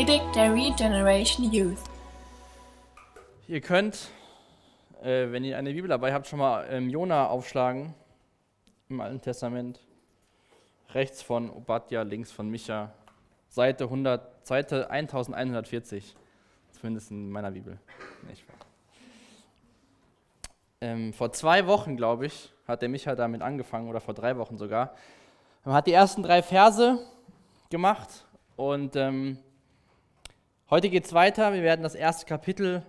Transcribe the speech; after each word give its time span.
Predigt 0.00 0.34
der 0.34 0.54
Regeneration 0.54 1.52
Youth. 1.52 1.76
Ihr 3.46 3.60
könnt, 3.60 4.08
äh, 5.02 5.30
wenn 5.30 5.44
ihr 5.44 5.58
eine 5.58 5.74
Bibel 5.74 5.90
dabei 5.90 6.14
habt, 6.14 6.26
schon 6.26 6.38
mal 6.38 6.66
ähm, 6.70 6.88
Jona 6.88 7.26
aufschlagen 7.26 7.94
im 8.88 9.02
Alten 9.02 9.20
Testament. 9.20 9.78
Rechts 10.94 11.20
von 11.20 11.50
Obadja, 11.50 12.00
links 12.00 12.32
von 12.32 12.48
Micha. 12.48 12.94
Seite, 13.50 13.84
100, 13.84 14.46
Seite 14.46 14.88
1140. 14.88 16.16
Zumindest 16.70 17.10
in 17.10 17.30
meiner 17.30 17.50
Bibel. 17.50 17.78
Nicht 18.26 18.48
wahr? 18.48 18.56
Ähm, 20.80 21.12
vor 21.12 21.30
zwei 21.34 21.66
Wochen, 21.66 21.98
glaube 21.98 22.24
ich, 22.24 22.50
hat 22.66 22.80
der 22.80 22.88
Micha 22.88 23.14
damit 23.14 23.42
angefangen, 23.42 23.86
oder 23.86 24.00
vor 24.00 24.14
drei 24.14 24.38
Wochen 24.38 24.56
sogar. 24.56 24.94
Man 25.62 25.74
hat 25.74 25.86
die 25.86 25.92
ersten 25.92 26.22
drei 26.22 26.42
Verse 26.42 26.98
gemacht 27.68 28.24
und 28.56 28.96
ähm, 28.96 29.36
heute 30.70 30.88
geht 30.88 31.04
es 31.04 31.12
weiter. 31.12 31.52
Wir 31.52 31.62
werden 31.62 31.82
das 31.82 31.94
erste 31.94 32.26
Kapitel 32.26 32.82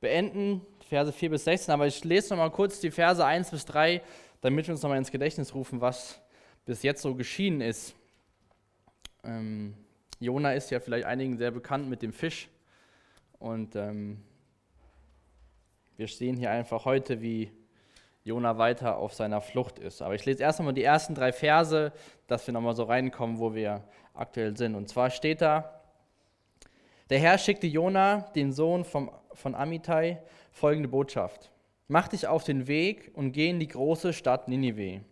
beenden, 0.00 0.62
Verse 0.88 1.12
4 1.12 1.30
bis 1.30 1.44
16, 1.44 1.72
aber 1.72 1.86
ich 1.86 2.02
lese 2.04 2.30
noch 2.30 2.38
mal 2.38 2.50
kurz 2.50 2.80
die 2.80 2.90
Verse 2.90 3.24
1 3.24 3.50
bis 3.50 3.66
3, 3.66 4.02
damit 4.40 4.66
wir 4.66 4.72
uns 4.72 4.82
noch 4.82 4.90
mal 4.90 4.96
ins 4.96 5.10
Gedächtnis 5.10 5.54
rufen, 5.54 5.80
was 5.80 6.20
bis 6.64 6.82
jetzt 6.82 7.02
so 7.02 7.14
geschieden 7.14 7.60
ist. 7.60 7.94
Ähm, 9.22 9.74
Jona 10.18 10.54
ist 10.54 10.70
ja 10.70 10.80
vielleicht 10.80 11.06
einigen 11.06 11.36
sehr 11.36 11.50
bekannt 11.50 11.88
mit 11.88 12.02
dem 12.02 12.12
Fisch 12.12 12.48
und 13.38 13.76
ähm, 13.76 14.22
wir 15.96 16.08
sehen 16.08 16.36
hier 16.36 16.50
einfach 16.50 16.86
heute, 16.86 17.20
wie 17.20 17.50
Jona 18.24 18.56
weiter 18.56 18.96
auf 18.96 19.12
seiner 19.12 19.42
Flucht 19.42 19.78
ist. 19.78 20.00
Aber 20.00 20.14
ich 20.14 20.24
lese 20.24 20.42
erst 20.42 20.58
einmal 20.58 20.74
die 20.74 20.82
ersten 20.82 21.14
drei 21.14 21.32
Verse, 21.32 21.92
dass 22.26 22.46
wir 22.46 22.54
nochmal 22.54 22.74
so 22.74 22.84
reinkommen, 22.84 23.38
wo 23.38 23.54
wir 23.54 23.84
aktuell 24.14 24.56
sind. 24.56 24.74
Und 24.74 24.88
zwar 24.88 25.10
steht 25.10 25.42
da, 25.42 25.73
der 27.10 27.18
Herr 27.18 27.38
schickte 27.38 27.66
Jona, 27.66 28.20
den 28.34 28.52
Sohn 28.52 28.84
vom, 28.84 29.10
von 29.32 29.54
Amittai, 29.54 30.22
folgende 30.50 30.88
Botschaft. 30.88 31.50
Mach 31.86 32.08
dich 32.08 32.26
auf 32.26 32.44
den 32.44 32.66
Weg 32.66 33.10
und 33.14 33.32
geh 33.32 33.50
in 33.50 33.60
die 33.60 33.68
große 33.68 34.12
Stadt 34.12 34.48
Ninive. 34.48 35.02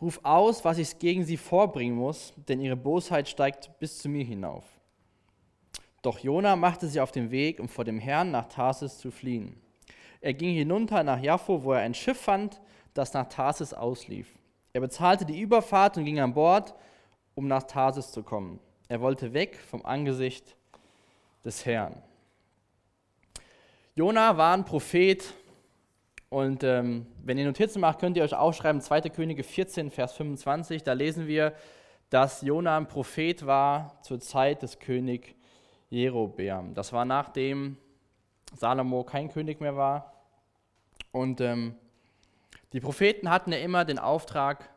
Ruf 0.00 0.20
aus, 0.22 0.64
was 0.64 0.78
ich 0.78 0.98
gegen 0.98 1.24
sie 1.24 1.36
vorbringen 1.36 1.96
muss, 1.96 2.32
denn 2.48 2.60
ihre 2.60 2.76
Bosheit 2.76 3.28
steigt 3.28 3.70
bis 3.78 3.98
zu 3.98 4.08
mir 4.08 4.24
hinauf. 4.24 4.64
Doch 6.02 6.18
Jona 6.18 6.56
machte 6.56 6.88
sich 6.88 7.00
auf 7.00 7.12
den 7.12 7.30
Weg, 7.30 7.60
um 7.60 7.68
vor 7.68 7.84
dem 7.84 7.98
Herrn 7.98 8.30
nach 8.30 8.48
Tarsis 8.48 8.98
zu 8.98 9.10
fliehen. 9.10 9.60
Er 10.20 10.34
ging 10.34 10.54
hinunter 10.54 11.02
nach 11.02 11.20
Jaffo, 11.20 11.64
wo 11.64 11.72
er 11.72 11.80
ein 11.80 11.94
Schiff 11.94 12.20
fand, 12.20 12.60
das 12.94 13.14
nach 13.14 13.28
Tarsis 13.28 13.72
auslief. 13.72 14.28
Er 14.72 14.80
bezahlte 14.80 15.24
die 15.24 15.40
Überfahrt 15.40 15.96
und 15.96 16.04
ging 16.04 16.20
an 16.20 16.34
Bord, 16.34 16.74
um 17.34 17.46
nach 17.46 17.64
Tarsis 17.64 18.12
zu 18.12 18.22
kommen. 18.22 18.60
Er 18.88 19.00
wollte 19.00 19.32
weg 19.32 19.58
vom 19.58 19.84
Angesicht 19.84 20.56
des 21.44 21.66
Herrn. 21.66 22.02
Jona 23.94 24.36
war 24.36 24.54
ein 24.54 24.64
Prophet 24.64 25.34
und 26.30 26.64
ähm, 26.64 27.06
wenn 27.22 27.36
ihr 27.36 27.44
Notizen 27.44 27.80
macht, 27.80 27.98
könnt 27.98 28.16
ihr 28.16 28.22
euch 28.22 28.34
aufschreiben, 28.34 28.80
2. 28.80 29.02
Könige 29.10 29.42
14, 29.42 29.90
Vers 29.90 30.14
25, 30.14 30.82
da 30.82 30.94
lesen 30.94 31.26
wir, 31.26 31.54
dass 32.08 32.42
Jona 32.42 32.76
ein 32.76 32.88
Prophet 32.88 33.44
war 33.44 33.98
zur 34.02 34.20
Zeit 34.20 34.62
des 34.62 34.78
König 34.78 35.34
Jerobeam. 35.90 36.74
Das 36.74 36.92
war 36.92 37.04
nachdem 37.04 37.76
Salomo 38.54 39.04
kein 39.04 39.30
König 39.30 39.60
mehr 39.60 39.76
war 39.76 40.12
und 41.12 41.40
ähm, 41.40 41.74
die 42.72 42.80
Propheten 42.80 43.28
hatten 43.28 43.52
ja 43.52 43.58
immer 43.58 43.84
den 43.84 43.98
Auftrag, 43.98 44.70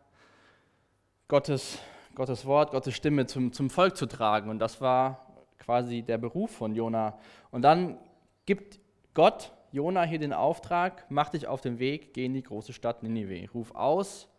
Gottes, 1.30 1.80
Gottes 2.14 2.46
Wort, 2.46 2.72
Gottes 2.72 2.94
Stimme 2.94 3.26
zum, 3.26 3.54
zum 3.54 3.70
Volk 3.70 3.96
zu 3.96 4.06
tragen. 4.06 4.50
Und 4.50 4.60
das 4.60 4.82
war 4.82 5.25
quasi 5.66 6.04
der 6.04 6.18
Beruf 6.18 6.52
von 6.52 6.76
Jona. 6.76 7.18
Und 7.52 7.64
dann 7.64 7.98
gibt 8.46 8.80
Gott 9.14 9.52
Jona 9.72 10.04
hier 10.04 10.20
den 10.20 10.32
Auftrag, 10.32 11.06
mach 11.10 11.30
dich 11.30 11.48
auf 11.48 11.60
den 11.60 11.80
Weg, 11.80 12.14
geh 12.14 12.26
in 12.26 12.34
die 12.34 12.44
große 12.44 12.72
Stadt 12.72 13.04
Ninive. 13.04 13.52
Ruf 13.52 13.76
aus, 13.76 14.30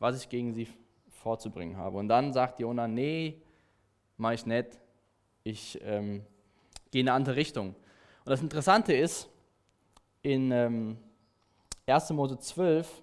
was 0.00 0.20
ich 0.20 0.28
gegen 0.28 0.52
sie 0.52 0.66
vorzubringen 1.08 1.76
habe. 1.76 1.98
Und 1.98 2.08
dann 2.08 2.32
sagt 2.32 2.58
Jona, 2.58 2.88
nee, 2.88 3.40
mach 4.16 4.32
ich 4.32 4.46
nicht, 4.46 4.80
ich 5.44 5.78
ähm, 5.84 6.24
gehe 6.90 7.02
in 7.02 7.08
eine 7.08 7.14
andere 7.14 7.36
Richtung. 7.36 7.68
Und 7.68 8.30
das 8.30 8.42
Interessante 8.42 8.92
ist, 8.92 9.28
in 10.22 10.50
ähm, 10.50 10.98
1. 11.86 12.10
Mose 12.10 12.38
12, 12.38 13.02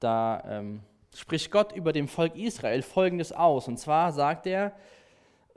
da 0.00 0.42
ähm, 0.46 0.80
spricht 1.14 1.50
Gott 1.50 1.72
über 1.72 1.92
dem 1.92 2.06
Volk 2.06 2.36
Israel 2.36 2.82
Folgendes 2.82 3.32
aus. 3.32 3.66
Und 3.66 3.78
zwar 3.78 4.12
sagt 4.12 4.46
er 4.46 4.72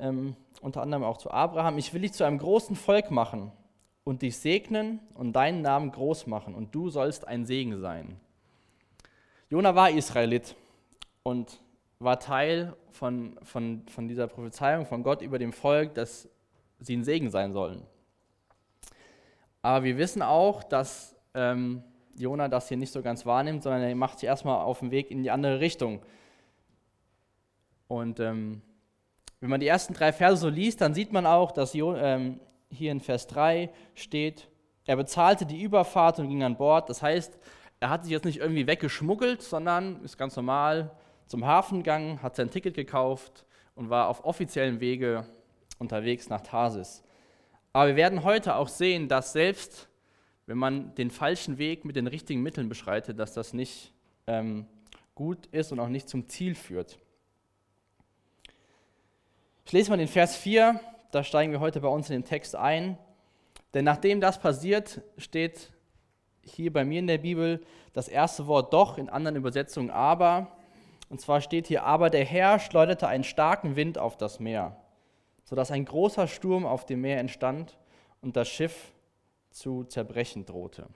ähm, 0.02 0.36
unter 0.62 0.82
anderem 0.82 1.04
auch 1.04 1.18
zu 1.18 1.32
Abraham, 1.32 1.78
ich 1.78 1.94
will 1.94 2.02
dich 2.02 2.14
zu 2.14 2.24
einem 2.24 2.40
großen 2.40 2.76
Volk 2.76 3.12
machen 3.12 3.52
und 4.04 4.22
dich 4.22 4.38
segnen 4.38 5.00
und 5.14 5.34
deinen 5.34 5.62
Namen 5.62 5.92
groß 5.92 6.28
machen 6.28 6.56
und 6.56 6.76
du 6.76 6.90
sollst 6.90 7.28
ein 7.28 7.46
Segen 7.46 7.80
sein. 7.80 8.20
Jona 9.50 9.76
war 9.76 9.90
Israelit 9.90 10.56
und 11.24 11.62
war 12.00 12.20
Teil 12.20 12.76
von, 12.92 13.38
von, 13.44 13.84
von 13.88 14.08
dieser 14.08 14.28
Prophezeiung 14.28 14.86
von 14.86 15.04
Gott 15.04 15.22
über 15.22 15.38
dem 15.38 15.54
Volk, 15.54 15.94
dass 15.94 16.28
sie 16.80 16.98
ein 16.98 17.04
Segen 17.04 17.30
sein 17.30 17.54
sollen. 17.54 17.84
Aber 19.62 19.84
wir 19.84 19.98
wissen 19.98 20.24
auch, 20.24 20.64
dass 20.64 21.16
ähm, 21.36 21.84
Jona 22.16 22.48
das 22.48 22.68
hier 22.68 22.78
nicht 22.78 22.92
so 22.92 23.02
ganz 23.02 23.26
wahrnimmt, 23.26 23.62
sondern 23.64 23.84
er 23.84 23.96
macht 23.96 24.20
sich 24.20 24.28
erstmal 24.28 24.58
auf 24.62 24.80
den 24.80 24.90
Weg 24.90 25.12
in 25.12 25.22
die 25.22 25.30
andere 25.30 25.60
Richtung. 25.60 26.02
Und 27.88 28.20
ähm, 28.20 28.62
wenn 29.42 29.50
man 29.50 29.60
die 29.60 29.68
ersten 29.68 29.94
drei 29.94 30.14
Verse 30.14 30.42
so 30.42 30.50
liest, 30.50 30.80
dann 30.80 30.94
sieht 30.94 31.12
man 31.12 31.26
auch, 31.26 31.52
dass 31.52 31.76
ähm, 31.76 32.40
hier 32.70 32.92
in 32.92 33.02
Vers 33.02 33.28
3 33.28 33.70
steht, 33.96 34.48
er 34.86 34.96
bezahlte 34.96 35.46
die 35.46 35.62
Überfahrt 35.62 36.20
und 36.20 36.30
ging 36.30 36.44
an 36.44 36.58
Bord. 36.58 36.90
Das 36.90 37.02
heißt, 37.02 37.38
er 37.80 37.90
hat 37.90 38.04
sich 38.04 38.12
jetzt 38.12 38.26
nicht 38.26 38.38
irgendwie 38.38 38.68
weggeschmuggelt, 38.68 39.42
sondern 39.42 40.02
ist 40.04 40.18
ganz 40.18 40.36
normal 40.36 40.92
zum 41.28 41.46
Hafen 41.46 41.80
gegangen, 41.80 42.22
hat 42.22 42.36
sein 42.36 42.50
Ticket 42.50 42.76
gekauft 42.76 43.46
und 43.76 43.90
war 43.90 44.08
auf 44.08 44.26
offiziellem 44.26 44.80
Wege 44.80 45.26
unterwegs 45.80 46.30
nach 46.30 46.42
Tarsis. 46.42 47.04
Aber 47.74 47.88
wir 47.88 47.96
werden 47.96 48.24
heute 48.24 48.56
auch 48.56 48.68
sehen, 48.68 49.08
dass 49.08 49.34
selbst 49.34 49.88
wenn 50.46 50.58
man 50.58 50.94
den 50.96 51.10
falschen 51.10 51.58
Weg 51.58 51.86
mit 51.86 51.96
den 51.96 52.08
richtigen 52.08 52.42
Mitteln 52.42 52.68
beschreitet, 52.68 53.18
dass 53.18 53.34
das 53.34 53.54
nicht 53.54 53.94
ähm, 54.28 54.66
gut 55.16 55.46
ist 55.48 55.72
und 55.72 55.80
auch 55.80 55.88
nicht 55.88 56.10
zum 56.10 56.28
Ziel 56.28 56.56
führt. 56.56 57.00
Ich 59.66 59.72
lese 59.72 59.90
mal 59.90 59.98
den 59.98 60.08
Vers 60.08 60.36
4, 60.36 60.80
da 61.12 61.24
steigen 61.24 61.52
wir 61.52 61.60
heute 61.60 61.82
bei 61.82 61.88
uns 61.88 62.10
in 62.10 62.18
den 62.18 62.26
Text 62.26 62.56
ein. 62.56 62.98
Denn 63.74 63.86
nachdem 63.86 64.20
das 64.20 64.40
passiert, 64.40 65.02
steht 65.18 65.72
hier 66.42 66.74
bei 66.74 66.84
mir 66.84 67.00
in 67.00 67.08
der 67.08 67.20
Bibel 67.20 67.62
das 67.94 68.08
erste 68.08 68.48
Wort 68.48 68.74
doch, 68.74 68.98
in 68.98 69.10
anderen 69.10 69.38
Übersetzungen 69.38 69.92
aber. 69.92 70.58
Und 71.10 71.22
zwar 71.22 71.42
steht 71.42 71.68
hier, 71.68 71.84
aber 71.84 72.10
der 72.10 72.26
Herr 72.26 72.60
schleuderte 72.60 73.08
einen 73.08 73.24
starken 73.24 73.76
Wind 73.76 73.98
auf 73.98 74.18
das 74.18 74.40
Meer, 74.40 74.76
sodass 75.44 75.72
ein 75.72 75.86
großer 75.86 76.28
Sturm 76.28 76.66
auf 76.66 76.86
dem 76.86 77.02
Meer 77.02 77.20
entstand 77.20 77.78
und 78.22 78.36
das 78.36 78.48
Schiff 78.50 78.94
zu 79.52 79.84
zerbrechen 79.84 80.46
drohte. 80.46 80.88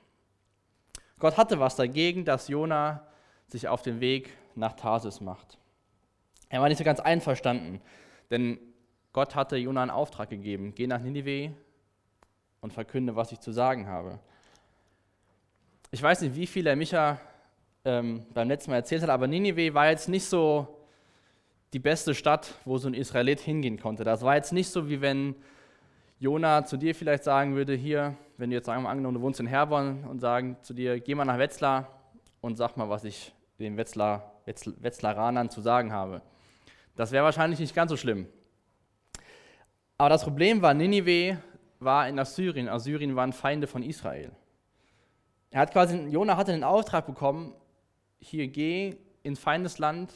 Gott 1.20 1.38
hatte 1.38 1.60
was 1.60 1.76
dagegen, 1.76 2.26
dass 2.26 2.48
Jona 2.48 3.08
sich 3.48 3.68
auf 3.68 3.84
den 3.84 4.00
Weg 4.00 4.32
nach 4.56 4.74
Tarsis 4.74 5.22
macht. 5.22 5.58
Er 6.50 6.62
war 6.62 6.70
nicht 6.70 6.78
so 6.78 6.84
ganz 6.84 7.00
einverstanden, 7.00 7.82
denn 8.30 8.60
Gott 9.14 9.36
hatte 9.36 9.58
Jona 9.58 9.82
einen 9.82 9.92
Auftrag 9.92 10.30
gegeben: 10.30 10.74
Geh 10.76 10.88
nach 10.88 11.00
Ninive 11.00 11.54
und 12.62 12.74
verkünde, 12.74 13.16
was 13.16 13.32
ich 13.32 13.40
zu 13.40 13.52
sagen 13.52 13.88
habe. 13.88 14.20
Ich 15.92 16.02
weiß 16.02 16.22
nicht, 16.22 16.36
wie 16.36 16.48
viel 16.48 16.68
er 16.68 16.76
Micha 16.76 17.20
ähm, 17.86 18.26
beim 18.34 18.48
letzten 18.48 18.72
Mal 18.72 18.78
erzählt 18.78 19.04
hat, 19.04 19.10
aber 19.10 19.28
Ninive 19.28 19.74
war 19.74 19.90
jetzt 19.90 20.10
nicht 20.10 20.26
so 20.26 20.68
die 21.74 21.80
beste 21.80 22.16
Stadt, 22.16 22.56
wo 22.66 22.78
so 22.78 22.88
ein 22.88 22.94
Israelit 22.94 23.40
hingehen 23.40 23.80
konnte. 23.80 24.04
Das 24.04 24.22
war 24.22 24.36
jetzt 24.36 24.52
nicht 24.52 24.70
so, 24.70 24.90
wie 24.90 25.02
wenn 25.02 25.36
Jona 26.20 26.66
zu 26.66 26.78
dir 26.78 26.96
vielleicht 26.96 27.24
sagen 27.24 27.56
würde: 27.56 27.74
Hier, 27.74 28.16
wenn 28.38 28.50
du 28.50 28.56
jetzt 28.56 28.66
sagen 28.66 28.84
wir 28.84 28.90
angenommen, 28.90 29.16
du 29.16 29.22
wohnst 29.22 29.40
in 29.40 29.48
Herborn 29.48 30.04
und 30.06 30.20
sagen 30.20 30.58
zu 30.62 30.74
dir, 30.74 31.00
geh 31.00 31.16
mal 31.16 31.26
nach 31.26 31.38
Wetzlar 31.38 31.88
und 32.42 32.58
sag 32.58 32.76
mal, 32.78 32.90
was 32.90 33.04
ich 33.04 33.34
den 33.60 33.78
Wetzlar, 33.78 34.34
Wetz, 34.46 34.70
Wetzlaranern 34.82 35.50
zu 35.50 35.62
sagen 35.62 35.94
habe. 35.94 36.22
Das 36.96 37.12
wäre 37.12 37.26
wahrscheinlich 37.26 37.60
nicht 37.60 37.76
ganz 37.76 37.90
so 37.90 37.98
schlimm. 37.98 38.28
Aber 39.98 40.10
das 40.10 40.24
Problem 40.24 40.62
war, 40.62 40.74
Ninive 40.74 41.38
war 41.80 42.08
in 42.08 42.20
Assyrien. 42.20 42.70
Assyrien 42.70 43.16
waren 43.16 43.34
Feinde 43.34 43.68
von 43.68 43.84
Israel. 43.84 44.32
Er 45.52 45.62
hat 45.62 45.72
quasi, 45.72 45.98
Jona 45.98 46.36
hatte 46.36 46.52
den 46.52 46.64
Auftrag 46.64 47.06
bekommen, 47.06 47.54
hier 48.20 48.48
geh 48.48 48.96
ins 49.24 49.40
Feindesland 49.40 50.12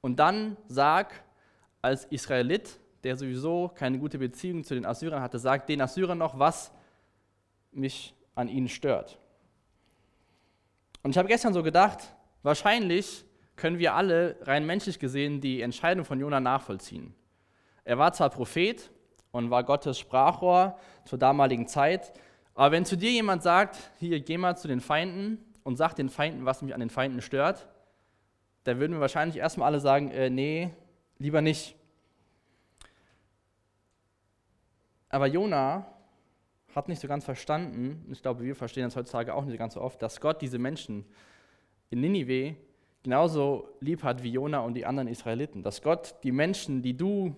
und 0.00 0.16
dann 0.16 0.56
sag 0.68 1.24
als 1.80 2.04
Israelit, 2.06 2.78
der 3.02 3.16
sowieso 3.16 3.70
keine 3.74 3.98
gute 3.98 4.18
Beziehung 4.18 4.64
zu 4.64 4.74
den 4.74 4.86
Assyrern 4.86 5.22
hatte, 5.22 5.38
sag 5.38 5.66
den 5.66 5.80
Assyrern 5.80 6.18
noch, 6.18 6.38
was 6.38 6.72
mich 7.72 8.14
an 8.34 8.48
ihnen 8.48 8.68
stört. 8.68 9.18
Und 11.02 11.10
ich 11.10 11.18
habe 11.18 11.28
gestern 11.28 11.52
so 11.52 11.62
gedacht, 11.62 12.14
wahrscheinlich 12.42 13.24
können 13.56 13.78
wir 13.78 13.94
alle 13.94 14.36
rein 14.42 14.66
menschlich 14.66 14.98
gesehen 14.98 15.40
die 15.40 15.60
Entscheidung 15.60 16.04
von 16.04 16.18
Jona 16.18 16.40
nachvollziehen. 16.40 17.14
Er 17.84 17.98
war 17.98 18.12
zwar 18.12 18.30
Prophet 18.30 18.90
und 19.30 19.50
war 19.50 19.64
Gottes 19.64 19.98
Sprachrohr 19.98 20.78
zur 21.04 21.18
damaligen 21.18 21.66
Zeit. 21.66 22.12
Aber 22.54 22.72
wenn 22.72 22.84
zu 22.84 22.96
dir 22.96 23.10
jemand 23.10 23.42
sagt, 23.42 23.76
hier 23.98 24.20
geh 24.20 24.38
mal 24.38 24.56
zu 24.56 24.68
den 24.68 24.80
Feinden 24.80 25.38
und 25.62 25.76
sag 25.76 25.94
den 25.94 26.08
Feinden, 26.08 26.44
was 26.44 26.62
mich 26.62 26.72
an 26.72 26.80
den 26.80 26.90
Feinden 26.90 27.20
stört, 27.20 27.68
dann 28.64 28.78
würden 28.78 28.92
wir 28.92 29.00
wahrscheinlich 29.00 29.36
erstmal 29.36 29.68
alle 29.68 29.80
sagen, 29.80 30.10
äh, 30.10 30.30
nee, 30.30 30.70
lieber 31.18 31.42
nicht. 31.42 31.76
Aber 35.10 35.26
Jona 35.26 35.86
hat 36.74 36.88
nicht 36.88 37.00
so 37.00 37.06
ganz 37.06 37.24
verstanden, 37.24 38.04
ich 38.10 38.22
glaube, 38.22 38.42
wir 38.42 38.56
verstehen 38.56 38.84
das 38.84 38.96
heutzutage 38.96 39.34
auch 39.34 39.44
nicht 39.44 39.58
ganz 39.58 39.74
so 39.74 39.80
oft, 39.80 40.00
dass 40.02 40.20
Gott 40.20 40.42
diese 40.42 40.58
Menschen 40.58 41.04
in 41.90 42.00
Ninive 42.00 42.56
genauso 43.04 43.68
lieb 43.80 44.02
hat 44.02 44.22
wie 44.22 44.30
Jona 44.30 44.60
und 44.60 44.74
die 44.74 44.86
anderen 44.86 45.08
Israeliten. 45.08 45.62
Dass 45.62 45.82
Gott 45.82 46.16
die 46.24 46.32
Menschen, 46.32 46.82
die 46.82 46.96
du 46.96 47.36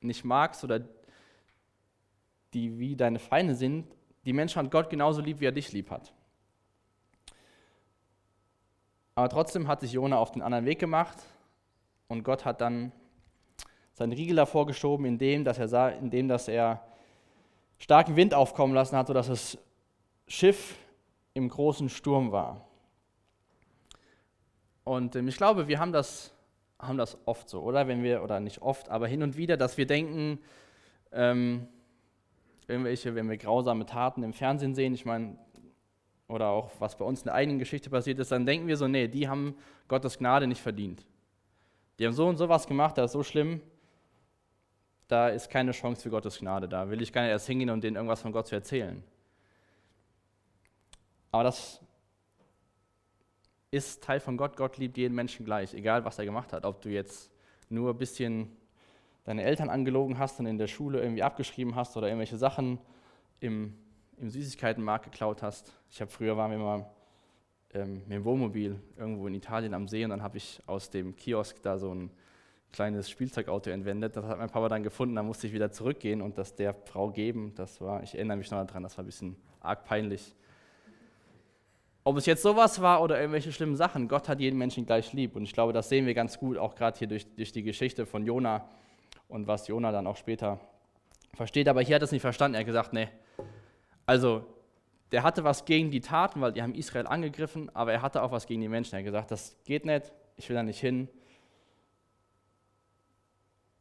nicht 0.00 0.24
magst 0.24 0.64
oder 0.64 0.80
die 2.54 2.78
wie 2.78 2.96
deine 2.96 3.18
Feinde 3.18 3.54
sind, 3.54 3.86
die 4.24 4.32
Menschen 4.32 4.62
hat 4.62 4.70
Gott 4.70 4.88
genauso 4.88 5.20
lieb, 5.20 5.40
wie 5.40 5.46
er 5.46 5.52
dich 5.52 5.72
lieb 5.72 5.90
hat. 5.90 6.14
Aber 9.14 9.28
trotzdem 9.28 9.68
hat 9.68 9.80
sich 9.80 9.92
Jona 9.92 10.16
auf 10.16 10.30
den 10.30 10.40
anderen 10.40 10.64
Weg 10.64 10.78
gemacht 10.78 11.18
und 12.08 12.22
Gott 12.22 12.44
hat 12.44 12.60
dann 12.60 12.92
seinen 13.92 14.12
Riegel 14.12 14.36
davor 14.36 14.66
geschoben, 14.66 15.04
indem, 15.04 15.44
dass 15.44 15.58
er, 15.58 15.68
sah, 15.68 15.90
indem, 15.90 16.28
dass 16.28 16.48
er 16.48 16.82
starken 17.78 18.16
Wind 18.16 18.34
aufkommen 18.34 18.72
lassen 18.72 18.96
hat, 18.96 19.08
sodass 19.08 19.26
das 19.26 19.58
Schiff 20.26 20.76
im 21.34 21.48
großen 21.48 21.88
Sturm 21.88 22.32
war. 22.32 22.69
Und 24.90 25.14
ähm, 25.14 25.28
ich 25.28 25.36
glaube, 25.36 25.68
wir 25.68 25.78
haben 25.78 25.92
das, 25.92 26.34
haben 26.76 26.98
das 26.98 27.16
oft 27.24 27.48
so, 27.48 27.62
oder? 27.62 27.86
Wenn 27.86 28.02
wir, 28.02 28.24
oder 28.24 28.40
nicht 28.40 28.60
oft, 28.60 28.88
aber 28.88 29.06
hin 29.06 29.22
und 29.22 29.36
wieder, 29.36 29.56
dass 29.56 29.78
wir 29.78 29.86
denken, 29.86 30.40
ähm, 31.12 31.68
irgendwelche, 32.66 33.14
wenn 33.14 33.30
wir 33.30 33.36
grausame 33.36 33.86
Taten 33.86 34.24
im 34.24 34.32
Fernsehen 34.32 34.74
sehen, 34.74 34.92
ich 34.92 35.04
meine, 35.04 35.38
oder 36.26 36.48
auch 36.48 36.72
was 36.80 36.98
bei 36.98 37.04
uns 37.04 37.20
in 37.20 37.26
der 37.26 37.34
eigenen 37.34 37.60
Geschichte 37.60 37.88
passiert 37.88 38.18
ist, 38.18 38.32
dann 38.32 38.44
denken 38.44 38.66
wir 38.66 38.76
so, 38.76 38.88
nee, 38.88 39.06
die 39.06 39.28
haben 39.28 39.54
Gottes 39.86 40.18
Gnade 40.18 40.48
nicht 40.48 40.60
verdient. 40.60 41.06
Die 42.00 42.06
haben 42.06 42.12
so 42.12 42.26
und 42.26 42.36
so 42.36 42.48
was 42.48 42.66
gemacht, 42.66 42.98
das 42.98 43.10
ist 43.10 43.12
so 43.12 43.22
schlimm, 43.22 43.60
da 45.06 45.28
ist 45.28 45.50
keine 45.50 45.70
Chance 45.70 46.02
für 46.02 46.10
Gottes 46.10 46.40
Gnade. 46.40 46.68
Da 46.68 46.90
will 46.90 47.00
ich 47.00 47.12
gar 47.12 47.22
nicht 47.22 47.30
erst 47.30 47.46
hingehen 47.46 47.70
und 47.70 47.84
denen 47.84 47.94
irgendwas 47.94 48.22
von 48.22 48.32
Gott 48.32 48.48
zu 48.48 48.56
erzählen. 48.56 49.04
Aber 51.30 51.44
das 51.44 51.80
ist 53.70 54.02
Teil 54.02 54.20
von 54.20 54.36
Gott. 54.36 54.56
Gott 54.56 54.78
liebt 54.78 54.96
jeden 54.96 55.14
Menschen 55.14 55.44
gleich, 55.44 55.74
egal 55.74 56.04
was 56.04 56.18
er 56.18 56.24
gemacht 56.24 56.52
hat. 56.52 56.64
Ob 56.64 56.80
du 56.82 56.88
jetzt 56.88 57.30
nur 57.68 57.90
ein 57.90 57.98
bisschen 57.98 58.50
deine 59.24 59.42
Eltern 59.42 59.70
angelogen 59.70 60.18
hast 60.18 60.40
und 60.40 60.46
in 60.46 60.58
der 60.58 60.66
Schule 60.66 61.00
irgendwie 61.00 61.22
abgeschrieben 61.22 61.76
hast 61.76 61.96
oder 61.96 62.08
irgendwelche 62.08 62.36
Sachen 62.36 62.78
im, 63.38 63.74
im 64.16 64.28
Süßigkeitenmarkt 64.28 65.04
geklaut 65.04 65.42
hast. 65.42 65.72
Ich 65.88 66.00
habe 66.00 66.10
früher 66.10 66.36
waren 66.36 66.50
wir 66.50 66.58
mal 66.58 66.90
ähm, 67.72 68.02
mit 68.06 68.12
dem 68.12 68.24
Wohnmobil 68.24 68.80
irgendwo 68.96 69.26
in 69.28 69.34
Italien 69.34 69.74
am 69.74 69.86
See 69.86 70.02
und 70.04 70.10
dann 70.10 70.22
habe 70.22 70.38
ich 70.38 70.60
aus 70.66 70.90
dem 70.90 71.14
Kiosk 71.14 71.62
da 71.62 71.78
so 71.78 71.94
ein 71.94 72.10
kleines 72.72 73.08
Spielzeugauto 73.08 73.70
entwendet. 73.70 74.16
Das 74.16 74.24
hat 74.24 74.38
mein 74.38 74.50
Papa 74.50 74.68
dann 74.68 74.82
gefunden, 74.82 75.14
da 75.14 75.22
musste 75.22 75.46
ich 75.46 75.52
wieder 75.52 75.70
zurückgehen 75.70 76.22
und 76.22 76.38
das 76.38 76.54
der 76.54 76.74
Frau 76.74 77.10
geben. 77.10 77.52
Das 77.54 77.80
war, 77.80 78.02
ich 78.02 78.14
erinnere 78.14 78.36
mich 78.36 78.50
noch 78.50 78.64
daran, 78.66 78.82
das 78.82 78.96
war 78.96 79.04
ein 79.04 79.06
bisschen 79.06 79.36
arg 79.60 79.84
peinlich. 79.84 80.34
Ob 82.02 82.16
es 82.16 82.26
jetzt 82.26 82.42
sowas 82.42 82.80
war 82.80 83.02
oder 83.02 83.18
irgendwelche 83.18 83.52
schlimmen 83.52 83.76
Sachen, 83.76 84.08
Gott 84.08 84.28
hat 84.28 84.40
jeden 84.40 84.58
Menschen 84.58 84.86
gleich 84.86 85.12
lieb. 85.12 85.36
Und 85.36 85.42
ich 85.42 85.52
glaube, 85.52 85.72
das 85.72 85.88
sehen 85.88 86.06
wir 86.06 86.14
ganz 86.14 86.38
gut, 86.38 86.56
auch 86.56 86.74
gerade 86.74 86.98
hier 86.98 87.08
durch, 87.08 87.26
durch 87.34 87.52
die 87.52 87.62
Geschichte 87.62 88.06
von 88.06 88.24
Jona 88.24 88.68
und 89.28 89.46
was 89.46 89.68
Jona 89.68 89.92
dann 89.92 90.06
auch 90.06 90.16
später 90.16 90.58
versteht. 91.34 91.68
Aber 91.68 91.82
hier 91.82 91.96
hat 91.96 92.02
er 92.02 92.06
es 92.06 92.12
nicht 92.12 92.22
verstanden. 92.22 92.54
Er 92.54 92.60
hat 92.60 92.66
gesagt, 92.66 92.92
nee, 92.92 93.08
also 94.06 94.44
der 95.12 95.22
hatte 95.22 95.44
was 95.44 95.64
gegen 95.64 95.90
die 95.90 96.00
Taten, 96.00 96.40
weil 96.40 96.52
die 96.52 96.62
haben 96.62 96.74
Israel 96.74 97.06
angegriffen, 97.06 97.74
aber 97.74 97.92
er 97.92 98.02
hatte 98.02 98.22
auch 98.22 98.32
was 98.32 98.46
gegen 98.46 98.60
die 98.60 98.68
Menschen. 98.68 98.94
Er 98.94 98.98
hat 98.98 99.04
gesagt, 99.04 99.30
das 99.30 99.56
geht 99.64 99.84
nicht, 99.84 100.12
ich 100.36 100.48
will 100.48 100.56
da 100.56 100.62
nicht 100.62 100.80
hin 100.80 101.08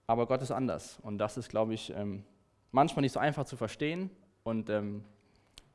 aber 0.10 0.26
Gott 0.26 0.42
ist 0.42 0.50
anders. 0.50 0.98
Und 1.04 1.20
das 1.20 1.38
ist, 1.38 1.50
glaube 1.50 1.76
ich, 1.76 1.94
ähm, 1.96 2.24
manchmal 2.72 3.02
nicht 3.02 3.12
so 3.12 3.20
einfach 3.20 3.46
zu 3.46 3.56
verstehen. 3.58 4.10
Und 4.42 4.68
ähm, 4.72 5.06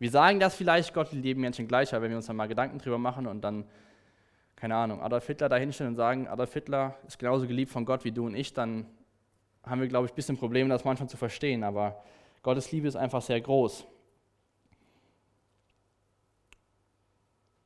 wir 0.05 0.11
sagen 0.11 0.39
das 0.39 0.55
vielleicht, 0.55 0.93
Gott 0.93 1.13
liebt 1.13 1.25
jeden 1.25 1.41
Menschen 1.41 1.67
gleich, 1.67 1.95
aber 1.95 2.03
wenn 2.03 2.11
wir 2.11 2.19
uns 2.19 2.27
dann 2.27 2.37
mal 2.37 2.47
Gedanken 2.47 2.77
drüber 2.77 2.99
machen 2.99 3.27
und 3.27 3.41
dann, 3.41 3.65
keine 4.55 4.77
Ahnung, 4.77 5.01
Adolf 5.01 5.27
Hitler 5.27 5.49
dahinstellen 5.49 5.93
und 5.93 5.97
sagen, 5.97 6.29
Adolf 6.29 6.53
Hitler 6.53 6.99
ist 7.07 7.19
genauso 7.19 7.47
geliebt 7.47 7.73
von 7.73 7.87
Gott 7.87 8.05
wie 8.05 8.13
du 8.13 8.27
und 8.27 8.35
ich, 8.35 8.53
dann 8.53 8.85
haben 9.63 9.81
wir, 9.81 9.89
glaube 9.89 10.05
ich, 10.05 10.13
ein 10.13 10.15
bisschen 10.15 10.37
Probleme, 10.37 10.69
das 10.69 10.85
manchmal 10.85 11.09
zu 11.09 11.17
verstehen. 11.17 11.65
Aber 11.65 12.05
Gottes 12.43 12.71
Liebe 12.71 12.87
ist 12.87 12.97
einfach 12.97 13.23
sehr 13.23 13.41
groß. 13.41 13.87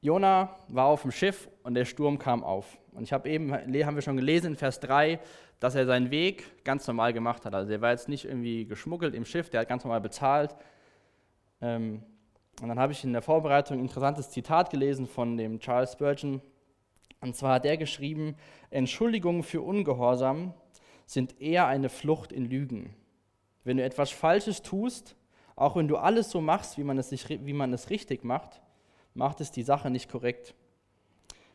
Jona 0.00 0.54
war 0.68 0.86
auf 0.86 1.02
dem 1.02 1.10
Schiff 1.10 1.48
und 1.64 1.74
der 1.74 1.86
Sturm 1.86 2.20
kam 2.20 2.44
auf. 2.44 2.78
Und 2.92 3.02
ich 3.02 3.12
habe 3.12 3.28
eben, 3.28 3.52
haben 3.52 3.94
wir 3.96 4.02
schon 4.02 4.16
gelesen 4.16 4.52
in 4.52 4.56
Vers 4.56 4.78
3, 4.78 5.18
dass 5.58 5.74
er 5.74 5.86
seinen 5.86 6.12
Weg 6.12 6.62
ganz 6.62 6.86
normal 6.86 7.12
gemacht 7.12 7.44
hat. 7.44 7.52
Also 7.56 7.72
er 7.72 7.80
war 7.80 7.90
jetzt 7.90 8.08
nicht 8.08 8.26
irgendwie 8.26 8.64
geschmuggelt 8.64 9.16
im 9.16 9.24
Schiff, 9.24 9.50
der 9.50 9.62
hat 9.62 9.68
ganz 9.68 9.82
normal 9.82 10.00
bezahlt. 10.00 10.54
Ähm, 11.60 12.04
und 12.60 12.68
dann 12.68 12.78
habe 12.78 12.92
ich 12.92 13.04
in 13.04 13.12
der 13.12 13.22
Vorbereitung 13.22 13.78
ein 13.78 13.82
interessantes 13.82 14.30
Zitat 14.30 14.70
gelesen 14.70 15.06
von 15.06 15.36
dem 15.36 15.60
Charles 15.60 15.92
Spurgeon. 15.92 16.40
Und 17.20 17.36
zwar 17.36 17.54
hat 17.54 17.64
er 17.64 17.76
geschrieben, 17.76 18.36
Entschuldigungen 18.70 19.42
für 19.42 19.62
Ungehorsam 19.62 20.54
sind 21.06 21.40
eher 21.40 21.66
eine 21.66 21.88
Flucht 21.88 22.32
in 22.32 22.44
Lügen. 22.44 22.94
Wenn 23.64 23.76
du 23.76 23.84
etwas 23.84 24.10
Falsches 24.10 24.62
tust, 24.62 25.16
auch 25.54 25.76
wenn 25.76 25.88
du 25.88 25.96
alles 25.96 26.30
so 26.30 26.40
machst, 26.40 26.78
wie 26.78 26.84
man 26.84 26.98
es, 26.98 27.10
nicht, 27.10 27.28
wie 27.28 27.52
man 27.52 27.72
es 27.72 27.90
richtig 27.90 28.24
macht, 28.24 28.60
macht 29.14 29.40
es 29.40 29.50
die 29.50 29.62
Sache 29.62 29.90
nicht 29.90 30.10
korrekt. 30.10 30.54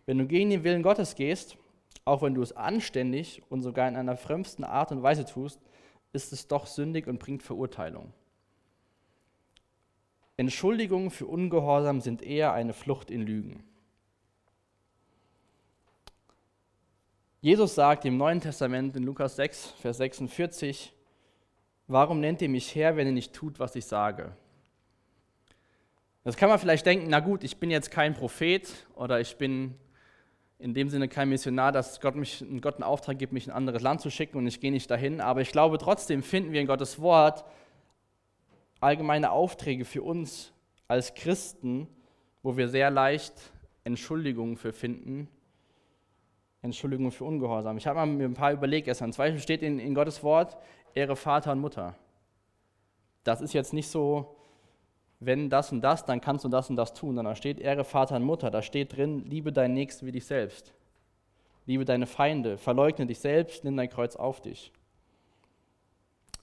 Wenn 0.06 0.18
du 0.18 0.26
gegen 0.26 0.50
den 0.50 0.64
Willen 0.64 0.84
Gottes 0.84 1.16
gehst, 1.16 1.58
auch 2.06 2.22
wenn 2.22 2.34
du 2.34 2.42
es 2.42 2.56
anständig 2.56 3.42
und 3.50 3.62
sogar 3.62 3.88
in 3.88 3.96
einer 3.96 4.18
frömmsten 4.18 4.64
Art 4.64 4.92
und 4.92 5.04
Weise 5.04 5.26
tust, 5.26 5.60
ist 6.12 6.34
es 6.34 6.48
doch 6.48 6.66
sündig 6.66 7.08
und 7.08 7.20
bringt 7.20 7.44
Verurteilung. 7.44 8.14
Entschuldigungen 10.38 11.12
für 11.12 11.28
Ungehorsam 11.28 12.02
sind 12.02 12.22
eher 12.22 12.54
eine 12.54 12.74
Flucht 12.74 13.12
in 13.12 13.22
Lügen. 13.22 13.64
Jesus 17.42 17.76
sagt 17.76 18.06
im 18.06 18.18
Neuen 18.18 18.40
Testament 18.40 18.96
in 18.96 19.04
Lukas 19.04 19.36
6, 19.36 19.72
Vers 19.82 19.98
46, 19.98 20.94
Warum 21.88 22.22
nennt 22.22 22.42
ihr 22.42 22.50
mich 22.50 22.74
Herr, 22.76 22.96
wenn 22.96 23.08
ihr 23.08 23.14
nicht 23.14 23.34
tut, 23.34 23.60
was 23.60 23.76
ich 23.76 23.86
sage? 23.86 24.32
Das 26.24 26.38
kann 26.38 26.50
man 26.50 26.58
vielleicht 26.58 26.86
denken, 26.86 27.08
na 27.10 27.20
gut, 27.20 27.44
ich 27.44 27.58
bin 27.58 27.70
jetzt 27.70 27.92
kein 27.92 28.14
Prophet 28.14 28.72
oder 28.96 29.20
ich 29.20 29.36
bin 29.38 29.76
in 30.58 30.74
dem 30.74 30.88
Sinne 30.88 31.10
kein 31.10 31.28
Missionar, 31.28 31.74
dass 31.74 32.00
Gott, 32.00 32.16
mich, 32.16 32.44
Gott 32.62 32.76
einen 32.76 32.84
Auftrag 32.84 33.20
gibt, 33.20 33.34
mich 33.34 33.48
in 33.48 33.52
ein 33.52 33.58
anderes 33.58 33.82
Land 33.82 34.00
zu 34.00 34.10
schicken 34.10 34.38
und 34.38 34.48
ich 34.48 34.62
gehe 34.62 34.72
nicht 34.72 34.90
dahin. 34.90 35.20
Aber 35.20 35.42
ich 35.42 35.52
glaube, 35.52 35.78
trotzdem 35.78 36.24
finden 36.24 36.54
wir 36.54 36.62
in 36.62 36.68
Gottes 36.68 37.02
Wort 37.02 37.44
allgemeine 38.84 39.32
Aufträge 39.32 39.86
für 39.86 40.04
uns 40.04 40.54
als 40.88 41.14
Christen, 41.14 41.88
wo 42.44 42.58
wir 42.58 42.68
sehr 42.68 42.92
leicht 42.92 43.34
Entschuldigungen 43.84 44.58
für 44.58 44.74
finden. 44.74 45.28
Entschuldigungen 46.62 47.12
für 47.12 47.26
Ungehorsam. 47.26 47.78
Ich 47.78 47.88
habe 47.88 48.06
mir 48.06 48.26
ein 48.26 48.34
paar 48.34 48.54
überlegt 48.54 48.86
gestern. 48.86 49.12
Zum 49.12 49.24
Beispiel 49.24 49.42
steht 49.42 49.62
in, 49.62 49.80
in 49.80 49.96
Gottes 49.96 50.24
Wort, 50.24 50.58
Ehre 50.94 51.16
Vater 51.16 51.52
und 51.52 51.60
Mutter. 51.60 51.96
Das 53.24 53.42
ist 53.42 53.54
jetzt 53.54 53.74
nicht 53.74 53.90
so, 53.90 54.36
wenn 55.20 55.50
das 55.50 55.72
und 55.72 55.82
das, 55.82 56.06
dann 56.06 56.22
kannst 56.22 56.46
du 56.46 56.50
das 56.50 56.70
und 56.70 56.76
das 56.76 56.94
tun. 56.94 57.16
da 57.16 57.36
steht 57.36 57.60
Ehre 57.60 57.84
Vater 57.84 58.16
und 58.16 58.24
Mutter, 58.24 58.52
da 58.52 58.62
steht 58.62 58.96
drin, 58.96 59.26
liebe 59.26 59.52
deinen 59.52 59.74
Nächsten 59.74 60.06
wie 60.06 60.12
dich 60.12 60.26
selbst. 60.26 60.74
Liebe 61.66 61.86
deine 61.86 62.06
Feinde, 62.06 62.58
verleugne 62.58 63.06
dich 63.06 63.20
selbst, 63.20 63.64
nimm 63.64 63.78
dein 63.78 63.90
Kreuz 63.90 64.16
auf 64.16 64.42
dich. 64.42 64.72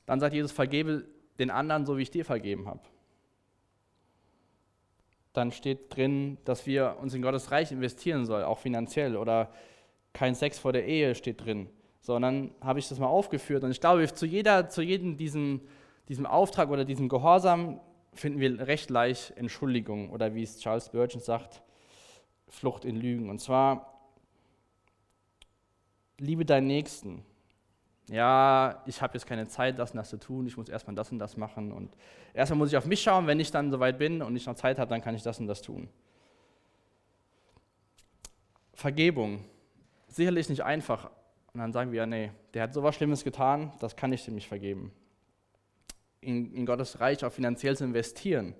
Dann 0.06 0.18
sagt 0.18 0.34
Jesus, 0.34 0.52
vergebe 0.52 1.06
den 1.40 1.50
anderen, 1.50 1.86
so 1.86 1.98
wie 1.98 2.02
ich 2.02 2.10
dir 2.10 2.24
vergeben 2.24 2.68
habe. 2.68 2.80
Dann 5.32 5.52
steht 5.52 5.94
drin, 5.94 6.38
dass 6.44 6.66
wir 6.66 6.96
uns 7.00 7.14
in 7.14 7.22
Gottes 7.22 7.50
Reich 7.50 7.72
investieren 7.72 8.26
sollen, 8.26 8.44
auch 8.44 8.58
finanziell. 8.58 9.16
Oder 9.16 9.52
kein 10.12 10.34
Sex 10.34 10.58
vor 10.58 10.72
der 10.72 10.86
Ehe 10.86 11.14
steht 11.14 11.44
drin. 11.44 11.68
Sondern 12.00 12.50
habe 12.60 12.78
ich 12.78 12.88
das 12.88 12.98
mal 12.98 13.06
aufgeführt. 13.06 13.62
Und 13.62 13.70
ich 13.70 13.80
glaube, 13.80 14.12
zu, 14.12 14.26
jeder, 14.26 14.68
zu 14.68 14.82
jedem 14.82 15.16
diesem, 15.16 15.60
diesem 16.08 16.26
Auftrag 16.26 16.70
oder 16.70 16.84
diesem 16.84 17.08
Gehorsam 17.08 17.80
finden 18.12 18.40
wir 18.40 18.66
recht 18.66 18.90
leicht 18.90 19.32
Entschuldigung 19.36 20.10
oder 20.10 20.34
wie 20.34 20.42
es 20.42 20.58
Charles 20.58 20.86
Spurgeon 20.86 21.20
sagt, 21.20 21.62
Flucht 22.48 22.84
in 22.84 22.96
Lügen. 22.96 23.30
Und 23.30 23.40
zwar, 23.40 24.10
liebe 26.18 26.44
deinen 26.44 26.66
Nächsten. 26.66 27.24
Ja, 28.10 28.82
ich 28.86 29.00
habe 29.00 29.14
jetzt 29.14 29.24
keine 29.24 29.46
Zeit, 29.46 29.78
das 29.78 29.92
und 29.92 29.98
das 29.98 30.10
zu 30.10 30.18
tun, 30.18 30.44
ich 30.44 30.56
muss 30.56 30.68
erstmal 30.68 30.96
das 30.96 31.12
und 31.12 31.20
das 31.20 31.36
machen. 31.36 31.70
Und 31.70 31.96
erstmal 32.34 32.58
muss 32.58 32.70
ich 32.70 32.76
auf 32.76 32.84
mich 32.86 33.00
schauen, 33.00 33.28
wenn 33.28 33.38
ich 33.38 33.52
dann 33.52 33.70
soweit 33.70 33.98
bin 33.98 34.20
und 34.20 34.34
ich 34.34 34.46
noch 34.46 34.56
Zeit 34.56 34.80
habe, 34.80 34.88
dann 34.88 35.00
kann 35.00 35.14
ich 35.14 35.22
das 35.22 35.38
und 35.38 35.46
das 35.46 35.62
tun. 35.62 35.88
Vergebung. 38.74 39.44
Sicherlich 40.08 40.48
nicht 40.48 40.64
einfach, 40.64 41.08
Und 41.52 41.60
dann 41.60 41.72
sagen 41.72 41.92
wir, 41.92 42.04
nee, 42.04 42.32
der 42.52 42.64
hat 42.64 42.74
sowas 42.74 42.96
Schlimmes 42.96 43.22
getan, 43.22 43.72
das 43.78 43.94
kann 43.94 44.12
ich 44.12 44.24
dem 44.24 44.34
nicht 44.34 44.48
vergeben. 44.48 44.92
In, 46.20 46.52
in 46.52 46.66
Gottes 46.66 46.98
Reich 46.98 47.24
auch 47.24 47.32
finanziell 47.32 47.76
zu 47.76 47.84
investieren. 47.84 48.54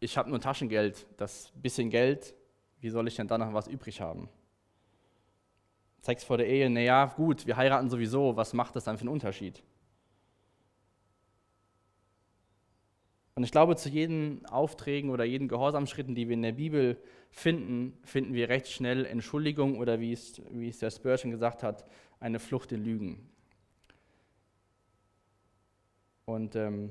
Ich 0.00 0.16
habe 0.16 0.30
nur 0.30 0.40
Taschengeld, 0.40 1.06
das 1.18 1.52
bisschen 1.54 1.90
Geld, 1.90 2.34
wie 2.80 2.88
soll 2.88 3.08
ich 3.08 3.16
denn 3.16 3.28
dann 3.28 3.40
noch 3.40 3.52
was 3.52 3.68
übrig 3.68 4.00
haben? 4.00 4.30
Sex 6.02 6.24
vor 6.24 6.36
der 6.36 6.48
Ehe, 6.48 6.68
naja, 6.68 7.06
gut, 7.06 7.46
wir 7.46 7.56
heiraten 7.56 7.88
sowieso, 7.88 8.36
was 8.36 8.52
macht 8.52 8.74
das 8.74 8.84
dann 8.84 8.98
für 8.98 9.02
einen 9.02 9.10
Unterschied? 9.10 9.62
Und 13.34 13.44
ich 13.44 13.52
glaube, 13.52 13.76
zu 13.76 13.88
jeden 13.88 14.44
Aufträgen 14.46 15.10
oder 15.10 15.24
jeden 15.24 15.48
Gehorsamschritten, 15.48 16.14
die 16.14 16.28
wir 16.28 16.34
in 16.34 16.42
der 16.42 16.52
Bibel 16.52 16.98
finden, 17.30 17.96
finden 18.04 18.34
wir 18.34 18.48
recht 18.48 18.68
schnell 18.68 19.06
Entschuldigung 19.06 19.78
oder 19.78 20.00
wie 20.00 20.12
es, 20.12 20.42
wie 20.50 20.68
es 20.68 20.80
der 20.80 20.90
Spurgeon 20.90 21.30
gesagt 21.30 21.62
hat, 21.62 21.84
eine 22.20 22.40
Flucht 22.40 22.72
in 22.72 22.84
Lügen. 22.84 23.30
Und 26.26 26.56
ähm, 26.56 26.90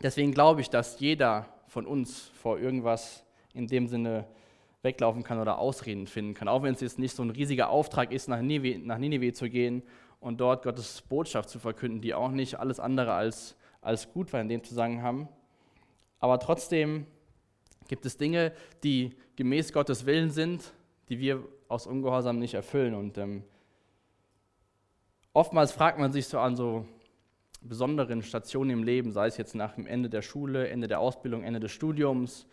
deswegen 0.00 0.32
glaube 0.32 0.60
ich, 0.60 0.70
dass 0.70 1.00
jeder 1.00 1.48
von 1.66 1.86
uns 1.86 2.28
vor 2.34 2.58
irgendwas 2.58 3.24
in 3.52 3.66
dem 3.66 3.88
Sinne 3.88 4.26
weglaufen 4.82 5.22
kann 5.22 5.38
oder 5.38 5.58
Ausreden 5.58 6.06
finden 6.06 6.34
kann. 6.34 6.48
Auch 6.48 6.62
wenn 6.62 6.74
es 6.74 6.80
jetzt 6.80 6.98
nicht 6.98 7.14
so 7.14 7.22
ein 7.22 7.30
riesiger 7.30 7.70
Auftrag 7.70 8.12
ist, 8.12 8.28
nach 8.28 8.40
Nineveh, 8.40 8.78
nach 8.78 8.98
Nineveh 8.98 9.32
zu 9.32 9.48
gehen 9.48 9.82
und 10.20 10.40
dort 10.40 10.64
Gottes 10.64 11.02
Botschaft 11.02 11.48
zu 11.48 11.58
verkünden, 11.58 12.00
die 12.00 12.14
auch 12.14 12.30
nicht 12.30 12.58
alles 12.58 12.80
andere 12.80 13.12
als, 13.12 13.56
als 13.80 14.12
gut 14.12 14.32
war 14.32 14.40
in 14.40 14.48
dem 14.48 14.64
Zusammenhang. 14.64 15.28
Aber 16.18 16.38
trotzdem 16.38 17.06
gibt 17.88 18.06
es 18.06 18.16
Dinge, 18.16 18.52
die 18.82 19.16
gemäß 19.36 19.72
Gottes 19.72 20.06
Willen 20.06 20.30
sind, 20.30 20.72
die 21.08 21.18
wir 21.18 21.44
aus 21.68 21.86
Ungehorsam 21.86 22.38
nicht 22.38 22.54
erfüllen. 22.54 22.94
Und 22.94 23.18
ähm, 23.18 23.44
oftmals 25.32 25.72
fragt 25.72 25.98
man 25.98 26.12
sich 26.12 26.26
so 26.26 26.38
an 26.38 26.56
so 26.56 26.86
besonderen 27.60 28.22
Stationen 28.22 28.70
im 28.70 28.82
Leben, 28.82 29.12
sei 29.12 29.26
es 29.26 29.36
jetzt 29.36 29.54
nach 29.54 29.74
dem 29.74 29.86
Ende 29.86 30.10
der 30.10 30.22
Schule, 30.22 30.68
Ende 30.68 30.88
der 30.88 31.00
Ausbildung, 31.00 31.44
Ende 31.44 31.60
des 31.60 31.72
Studiums, 31.72 32.46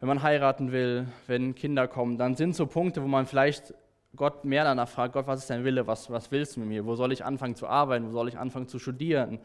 wenn 0.00 0.08
man 0.08 0.22
heiraten 0.22 0.72
will, 0.72 1.06
wenn 1.26 1.54
Kinder 1.54 1.86
kommen, 1.86 2.18
dann 2.18 2.34
sind 2.34 2.56
so 2.56 2.66
Punkte, 2.66 3.02
wo 3.02 3.06
man 3.06 3.26
vielleicht 3.26 3.74
Gott 4.16 4.44
mehr 4.44 4.64
danach 4.64 4.88
fragt, 4.88 5.12
Gott, 5.12 5.26
was 5.26 5.40
ist 5.40 5.50
dein 5.50 5.64
Wille, 5.64 5.86
was, 5.86 6.10
was 6.10 6.30
willst 6.32 6.56
du 6.56 6.60
mit 6.60 6.68
mir, 6.68 6.84
wo 6.84 6.96
soll 6.96 7.12
ich 7.12 7.24
anfangen 7.24 7.54
zu 7.54 7.68
arbeiten, 7.68 8.06
wo 8.06 8.10
soll 8.10 8.28
ich 8.28 8.38
anfangen 8.38 8.66
zu 8.66 8.78
studieren. 8.78 9.38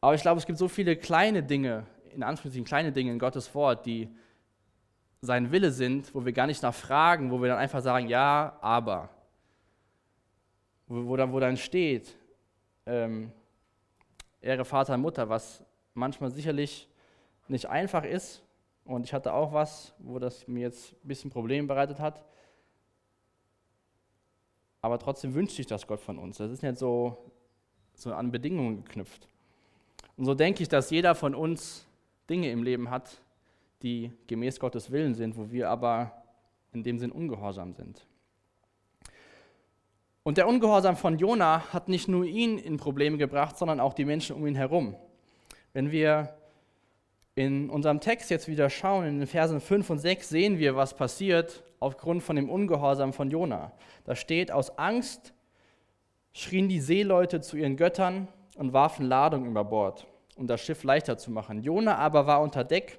Aber 0.00 0.14
ich 0.14 0.22
glaube, 0.22 0.38
es 0.38 0.46
gibt 0.46 0.58
so 0.58 0.68
viele 0.68 0.96
kleine 0.96 1.42
Dinge 1.42 1.84
in 2.16 2.22
Anführungszeichen 2.22 2.64
kleine 2.64 2.92
Dinge 2.92 3.12
in 3.12 3.18
Gottes 3.18 3.54
Wort, 3.54 3.86
die 3.86 4.08
sein 5.20 5.52
Wille 5.52 5.70
sind, 5.70 6.14
wo 6.14 6.24
wir 6.24 6.32
gar 6.32 6.46
nicht 6.46 6.62
nachfragen, 6.62 7.30
wo 7.30 7.40
wir 7.40 7.48
dann 7.48 7.58
einfach 7.58 7.82
sagen, 7.82 8.08
ja, 8.08 8.56
aber. 8.60 9.10
Wo, 10.86 11.06
wo, 11.06 11.16
dann, 11.16 11.32
wo 11.32 11.40
dann 11.40 11.56
steht, 11.56 12.16
ähm, 12.86 13.32
Ehre 14.40 14.64
Vater 14.64 14.94
und 14.94 15.02
Mutter, 15.02 15.28
was 15.28 15.62
manchmal 15.94 16.30
sicherlich 16.30 16.88
nicht 17.48 17.68
einfach 17.68 18.04
ist. 18.04 18.42
Und 18.86 19.04
ich 19.04 19.12
hatte 19.12 19.32
auch 19.34 19.52
was, 19.52 19.92
wo 19.98 20.18
das 20.18 20.46
mir 20.46 20.60
jetzt 20.60 20.92
ein 20.92 21.08
bisschen 21.08 21.30
Probleme 21.30 21.66
bereitet 21.66 21.98
hat. 21.98 22.24
Aber 24.80 24.98
trotzdem 24.98 25.34
wünscht 25.34 25.56
sich 25.56 25.66
das 25.66 25.86
Gott 25.86 26.00
von 26.00 26.18
uns. 26.18 26.38
Das 26.38 26.50
ist 26.50 26.62
nicht 26.62 26.78
so, 26.78 27.32
so 27.94 28.12
an 28.14 28.30
Bedingungen 28.30 28.84
geknüpft. 28.84 29.28
Und 30.16 30.24
so 30.24 30.34
denke 30.34 30.62
ich, 30.62 30.68
dass 30.68 30.90
jeder 30.90 31.14
von 31.14 31.34
uns 31.34 31.86
Dinge 32.30 32.50
im 32.50 32.62
Leben 32.62 32.90
hat, 32.90 33.20
die 33.82 34.12
gemäß 34.28 34.60
Gottes 34.60 34.90
Willen 34.90 35.14
sind, 35.14 35.36
wo 35.36 35.50
wir 35.50 35.68
aber 35.68 36.22
in 36.72 36.82
dem 36.82 36.98
Sinn 36.98 37.10
ungehorsam 37.10 37.72
sind. 37.72 38.06
Und 40.22 40.38
der 40.38 40.48
Ungehorsam 40.48 40.96
von 40.96 41.18
Jona 41.18 41.72
hat 41.72 41.88
nicht 41.88 42.08
nur 42.08 42.24
ihn 42.24 42.58
in 42.58 42.78
Probleme 42.78 43.16
gebracht, 43.16 43.58
sondern 43.58 43.80
auch 43.80 43.94
die 43.94 44.04
Menschen 44.04 44.34
um 44.34 44.46
ihn 44.46 44.56
herum. 44.56 44.96
Wenn 45.72 45.90
wir 45.90 46.35
in 47.36 47.70
unserem 47.70 48.00
Text 48.00 48.30
jetzt 48.30 48.48
wieder 48.48 48.68
schauen, 48.68 49.06
in 49.06 49.18
den 49.20 49.28
Versen 49.28 49.60
5 49.60 49.90
und 49.90 49.98
6, 49.98 50.28
sehen 50.28 50.58
wir, 50.58 50.74
was 50.74 50.96
passiert 50.96 51.62
aufgrund 51.78 52.24
von 52.24 52.34
dem 52.34 52.50
Ungehorsam 52.50 53.12
von 53.12 53.30
Jona. 53.30 53.72
Da 54.04 54.16
steht, 54.16 54.50
aus 54.50 54.76
Angst 54.78 55.32
schrien 56.32 56.68
die 56.68 56.80
Seeleute 56.80 57.40
zu 57.40 57.56
ihren 57.56 57.76
Göttern 57.76 58.26
und 58.56 58.72
warfen 58.72 59.06
Ladung 59.06 59.46
über 59.46 59.64
Bord 59.64 60.08
um 60.36 60.46
das 60.46 60.60
Schiff 60.60 60.84
leichter 60.84 61.18
zu 61.18 61.30
machen. 61.30 61.62
Jona 61.62 61.96
aber 61.96 62.26
war 62.26 62.40
unter 62.42 62.62
Deck, 62.62 62.98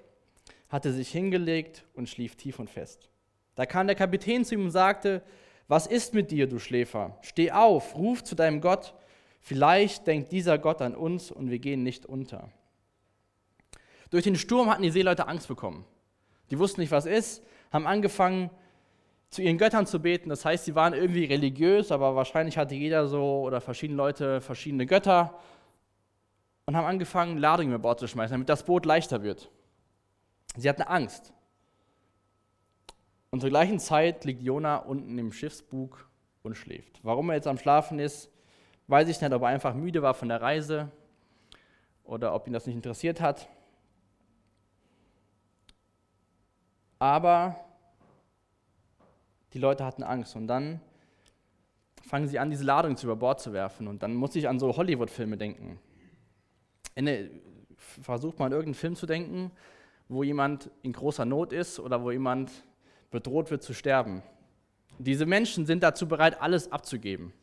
hatte 0.70 0.92
sich 0.92 1.10
hingelegt 1.10 1.86
und 1.94 2.10
schlief 2.10 2.36
tief 2.36 2.60
und 2.60 2.70
fest. 2.70 3.10
Da 3.56 3.66
kam 3.66 3.88
der 3.88 3.96
Kapitän 3.96 4.44
zu 4.44 4.56
ihm 4.56 4.66
und 4.66 4.72
sagte, 4.72 5.22
was 5.68 5.88
ist 5.88 6.14
mit 6.14 6.32
dir, 6.32 6.48
du 6.48 6.60
Schläfer? 6.60 7.18
Steh 7.22 7.52
auf, 7.52 7.96
ruf 7.96 8.24
zu 8.24 8.36
deinem 8.36 8.62
Gott, 8.62 8.94
vielleicht 9.40 10.08
denkt 10.08 10.32
dieser 10.32 10.58
Gott 10.58 10.82
an 10.82 10.96
uns 10.96 11.32
und 11.32 11.50
wir 11.50 11.60
gehen 11.60 11.84
nicht 11.84 12.06
unter. 12.06 12.52
Durch 14.10 14.24
den 14.24 14.36
Sturm 14.36 14.70
hatten 14.70 14.84
die 14.84 14.90
Seeleute 14.90 15.28
Angst 15.28 15.48
bekommen. 15.48 15.86
Die 16.50 16.60
wussten 16.60 16.82
nicht, 16.82 16.92
was 16.92 17.06
ist, 17.06 17.44
haben 17.72 17.88
angefangen, 17.88 18.50
zu 19.30 19.42
ihren 19.42 19.58
Göttern 19.58 19.86
zu 19.86 20.02
beten. 20.02 20.30
Das 20.30 20.46
heißt, 20.46 20.66
sie 20.66 20.76
waren 20.76 20.94
irgendwie 20.94 21.26
religiös, 21.26 21.92
aber 21.92 22.16
wahrscheinlich 22.16 22.58
hatte 22.58 22.76
jeder 22.76 23.08
so 23.08 23.42
oder 23.42 23.60
verschiedene 23.60 23.98
Leute 23.98 24.42
verschiedene 24.42 24.86
Götter 24.86 25.38
und 26.66 26.76
haben 26.76 26.86
angefangen, 26.86 27.38
Ladungen 27.38 27.74
über 27.74 27.82
Bord 27.82 28.00
zu 28.00 28.08
schmeißen, 28.08 28.34
damit 28.34 28.50
das 28.50 28.64
Boot 28.64 28.86
leichter 28.86 29.24
wird. 29.24 29.50
Sie 30.56 30.70
hatten 30.70 30.82
Angst. 30.82 31.34
Und 33.30 33.42
zur 33.42 33.50
gleichen 33.50 33.80
Zeit 33.80 34.24
liegt 34.26 34.42
Jona 34.42 34.78
unten 34.78 35.18
im 35.18 35.32
Schiffsbug 35.32 36.10
und 36.44 36.56
schläft. 36.56 37.00
Warum 37.04 37.30
er 37.30 37.36
jetzt 37.36 37.48
am 37.48 37.58
Schlafen 37.58 38.00
ist, 38.00 38.32
weiß 38.88 39.10
ich 39.10 39.20
nicht, 39.20 39.34
ob 39.34 39.42
er 39.42 39.50
einfach 39.50 39.74
müde 39.74 40.02
war 40.02 40.14
von 40.14 40.30
der 40.30 40.42
Reise 40.42 40.90
oder 42.04 42.34
ob 42.34 42.48
ihn 42.48 42.54
das 42.54 42.66
nicht 42.66 42.76
interessiert 42.76 43.20
hat. 43.20 43.50
Aber 47.00 47.56
die 49.54 49.60
Leute 49.60 49.86
hatten 49.86 50.04
Angst 50.04 50.36
und 50.36 50.48
dann 50.48 50.82
fangen 52.08 52.28
sie 52.28 52.40
an, 52.40 52.50
diese 52.50 52.64
Ladung 52.64 52.96
zu 52.96 53.08
über 53.08 53.16
Bord 53.16 53.40
zu 53.40 53.54
werfen. 53.54 53.88
Und 53.88 54.02
dann 54.04 54.16
muss 54.16 54.36
ich 54.36 54.48
an 54.48 54.60
so 54.60 54.76
Hollywood-Filme 54.76 55.38
denken. 55.38 55.80
Ende 56.96 57.30
versucht 57.76 58.40
man 58.40 58.52
irgendeinen 58.52 58.76
Film 58.76 58.96
zu 58.96 59.06
denken, 59.06 59.52
wo 60.08 60.24
jemand 60.24 60.72
in 60.82 60.94
großer 60.94 61.26
Not 61.26 61.54
ist 61.54 61.80
oder 61.80 62.02
wo 62.04 62.12
jemand 62.12 62.52
bedroht 63.12 63.52
wird 63.52 63.62
zu 63.62 63.74
sterben. 63.74 64.24
Diese 65.00 65.26
Menschen 65.26 65.66
sind 65.66 65.84
dazu 65.84 66.08
bereit, 66.08 66.42
alles 66.42 66.72
abzugeben. 66.72 67.34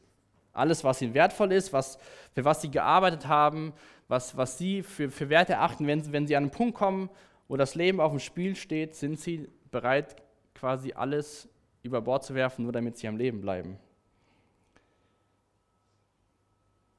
Alles, 0.52 0.84
was 0.84 1.02
ihnen 1.02 1.14
wertvoll 1.14 1.52
ist, 1.52 1.72
was, 1.72 1.98
für 2.32 2.44
was 2.44 2.62
sie 2.62 2.70
gearbeitet 2.70 3.26
haben, 3.26 3.72
was, 4.08 4.36
was 4.36 4.56
sie 4.56 4.82
für, 4.82 5.10
für 5.10 5.28
Wert 5.28 5.50
erachten. 5.50 5.86
Wenn, 5.86 6.12
wenn 6.12 6.26
sie 6.26 6.36
an 6.36 6.44
einen 6.44 6.50
Punkt 6.50 6.76
kommen, 6.76 7.10
wo 7.48 7.56
das 7.56 7.74
Leben 7.74 8.00
auf 8.00 8.12
dem 8.12 8.20
Spiel 8.20 8.56
steht, 8.56 8.94
sind 8.94 9.20
sie 9.20 9.48
bereit, 9.70 10.16
quasi 10.54 10.92
alles 10.92 11.48
über 11.82 12.00
Bord 12.00 12.24
zu 12.24 12.34
werfen, 12.34 12.62
nur 12.62 12.72
damit 12.72 12.96
sie 12.96 13.08
am 13.08 13.16
Leben 13.16 13.40
bleiben. 13.40 13.78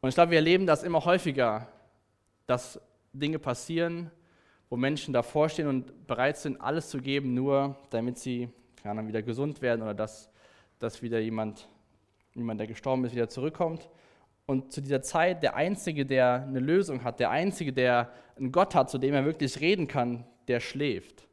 Und 0.01 0.09
ich 0.09 0.15
glaube, 0.15 0.31
wir 0.31 0.37
erleben 0.37 0.67
das 0.67 0.83
immer 0.83 1.03
häufiger 1.03 1.67
dass 2.45 2.79
Dinge 3.13 3.39
passieren, 3.39 4.11
wo 4.69 4.77
Menschen 4.77 5.13
davor 5.13 5.49
stehen 5.49 5.67
und 5.67 6.07
bereit 6.07 6.37
sind, 6.37 6.59
alles 6.61 6.89
zu 6.89 6.99
geben, 6.99 7.33
nur 7.33 7.77
damit 7.89 8.17
sie 8.17 8.49
dann 8.83 9.07
wieder 9.07 9.21
gesund 9.21 9.61
werden 9.61 9.81
oder 9.81 9.93
dass, 9.93 10.29
dass 10.79 11.01
wieder 11.01 11.19
jemand, 11.19 11.67
jemand, 12.33 12.59
der 12.59 12.67
gestorben 12.67 13.05
ist, 13.05 13.15
wieder 13.15 13.29
zurückkommt. 13.29 13.89
Und 14.45 14.71
zu 14.71 14.81
dieser 14.81 15.01
Zeit 15.01 15.41
der 15.41 15.55
Einzige, 15.55 16.05
der 16.05 16.43
eine 16.43 16.59
Lösung 16.59 17.03
hat, 17.03 17.19
der 17.19 17.31
Einzige, 17.31 17.73
der 17.73 18.11
einen 18.37 18.51
Gott 18.51 18.75
hat, 18.75 18.91
zu 18.91 18.99
dem 18.99 19.13
er 19.15 19.25
wirklich 19.25 19.59
reden 19.59 19.87
kann, 19.87 20.25
der 20.47 20.59
schläft. 20.59 21.27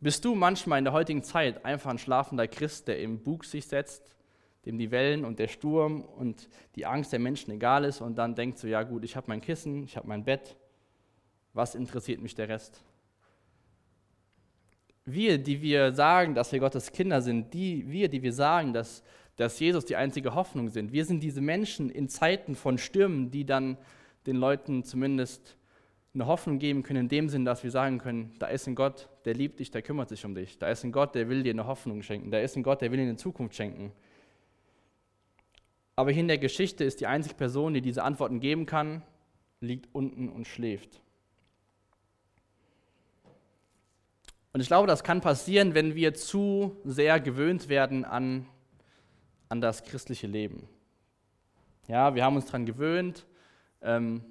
Bist 0.00 0.24
du 0.24 0.34
manchmal 0.34 0.78
in 0.78 0.84
der 0.84 0.94
heutigen 0.94 1.22
Zeit 1.22 1.64
einfach 1.64 1.90
ein 1.90 1.98
schlafender 1.98 2.48
Christ, 2.48 2.88
der 2.88 3.00
im 3.00 3.22
Bug 3.22 3.44
sich 3.44 3.66
setzt 3.66 4.16
dem 4.66 4.78
die 4.78 4.90
Wellen 4.90 5.24
und 5.24 5.38
der 5.38 5.48
Sturm 5.48 6.02
und 6.02 6.48
die 6.74 6.86
Angst 6.86 7.12
der 7.12 7.18
Menschen 7.18 7.50
egal 7.52 7.84
ist 7.84 8.00
und 8.00 8.16
dann 8.16 8.34
denkt 8.34 8.58
so, 8.58 8.66
ja 8.66 8.82
gut, 8.82 9.04
ich 9.04 9.16
habe 9.16 9.26
mein 9.28 9.40
Kissen, 9.40 9.84
ich 9.84 9.96
habe 9.96 10.06
mein 10.06 10.24
Bett, 10.24 10.56
was 11.54 11.74
interessiert 11.74 12.20
mich 12.20 12.34
der 12.34 12.48
Rest? 12.48 12.82
Wir, 15.06 15.38
die 15.38 15.62
wir 15.62 15.92
sagen, 15.92 16.34
dass 16.34 16.52
wir 16.52 16.60
Gottes 16.60 16.92
Kinder 16.92 17.22
sind, 17.22 17.54
die, 17.54 17.88
wir, 17.88 18.08
die 18.08 18.22
wir 18.22 18.32
sagen, 18.32 18.72
dass, 18.72 19.02
dass 19.36 19.58
Jesus 19.58 19.86
die 19.86 19.96
einzige 19.96 20.34
Hoffnung 20.34 20.68
sind, 20.68 20.92
wir 20.92 21.04
sind 21.06 21.20
diese 21.20 21.40
Menschen 21.40 21.88
in 21.90 22.08
Zeiten 22.08 22.54
von 22.54 22.76
Stürmen, 22.76 23.30
die 23.30 23.46
dann 23.46 23.78
den 24.26 24.36
Leuten 24.36 24.84
zumindest 24.84 25.56
eine 26.12 26.26
Hoffnung 26.26 26.58
geben 26.58 26.82
können, 26.82 27.02
in 27.02 27.08
dem 27.08 27.28
Sinn, 27.28 27.44
dass 27.44 27.62
wir 27.62 27.70
sagen 27.70 27.98
können, 27.98 28.34
da 28.38 28.48
ist 28.48 28.66
ein 28.66 28.74
Gott, 28.74 29.08
der 29.24 29.34
liebt 29.34 29.60
dich, 29.60 29.70
der 29.70 29.82
kümmert 29.82 30.08
sich 30.08 30.24
um 30.24 30.34
dich. 30.34 30.58
Da 30.58 30.68
ist 30.68 30.84
ein 30.84 30.90
Gott, 30.90 31.14
der 31.14 31.28
will 31.28 31.42
dir 31.42 31.52
eine 31.52 31.66
Hoffnung 31.66 32.02
schenken. 32.02 32.30
Da 32.30 32.40
ist 32.40 32.56
ein 32.56 32.62
Gott, 32.62 32.80
der 32.80 32.90
will 32.90 32.98
dir 32.98 33.04
eine 33.04 33.16
Zukunft 33.16 33.54
schenken. 33.54 33.92
Aber 35.94 36.10
hier 36.10 36.22
in 36.22 36.28
der 36.28 36.38
Geschichte 36.38 36.82
ist 36.82 37.00
die 37.00 37.06
einzige 37.06 37.34
Person, 37.34 37.74
die 37.74 37.80
diese 37.80 38.02
Antworten 38.02 38.40
geben 38.40 38.66
kann, 38.66 39.02
liegt 39.60 39.88
unten 39.94 40.28
und 40.28 40.46
schläft. 40.46 41.00
Und 44.52 44.60
ich 44.60 44.66
glaube, 44.66 44.88
das 44.88 45.04
kann 45.04 45.20
passieren, 45.20 45.74
wenn 45.74 45.94
wir 45.94 46.14
zu 46.14 46.76
sehr 46.84 47.20
gewöhnt 47.20 47.68
werden 47.68 48.04
an, 48.04 48.46
an 49.48 49.60
das 49.60 49.84
christliche 49.84 50.26
Leben. 50.26 50.68
Ja, 51.86 52.14
wir 52.14 52.24
haben 52.24 52.34
uns 52.34 52.46
daran 52.46 52.66
gewöhnt, 52.66 53.26
ähm, 53.82 54.24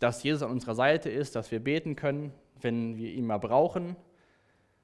dass 0.00 0.22
Jesus 0.22 0.42
an 0.42 0.50
unserer 0.50 0.74
Seite 0.74 1.10
ist, 1.10 1.34
dass 1.34 1.50
wir 1.50 1.60
beten 1.60 1.96
können, 1.96 2.32
wenn 2.60 2.96
wir 2.96 3.12
ihn 3.12 3.26
mal 3.26 3.38
brauchen. 3.38 3.96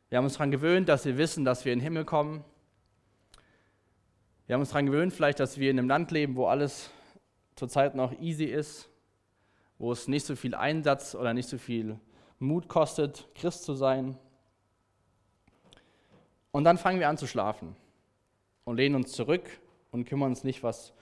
Wir 0.08 0.18
haben 0.18 0.24
uns 0.24 0.34
daran 0.34 0.50
gewöhnt, 0.50 0.88
dass 0.88 1.04
wir 1.04 1.16
wissen, 1.18 1.44
dass 1.44 1.64
wir 1.64 1.72
in 1.72 1.78
den 1.78 1.84
Himmel 1.84 2.04
kommen. 2.04 2.44
Wir 4.46 4.54
haben 4.54 4.60
uns 4.60 4.70
daran 4.70 4.86
gewöhnt, 4.86 5.12
vielleicht, 5.12 5.40
dass 5.40 5.58
wir 5.58 5.70
in 5.70 5.78
einem 5.78 5.88
Land 5.88 6.10
leben, 6.10 6.36
wo 6.36 6.46
alles 6.46 6.90
zurzeit 7.56 7.94
noch 7.94 8.12
easy 8.20 8.44
ist, 8.44 8.90
wo 9.78 9.92
es 9.92 10.08
nicht 10.08 10.26
so 10.26 10.36
viel 10.36 10.54
Einsatz 10.54 11.14
oder 11.14 11.32
nicht 11.32 11.48
so 11.48 11.58
viel 11.58 11.98
Mut 12.38 12.68
kostet, 12.68 13.28
Christ 13.34 13.64
zu 13.64 13.74
sein. 13.74 14.18
Und 16.50 16.64
dann 16.64 16.78
fangen 16.78 17.00
wir 17.00 17.08
an 17.08 17.16
zu 17.16 17.26
schlafen 17.26 17.74
und 18.64 18.76
lehnen 18.76 18.96
uns 18.96 19.12
zurück 19.12 19.48
und 19.90 20.04
kümmern 20.04 20.30
uns 20.30 20.44
nicht, 20.44 20.62
was 20.62 20.92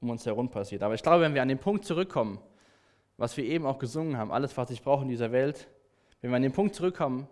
um 0.00 0.10
uns 0.10 0.26
herum 0.26 0.50
passiert. 0.50 0.82
Aber 0.82 0.94
ich 0.94 1.02
glaube, 1.02 1.22
wenn 1.22 1.34
wir 1.34 1.42
an 1.42 1.48
den 1.48 1.58
Punkt 1.58 1.84
zurückkommen, 1.84 2.38
was 3.20 3.36
wir 3.36 3.44
eben 3.44 3.66
auch 3.66 3.78
gesungen 3.78 4.16
haben, 4.16 4.32
alles, 4.32 4.56
was 4.56 4.70
ich 4.70 4.80
brauche 4.80 5.02
in 5.02 5.08
dieser 5.10 5.30
Welt, 5.30 5.68
wenn 6.22 6.30
wir 6.30 6.36
an 6.36 6.42
den 6.42 6.52
Punkt 6.52 6.74
zurückkommen 6.74 7.28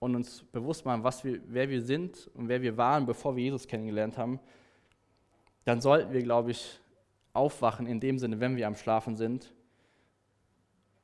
und 0.00 0.16
uns 0.16 0.42
bewusst 0.42 0.84
machen, 0.84 1.04
was 1.04 1.22
wir, 1.22 1.40
wer 1.46 1.70
wir 1.70 1.82
sind 1.82 2.28
und 2.34 2.48
wer 2.48 2.60
wir 2.62 2.76
waren, 2.76 3.06
bevor 3.06 3.36
wir 3.36 3.44
Jesus 3.44 3.68
kennengelernt 3.68 4.18
haben, 4.18 4.40
dann 5.64 5.80
sollten 5.80 6.12
wir, 6.12 6.24
glaube 6.24 6.50
ich, 6.50 6.80
aufwachen 7.32 7.86
in 7.86 8.00
dem 8.00 8.18
Sinne, 8.18 8.40
wenn 8.40 8.56
wir 8.56 8.66
am 8.66 8.74
Schlafen 8.74 9.14
sind 9.14 9.54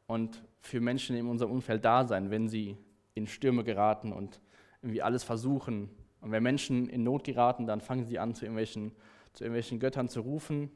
und 0.08 0.42
für 0.60 0.80
Menschen 0.80 1.14
in 1.14 1.28
unserem 1.28 1.52
Umfeld 1.52 1.84
da 1.84 2.04
sein, 2.04 2.28
wenn 2.28 2.48
sie 2.48 2.76
in 3.14 3.28
Stürme 3.28 3.62
geraten 3.62 4.12
und 4.12 4.40
irgendwie 4.82 5.02
alles 5.02 5.22
versuchen. 5.22 5.88
Und 6.20 6.32
wenn 6.32 6.42
Menschen 6.42 6.88
in 6.88 7.04
Not 7.04 7.22
geraten, 7.22 7.68
dann 7.68 7.80
fangen 7.80 8.04
sie 8.04 8.18
an, 8.18 8.34
zu 8.34 8.44
irgendwelchen, 8.44 8.90
zu 9.34 9.44
irgendwelchen 9.44 9.78
Göttern 9.78 10.08
zu 10.08 10.22
rufen 10.22 10.72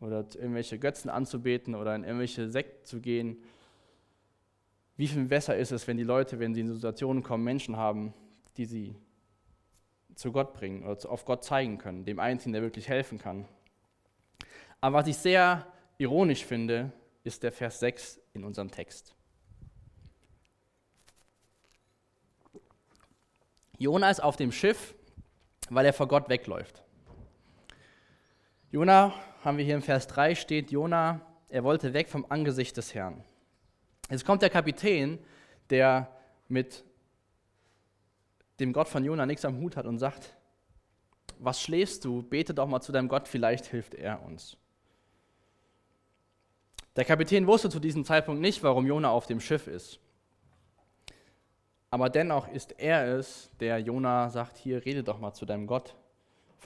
oder 0.00 0.26
irgendwelche 0.34 0.78
Götzen 0.78 1.10
anzubeten 1.10 1.74
oder 1.74 1.94
in 1.94 2.04
irgendwelche 2.04 2.48
Sekten 2.48 2.84
zu 2.84 3.00
gehen. 3.00 3.42
Wie 4.96 5.08
viel 5.08 5.24
besser 5.24 5.56
ist 5.56 5.72
es, 5.72 5.86
wenn 5.86 5.96
die 5.96 6.04
Leute, 6.04 6.38
wenn 6.38 6.54
sie 6.54 6.60
in 6.60 6.72
Situationen 6.72 7.22
kommen, 7.22 7.44
Menschen 7.44 7.76
haben, 7.76 8.14
die 8.56 8.64
sie 8.64 8.96
zu 10.14 10.32
Gott 10.32 10.54
bringen 10.54 10.84
oder 10.84 11.10
auf 11.10 11.24
Gott 11.24 11.44
zeigen 11.44 11.78
können, 11.78 12.04
dem 12.04 12.18
Einzigen, 12.18 12.52
der 12.52 12.62
wirklich 12.62 12.88
helfen 12.88 13.18
kann. 13.18 13.46
Aber 14.80 14.98
was 14.98 15.06
ich 15.06 15.16
sehr 15.16 15.66
ironisch 15.98 16.44
finde, 16.44 16.92
ist 17.24 17.42
der 17.42 17.52
Vers 17.52 17.80
6 17.80 18.20
in 18.32 18.44
unserem 18.44 18.70
Text. 18.70 19.14
Jona 23.78 24.10
ist 24.10 24.22
auf 24.22 24.36
dem 24.36 24.52
Schiff, 24.52 24.94
weil 25.68 25.84
er 25.84 25.92
vor 25.92 26.08
Gott 26.08 26.28
wegläuft. 26.28 26.85
Jona, 28.76 29.14
haben 29.42 29.56
wir 29.56 29.64
hier 29.64 29.76
im 29.76 29.80
Vers 29.80 30.06
3 30.06 30.34
steht, 30.34 30.70
Jona, 30.70 31.22
er 31.48 31.64
wollte 31.64 31.94
weg 31.94 32.10
vom 32.10 32.26
Angesicht 32.28 32.76
des 32.76 32.92
Herrn. 32.92 33.24
Jetzt 34.10 34.26
kommt 34.26 34.42
der 34.42 34.50
Kapitän, 34.50 35.18
der 35.70 36.14
mit 36.48 36.84
dem 38.60 38.74
Gott 38.74 38.88
von 38.88 39.02
Jona 39.02 39.24
nichts 39.24 39.46
am 39.46 39.56
Hut 39.60 39.78
hat 39.78 39.86
und 39.86 39.98
sagt, 39.98 40.36
was 41.38 41.62
schläfst 41.62 42.04
du? 42.04 42.22
Bete 42.22 42.52
doch 42.52 42.66
mal 42.66 42.82
zu 42.82 42.92
deinem 42.92 43.08
Gott, 43.08 43.28
vielleicht 43.28 43.64
hilft 43.64 43.94
er 43.94 44.22
uns. 44.22 44.58
Der 46.96 47.06
Kapitän 47.06 47.46
wusste 47.46 47.70
zu 47.70 47.80
diesem 47.80 48.04
Zeitpunkt 48.04 48.42
nicht, 48.42 48.62
warum 48.62 48.86
Jona 48.86 49.08
auf 49.08 49.24
dem 49.24 49.40
Schiff 49.40 49.68
ist. 49.68 50.00
Aber 51.88 52.10
dennoch 52.10 52.46
ist 52.48 52.78
er 52.78 53.06
es, 53.16 53.50
der 53.58 53.78
Jona 53.78 54.28
sagt, 54.28 54.58
hier 54.58 54.84
rede 54.84 55.02
doch 55.02 55.18
mal 55.18 55.32
zu 55.32 55.46
deinem 55.46 55.66
Gott, 55.66 55.96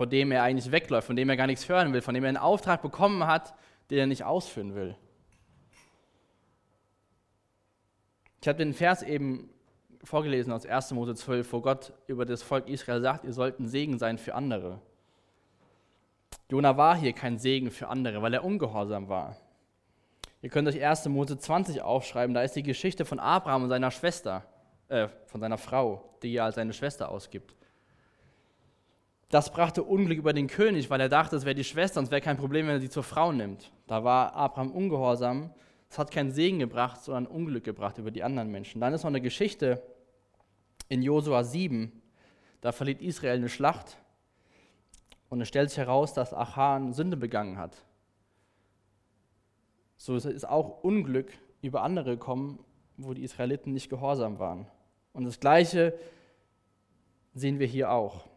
vor 0.01 0.07
dem 0.07 0.33
er 0.33 0.45
eigentlich 0.45 0.73
wegläuft, 0.73 1.09
von 1.09 1.15
dem 1.15 1.29
er 1.29 1.37
gar 1.37 1.47
nichts 1.47 1.69
hören 1.69 1.93
will, 1.93 2.01
von 2.01 2.15
dem 2.15 2.25
er 2.25 2.29
einen 2.29 2.39
Auftrag 2.39 2.81
bekommen 2.81 3.27
hat, 3.27 3.53
den 3.91 3.99
er 3.99 4.07
nicht 4.07 4.25
ausführen 4.25 4.75
will. 4.75 4.97
Ich 8.41 8.49
habe 8.49 8.57
den 8.57 8.73
Vers 8.73 9.03
eben 9.03 9.51
vorgelesen 10.03 10.55
aus 10.55 10.65
1. 10.65 10.93
Mose 10.93 11.15
12, 11.15 11.53
wo 11.53 11.61
Gott 11.61 11.93
über 12.07 12.25
das 12.25 12.43
Volk 12.43 12.67
Israel 12.67 13.03
sagt, 13.03 13.27
ihr 13.27 13.35
sollt 13.35 13.61
ein 13.61 13.69
Segen 13.69 13.99
sein 13.99 14.17
für 14.17 14.35
andere. 14.35 14.81
Jona 16.49 16.79
war 16.79 16.97
hier 16.97 17.13
kein 17.13 17.37
Segen 17.37 17.71
für 17.71 17.89
andere, 17.89 18.23
weil 18.23 18.33
er 18.33 18.43
ungehorsam 18.43 19.11
war. 19.11 19.37
Ihr 20.41 20.49
könnt 20.49 20.67
euch 20.67 20.83
1. 20.83 21.11
Mose 21.11 21.37
20 21.37 21.83
aufschreiben, 21.83 22.33
da 22.33 22.41
ist 22.41 22.57
die 22.57 22.63
Geschichte 22.63 23.05
von 23.05 23.21
Abraham 23.21 23.65
und 23.65 23.69
seiner 23.69 23.91
Schwester, 23.91 24.47
äh, 24.89 25.09
von 25.27 25.43
seiner 25.43 25.59
Frau, 25.59 26.17
die 26.23 26.35
er 26.35 26.45
als 26.45 26.55
seine 26.55 26.73
Schwester 26.73 27.11
ausgibt. 27.11 27.55
Das 29.31 29.51
brachte 29.53 29.83
Unglück 29.83 30.19
über 30.19 30.33
den 30.33 30.49
König, 30.49 30.91
weil 30.91 31.01
er 31.01 31.09
dachte, 31.09 31.37
es 31.37 31.45
wäre 31.45 31.55
die 31.55 31.65
Schwester 31.65 32.01
und 32.01 32.05
es 32.05 32.11
wäre 32.11 32.21
kein 32.21 32.37
Problem, 32.37 32.67
wenn 32.67 32.75
er 32.75 32.81
sie 32.81 32.91
zur 32.91 33.05
Frau 33.05 33.33
nimmt. 33.33 33.73
Da 33.87 34.05
war 34.05 34.35
Abraham 34.35 34.73
ungehorsam 34.73 35.51
es 35.91 35.99
hat 35.99 36.13
keinen 36.13 36.31
Segen 36.31 36.61
gebracht, 36.61 37.03
sondern 37.03 37.27
Unglück 37.27 37.65
gebracht 37.65 37.99
über 37.99 38.13
die 38.13 38.23
anderen 38.23 38.51
Menschen. 38.51 38.81
Dann 38.81 38.95
ist 38.95 39.03
noch 39.03 39.11
eine 39.11 39.21
Geschichte 39.21 39.83
in 40.89 41.03
Josua 41.03 41.43
7. 41.43 41.91
Da 42.61 42.71
verliert 42.71 43.03
Israel 43.03 43.39
eine 43.39 43.49
Schlacht 43.49 43.99
und 45.29 45.41
es 45.41 45.49
stellt 45.49 45.71
sich 45.71 45.79
heraus, 45.79 46.15
dass 46.15 46.33
Achan 46.33 46.93
Sünde 46.93 47.17
begangen 47.17 47.59
hat. 47.59 47.77
So 49.97 50.15
ist 50.15 50.49
auch 50.49 50.85
Unglück 50.85 51.33
über 51.61 51.83
andere 51.83 52.13
gekommen, 52.13 52.65
wo 52.97 53.13
die 53.13 53.25
Israeliten 53.25 53.73
nicht 53.73 53.91
gehorsam 53.91 54.39
waren. 54.39 54.67
Und 55.13 55.25
das 55.25 55.41
Gleiche 55.41 55.99
sehen 57.35 57.59
wir 57.59 57.67
hier 57.67 57.91
auch. 57.91 58.29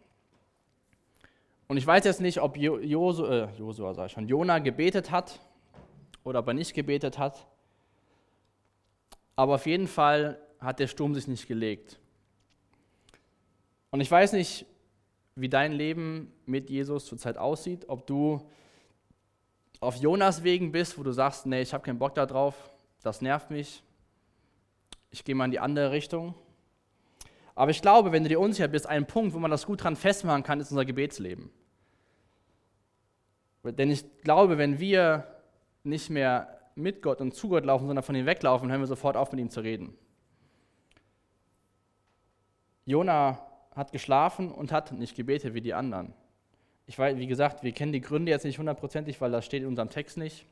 Und 1.74 1.78
ich 1.78 1.88
weiß 1.88 2.04
jetzt 2.04 2.22
nicht, 2.22 2.40
ob 2.40 2.56
Josua, 2.56 3.46
äh, 3.46 3.48
Josua 3.58 3.96
sag 3.96 4.06
ich 4.06 4.12
schon, 4.12 4.28
Jona 4.28 4.60
gebetet 4.60 5.10
hat 5.10 5.40
oder 6.24 6.42
ob 6.42 6.48
er 6.50 6.54
nicht 6.54 6.76
gebetet 6.76 7.18
hat. 7.18 7.48
Aber 9.36 9.56
auf 9.56 9.66
jeden 9.66 9.88
Fall 9.88 10.40
hat 10.60 10.80
der 10.80 10.86
Sturm 10.86 11.16
sich 11.16 11.28
nicht 11.28 11.48
gelegt. 11.48 12.00
Und 13.90 14.02
ich 14.02 14.12
weiß 14.12 14.34
nicht, 14.34 14.68
wie 15.34 15.50
dein 15.50 15.72
Leben 15.72 16.32
mit 16.46 16.70
Jesus 16.70 17.08
zurzeit 17.08 17.40
aussieht, 17.40 17.90
ob 17.90 18.06
du 18.06 18.48
auf 19.80 19.96
Jonas 19.96 20.44
Wegen 20.44 20.72
bist, 20.72 21.00
wo 21.00 21.02
du 21.02 21.12
sagst, 21.12 21.48
nee, 21.48 21.64
ich 21.64 21.74
habe 21.74 21.84
keinen 21.84 21.98
Bock 21.98 22.14
darauf, 22.14 22.70
das 23.02 23.20
nervt 23.20 23.50
mich, 23.50 23.82
ich 25.10 25.24
gehe 25.24 25.34
mal 25.34 25.46
in 25.46 25.52
die 25.52 25.60
andere 25.60 25.90
Richtung. 25.90 26.36
Aber 27.56 27.72
ich 27.72 27.82
glaube, 27.82 28.12
wenn 28.12 28.24
du 28.24 28.30
dir 28.30 28.40
unsicher 28.40 28.68
bist, 28.68 28.88
ein 28.88 29.06
Punkt, 29.06 29.34
wo 29.34 29.40
man 29.40 29.52
das 29.52 29.66
gut 29.66 29.84
dran 29.84 29.96
festmachen 29.96 30.44
kann, 30.44 30.60
ist 30.60 30.72
unser 30.72 30.86
Gebetsleben. 30.86 31.52
Denn 33.64 33.92
ich 33.92 34.06
glaube, 34.22 34.58
wenn 34.58 34.80
wir 34.80 35.28
nicht 35.84 36.10
mehr 36.10 36.60
mit 36.76 37.02
Gott 37.02 37.22
und 37.22 37.34
zu 37.34 37.50
Gott 37.50 37.66
laufen, 37.66 37.86
sondern 37.86 38.04
von 38.04 38.16
ihm 38.16 38.26
weglaufen, 38.26 38.70
hören 38.70 38.82
wir 38.82 38.88
sofort 38.88 39.16
auf, 39.16 39.32
mit 39.32 39.40
ihm 39.40 39.50
zu 39.50 39.62
reden. 39.62 39.96
Jona 42.86 43.40
hat 43.76 43.92
geschlafen 43.92 44.52
und 44.52 44.72
hat 44.72 44.92
nicht 44.92 45.16
gebetet 45.16 45.54
wie 45.54 45.62
die 45.62 45.74
anderen. 45.74 46.14
Ich 46.86 47.00
weiß, 47.00 47.18
wie 47.18 47.28
gesagt, 47.28 47.64
wir 47.64 47.72
kennen 47.72 47.94
die 47.94 48.02
Gründe 48.02 48.32
jetzt 48.32 48.44
nicht 48.44 48.60
hundertprozentig, 48.60 49.22
weil 49.22 49.32
das 49.32 49.46
steht 49.46 49.62
in 49.62 49.70
unserem 49.70 49.90
Text 49.90 50.18
nicht. 50.18 50.46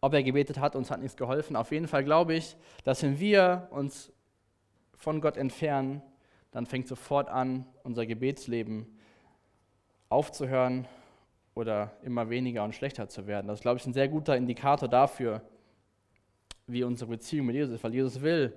Ob 0.00 0.14
er 0.14 0.22
gebetet 0.22 0.58
hat, 0.58 0.76
uns 0.76 0.90
hat 0.90 1.00
nichts 1.00 1.16
geholfen. 1.16 1.56
Auf 1.56 1.72
jeden 1.72 1.88
Fall 1.88 2.04
glaube 2.04 2.34
ich, 2.34 2.56
dass 2.84 3.02
wenn 3.02 3.18
wir 3.18 3.68
uns 3.70 4.12
von 4.96 5.20
Gott 5.20 5.36
entfernen, 5.36 6.02
dann 6.50 6.66
fängt 6.66 6.88
sofort 6.88 7.28
an, 7.28 7.66
unser 7.82 8.06
Gebetsleben 8.06 8.86
aufzuhören 10.08 10.86
oder 11.54 11.96
immer 12.02 12.30
weniger 12.30 12.64
und 12.64 12.74
schlechter 12.74 13.08
zu 13.08 13.26
werden. 13.26 13.48
Das 13.48 13.58
ist, 13.58 13.62
glaube 13.62 13.78
ich, 13.78 13.86
ein 13.86 13.92
sehr 13.92 14.08
guter 14.08 14.36
Indikator 14.36 14.88
dafür, 14.88 15.42
wie 16.66 16.84
unsere 16.84 17.10
Beziehung 17.10 17.46
mit 17.46 17.56
Jesus 17.56 17.74
ist, 17.74 17.84
weil 17.84 17.94
Jesus 17.94 18.20
will 18.20 18.52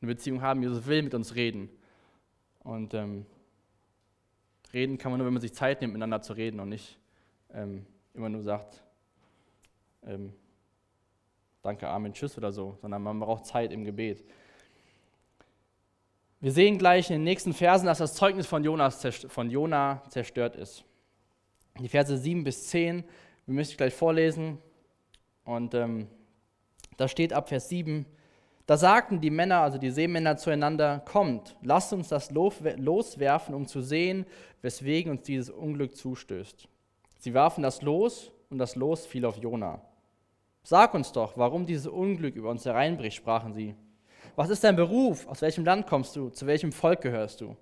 eine 0.00 0.12
Beziehung 0.12 0.42
haben, 0.42 0.62
Jesus 0.62 0.86
will 0.86 1.02
mit 1.02 1.14
uns 1.14 1.34
reden. 1.34 1.68
Und 2.60 2.94
ähm, 2.94 3.26
reden 4.72 4.98
kann 4.98 5.10
man 5.10 5.18
nur, 5.18 5.26
wenn 5.26 5.34
man 5.34 5.42
sich 5.42 5.54
Zeit 5.54 5.80
nimmt, 5.80 5.94
miteinander 5.94 6.22
zu 6.22 6.34
reden 6.34 6.60
und 6.60 6.68
nicht 6.68 6.98
ähm, 7.52 7.86
immer 8.14 8.28
nur 8.28 8.42
sagt, 8.42 8.82
ähm, 10.06 10.32
danke, 11.62 11.88
Amen, 11.88 12.12
Tschüss 12.12 12.36
oder 12.38 12.52
so, 12.52 12.76
sondern 12.80 13.02
man 13.02 13.18
braucht 13.18 13.46
Zeit 13.46 13.72
im 13.72 13.84
Gebet. 13.84 14.24
Wir 16.40 16.52
sehen 16.52 16.78
gleich 16.78 17.10
in 17.10 17.16
den 17.16 17.24
nächsten 17.24 17.52
Versen, 17.52 17.86
dass 17.86 17.98
das 17.98 18.14
Zeugnis 18.14 18.46
von, 18.46 18.62
Jonas, 18.62 19.04
von 19.28 19.50
Jona 19.50 20.02
zerstört 20.08 20.56
ist 20.56 20.84
die 21.82 21.88
Verse 21.88 22.16
7 22.16 22.44
bis 22.44 22.68
10. 22.68 23.04
Wir 23.46 23.54
müssen 23.54 23.76
gleich 23.76 23.94
vorlesen. 23.94 24.58
Und 25.44 25.74
ähm, 25.74 26.08
da 26.96 27.08
steht 27.08 27.32
ab 27.32 27.48
Vers 27.48 27.68
7, 27.68 28.06
da 28.66 28.76
sagten 28.76 29.20
die 29.22 29.30
Männer, 29.30 29.60
also 29.60 29.78
die 29.78 29.90
Seemänner 29.90 30.36
zueinander, 30.36 31.00
kommt, 31.06 31.56
lasst 31.62 31.94
uns 31.94 32.08
das 32.08 32.30
loswerfen, 32.30 33.54
um 33.54 33.66
zu 33.66 33.80
sehen, 33.80 34.26
weswegen 34.60 35.12
uns 35.12 35.22
dieses 35.22 35.48
Unglück 35.48 35.96
zustößt. 35.96 36.68
Sie 37.18 37.32
warfen 37.32 37.62
das 37.62 37.80
Los 37.80 38.30
und 38.50 38.58
das 38.58 38.76
Los 38.76 39.06
fiel 39.06 39.24
auf 39.24 39.38
Jona. 39.38 39.80
Sag 40.62 40.92
uns 40.92 41.12
doch, 41.12 41.38
warum 41.38 41.64
dieses 41.64 41.86
Unglück 41.86 42.34
über 42.34 42.50
uns 42.50 42.66
hereinbricht, 42.66 43.16
sprachen 43.16 43.54
sie. 43.54 43.74
Was 44.38 44.50
ist 44.50 44.62
dein 44.62 44.76
Beruf? 44.76 45.26
Aus 45.26 45.42
welchem 45.42 45.64
Land 45.64 45.88
kommst 45.88 46.14
du? 46.14 46.30
Zu 46.30 46.46
welchem 46.46 46.70
Volk 46.70 47.00
gehörst 47.00 47.40
du? 47.40 47.56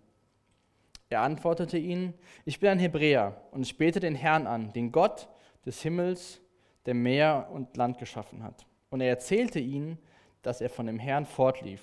Er 1.08 1.22
antwortete 1.22 1.78
ihnen, 1.78 2.12
ich 2.44 2.60
bin 2.60 2.68
ein 2.68 2.78
Hebräer 2.78 3.40
und 3.50 3.62
ich 3.62 3.78
bete 3.78 3.98
den 3.98 4.14
Herrn 4.14 4.46
an, 4.46 4.74
den 4.74 4.92
Gott 4.92 5.26
des 5.64 5.80
Himmels, 5.80 6.38
der 6.84 6.92
Meer 6.92 7.48
und 7.50 7.78
Land 7.78 7.96
geschaffen 7.96 8.42
hat. 8.42 8.66
Und 8.90 9.00
er 9.00 9.08
erzählte 9.08 9.58
ihnen, 9.58 9.96
dass 10.42 10.60
er 10.60 10.68
von 10.68 10.84
dem 10.84 10.98
Herrn 10.98 11.24
fortlief. 11.24 11.80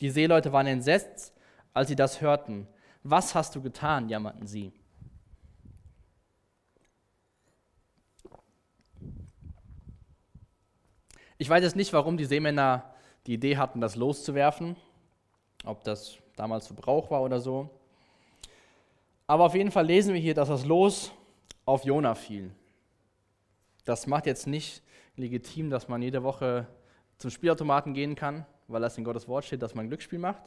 Die 0.00 0.10
Seeleute 0.10 0.52
waren 0.52 0.68
entsetzt, 0.68 1.34
als 1.72 1.88
sie 1.88 1.96
das 1.96 2.20
hörten. 2.20 2.68
Was 3.02 3.34
hast 3.34 3.56
du 3.56 3.62
getan? 3.62 4.08
jammerten 4.08 4.46
sie. 4.46 4.72
Ich 11.36 11.48
weiß 11.48 11.64
jetzt 11.64 11.74
nicht, 11.74 11.92
warum 11.92 12.16
die 12.16 12.26
Seemänner 12.26 12.93
die 13.26 13.34
Idee 13.34 13.56
hatten, 13.56 13.80
das 13.80 13.96
loszuwerfen, 13.96 14.76
ob 15.64 15.82
das 15.84 16.18
damals 16.36 16.66
Verbrauch 16.66 17.10
war 17.10 17.22
oder 17.22 17.40
so. 17.40 17.70
Aber 19.26 19.44
auf 19.44 19.54
jeden 19.54 19.70
Fall 19.70 19.86
lesen 19.86 20.12
wir 20.12 20.20
hier, 20.20 20.34
dass 20.34 20.48
das 20.48 20.66
Los 20.66 21.12
auf 21.64 21.84
Jona 21.84 22.14
fiel. 22.14 22.50
Das 23.84 24.06
macht 24.06 24.26
jetzt 24.26 24.46
nicht 24.46 24.82
legitim, 25.16 25.70
dass 25.70 25.88
man 25.88 26.02
jede 26.02 26.22
Woche 26.22 26.66
zum 27.18 27.30
Spielautomaten 27.30 27.94
gehen 27.94 28.14
kann, 28.14 28.44
weil 28.68 28.82
das 28.82 28.98
in 28.98 29.04
Gottes 29.04 29.28
Wort 29.28 29.44
steht, 29.44 29.62
dass 29.62 29.74
man 29.74 29.88
Glücksspiel 29.88 30.18
macht. 30.18 30.42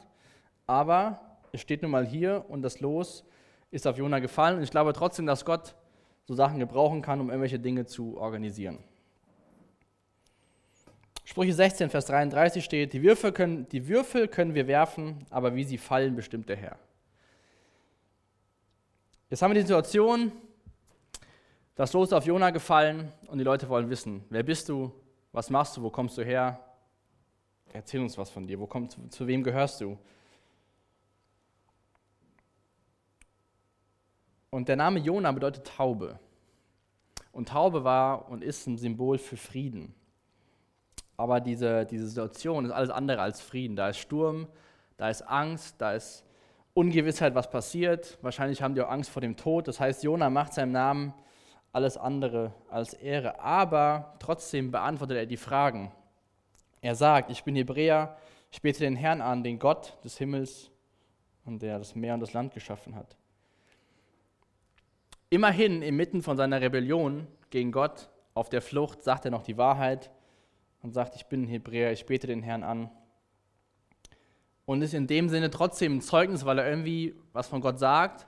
Aber 0.66 1.20
es 1.52 1.60
steht 1.60 1.82
nun 1.82 1.90
mal 1.90 2.06
hier 2.06 2.44
und 2.48 2.62
das 2.62 2.80
Los 2.80 3.24
ist 3.70 3.86
auf 3.86 3.98
Jona 3.98 4.18
gefallen. 4.18 4.58
Und 4.58 4.62
ich 4.62 4.70
glaube 4.70 4.92
trotzdem, 4.92 5.26
dass 5.26 5.44
Gott 5.44 5.74
so 6.26 6.34
Sachen 6.34 6.58
gebrauchen 6.58 7.02
kann, 7.02 7.20
um 7.20 7.30
irgendwelche 7.30 7.58
Dinge 7.58 7.86
zu 7.86 8.18
organisieren. 8.18 8.78
Sprüche 11.28 11.52
16, 11.52 11.90
Vers 11.90 12.06
33 12.06 12.64
steht, 12.64 12.94
die 12.94 13.02
Würfel, 13.02 13.32
können, 13.32 13.68
die 13.68 13.86
Würfel 13.86 14.28
können 14.28 14.54
wir 14.54 14.66
werfen, 14.66 15.26
aber 15.28 15.54
wie 15.54 15.62
sie 15.62 15.76
fallen, 15.76 16.16
bestimmt 16.16 16.48
der 16.48 16.56
Herr. 16.56 16.78
Jetzt 19.28 19.42
haben 19.42 19.50
wir 19.50 19.56
die 19.56 19.60
Situation, 19.60 20.32
das 21.74 21.92
Los 21.92 22.14
auf 22.14 22.24
Jona 22.24 22.48
gefallen 22.48 23.12
und 23.26 23.36
die 23.36 23.44
Leute 23.44 23.68
wollen 23.68 23.90
wissen, 23.90 24.24
wer 24.30 24.42
bist 24.42 24.70
du, 24.70 24.90
was 25.30 25.50
machst 25.50 25.76
du, 25.76 25.82
wo 25.82 25.90
kommst 25.90 26.16
du 26.16 26.24
her? 26.24 26.64
Erzähl 27.74 28.00
uns 28.00 28.16
was 28.16 28.30
von 28.30 28.46
dir, 28.46 28.58
wo 28.58 28.66
kommst, 28.66 28.96
zu 29.10 29.26
wem 29.26 29.42
gehörst 29.42 29.82
du? 29.82 29.98
Und 34.48 34.66
der 34.70 34.76
Name 34.76 34.98
Jona 34.98 35.30
bedeutet 35.30 35.66
Taube. 35.66 36.18
Und 37.32 37.50
Taube 37.50 37.84
war 37.84 38.30
und 38.30 38.42
ist 38.42 38.66
ein 38.66 38.78
Symbol 38.78 39.18
für 39.18 39.36
Frieden. 39.36 39.94
Aber 41.18 41.40
diese, 41.40 41.84
diese 41.84 42.06
Situation 42.06 42.64
ist 42.64 42.70
alles 42.70 42.90
andere 42.90 43.20
als 43.20 43.40
Frieden. 43.40 43.74
Da 43.76 43.88
ist 43.88 43.98
Sturm, 43.98 44.46
da 44.96 45.10
ist 45.10 45.22
Angst, 45.22 45.74
da 45.78 45.92
ist 45.92 46.24
Ungewissheit, 46.74 47.34
was 47.34 47.50
passiert. 47.50 48.16
Wahrscheinlich 48.22 48.62
haben 48.62 48.76
die 48.76 48.80
auch 48.80 48.88
Angst 48.88 49.10
vor 49.10 49.20
dem 49.20 49.36
Tod. 49.36 49.66
Das 49.66 49.80
heißt, 49.80 50.04
Jona 50.04 50.30
macht 50.30 50.54
seinem 50.54 50.70
Namen 50.70 51.12
alles 51.72 51.96
andere 51.96 52.54
als 52.70 52.94
Ehre. 52.94 53.40
Aber 53.40 54.14
trotzdem 54.20 54.70
beantwortet 54.70 55.16
er 55.16 55.26
die 55.26 55.36
Fragen. 55.36 55.90
Er 56.80 56.94
sagt, 56.94 57.30
ich 57.32 57.42
bin 57.42 57.56
Hebräer, 57.56 58.16
ich 58.52 58.62
bete 58.62 58.78
den 58.78 58.94
Herrn 58.94 59.20
an, 59.20 59.42
den 59.42 59.58
Gott 59.58 59.98
des 60.04 60.16
Himmels 60.18 60.70
und 61.44 61.62
der 61.62 61.78
das 61.78 61.96
Meer 61.96 62.14
und 62.14 62.20
das 62.20 62.32
Land 62.32 62.54
geschaffen 62.54 62.94
hat. 62.94 63.16
Immerhin 65.30 65.82
inmitten 65.82 66.22
von 66.22 66.36
seiner 66.36 66.60
Rebellion 66.60 67.26
gegen 67.50 67.72
Gott 67.72 68.08
auf 68.34 68.48
der 68.48 68.62
Flucht 68.62 69.02
sagt 69.02 69.24
er 69.24 69.32
noch 69.32 69.42
die 69.42 69.58
Wahrheit 69.58 70.12
und 70.82 70.92
sagt, 70.92 71.16
ich 71.16 71.26
bin 71.26 71.42
ein 71.42 71.48
Hebräer, 71.48 71.92
ich 71.92 72.06
bete 72.06 72.26
den 72.26 72.42
Herrn 72.42 72.62
an. 72.62 72.90
Und 74.64 74.82
ist 74.82 74.94
in 74.94 75.06
dem 75.06 75.28
Sinne 75.28 75.50
trotzdem 75.50 75.96
ein 75.96 76.00
Zeugnis, 76.00 76.44
weil 76.44 76.58
er 76.58 76.68
irgendwie 76.68 77.14
was 77.32 77.48
von 77.48 77.60
Gott 77.60 77.78
sagt. 77.78 78.26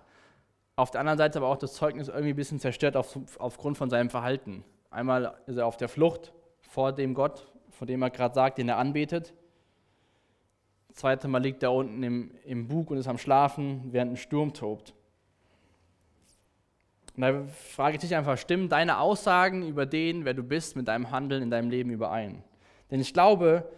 Auf 0.75 0.91
der 0.91 1.01
anderen 1.01 1.19
Seite 1.19 1.39
aber 1.39 1.49
auch 1.49 1.59
das 1.59 1.75
Zeugnis 1.75 2.09
irgendwie 2.09 2.31
ein 2.31 2.37
bisschen 2.37 2.61
zerstört 2.61 2.97
auf, 2.97 3.19
aufgrund 3.39 3.77
von 3.77 3.91
seinem 3.91 4.09
Verhalten. 4.09 4.65
Einmal 4.91 5.39
ist 5.47 5.59
er 5.59 5.67
auf 5.67 5.77
der 5.77 5.89
Flucht 5.89 6.33
vor 6.61 6.93
dem 6.93 7.15
Gott, 7.15 7.53
von 7.69 7.87
dem 7.87 8.03
er 8.03 8.11
gerade 8.11 8.35
sagt, 8.35 8.59
den 8.59 8.69
er 8.69 8.79
anbetet. 8.79 9.35
Das 10.89 10.97
zweite 10.97 11.29
Mal 11.29 11.43
liegt 11.43 11.63
er 11.63 11.73
unten 11.73 12.03
im, 12.03 12.33
im 12.45 12.67
Bug 12.67 12.91
und 12.91 12.97
ist 12.97 13.07
am 13.07 13.19
Schlafen, 13.19 13.93
während 13.93 14.13
ein 14.13 14.17
Sturm 14.17 14.53
tobt. 14.53 14.95
Und 17.17 17.23
da 17.23 17.45
frage 17.73 17.97
ich 17.97 18.01
dich 18.01 18.15
einfach, 18.15 18.39
stimmen 18.39 18.69
deine 18.69 18.99
Aussagen 18.99 19.67
über 19.67 19.87
den, 19.87 20.25
wer 20.25 20.35
du 20.35 20.43
bist, 20.43 20.77
mit 20.77 20.89
deinem 20.89 21.11
Handeln 21.11 21.43
in 21.43 21.51
deinem 21.51 21.71
Leben 21.71 21.91
überein? 21.91 22.43
Denn 22.91 23.01
ich 23.01 23.13
glaube, 23.13 23.71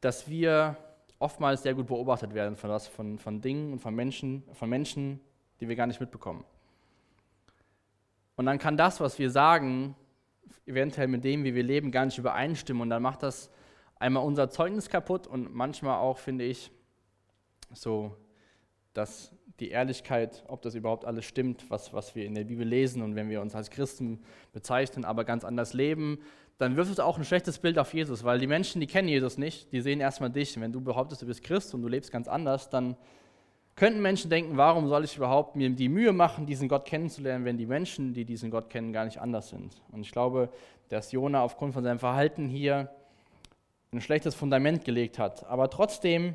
dass 0.00 0.28
wir 0.28 0.76
oftmals 1.18 1.62
sehr 1.62 1.74
gut 1.74 1.86
beobachtet 1.86 2.34
werden 2.34 2.56
von, 2.56 2.70
was, 2.70 2.86
von, 2.86 3.18
von 3.18 3.40
Dingen 3.40 3.72
und 3.72 3.78
von 3.78 3.94
Menschen, 3.94 4.42
von 4.52 4.68
Menschen, 4.68 5.20
die 5.60 5.68
wir 5.68 5.76
gar 5.76 5.86
nicht 5.86 6.00
mitbekommen. 6.00 6.44
Und 8.36 8.46
dann 8.46 8.58
kann 8.58 8.76
das, 8.76 9.00
was 9.00 9.18
wir 9.18 9.30
sagen, 9.30 9.96
eventuell 10.66 11.08
mit 11.08 11.24
dem, 11.24 11.44
wie 11.44 11.54
wir 11.54 11.62
leben, 11.62 11.90
gar 11.90 12.04
nicht 12.04 12.18
übereinstimmen. 12.18 12.82
Und 12.82 12.90
dann 12.90 13.02
macht 13.02 13.22
das 13.22 13.50
einmal 13.98 14.24
unser 14.24 14.50
Zeugnis 14.50 14.88
kaputt 14.88 15.26
und 15.26 15.54
manchmal 15.54 15.98
auch, 15.98 16.18
finde 16.18 16.44
ich, 16.44 16.70
so, 17.72 18.16
dass 18.92 19.33
die 19.60 19.70
Ehrlichkeit, 19.70 20.44
ob 20.48 20.62
das 20.62 20.74
überhaupt 20.74 21.04
alles 21.04 21.24
stimmt, 21.24 21.70
was, 21.70 21.92
was 21.92 22.14
wir 22.14 22.24
in 22.24 22.34
der 22.34 22.44
Bibel 22.44 22.66
lesen 22.66 23.02
und 23.02 23.14
wenn 23.14 23.30
wir 23.30 23.40
uns 23.40 23.54
als 23.54 23.70
Christen 23.70 24.20
bezeichnen, 24.52 25.04
aber 25.04 25.24
ganz 25.24 25.44
anders 25.44 25.74
leben, 25.74 26.18
dann 26.58 26.76
wirft 26.76 26.92
es 26.92 27.00
auch 27.00 27.18
ein 27.18 27.24
schlechtes 27.24 27.58
Bild 27.58 27.78
auf 27.78 27.94
Jesus, 27.94 28.24
weil 28.24 28.38
die 28.38 28.46
Menschen, 28.46 28.80
die 28.80 28.86
kennen 28.86 29.08
Jesus 29.08 29.38
nicht, 29.38 29.72
die 29.72 29.80
sehen 29.80 30.00
erstmal 30.00 30.30
dich. 30.30 30.58
Wenn 30.60 30.72
du 30.72 30.80
behauptest, 30.80 31.22
du 31.22 31.26
bist 31.26 31.42
Christ 31.42 31.74
und 31.74 31.82
du 31.82 31.88
lebst 31.88 32.12
ganz 32.12 32.28
anders, 32.28 32.70
dann 32.70 32.96
könnten 33.76 34.00
Menschen 34.00 34.30
denken, 34.30 34.56
warum 34.56 34.88
soll 34.88 35.04
ich 35.04 35.16
überhaupt 35.16 35.56
mir 35.56 35.68
die 35.70 35.88
Mühe 35.88 36.12
machen, 36.12 36.46
diesen 36.46 36.68
Gott 36.68 36.84
kennenzulernen, 36.84 37.44
wenn 37.44 37.58
die 37.58 37.66
Menschen, 37.66 38.14
die 38.14 38.24
diesen 38.24 38.50
Gott 38.50 38.70
kennen, 38.70 38.92
gar 38.92 39.04
nicht 39.04 39.20
anders 39.20 39.48
sind. 39.48 39.82
Und 39.90 40.02
ich 40.02 40.12
glaube, 40.12 40.48
dass 40.88 41.10
Jona 41.10 41.42
aufgrund 41.42 41.74
von 41.74 41.82
seinem 41.82 41.98
Verhalten 41.98 42.48
hier 42.48 42.88
ein 43.92 44.00
schlechtes 44.00 44.34
Fundament 44.34 44.84
gelegt 44.84 45.18
hat. 45.18 45.44
Aber 45.46 45.70
trotzdem 45.70 46.34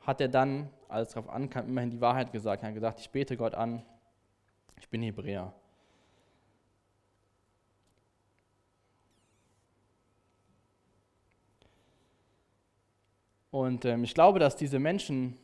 hat 0.00 0.20
er 0.20 0.28
dann 0.28 0.68
als 0.92 1.12
darauf 1.12 1.30
ankam, 1.30 1.66
immerhin 1.68 1.90
die 1.90 2.00
Wahrheit 2.00 2.32
gesagt. 2.32 2.62
Er 2.62 2.68
hat 2.68 2.74
gesagt, 2.74 3.00
ich 3.00 3.10
bete 3.10 3.36
Gott 3.36 3.54
an, 3.54 3.82
ich 4.78 4.88
bin 4.88 5.02
Hebräer. 5.02 5.52
Und 13.50 13.84
ähm, 13.84 14.02
ich 14.02 14.14
glaube, 14.14 14.38
dass 14.38 14.56
diese 14.56 14.78
Menschen, 14.78 15.36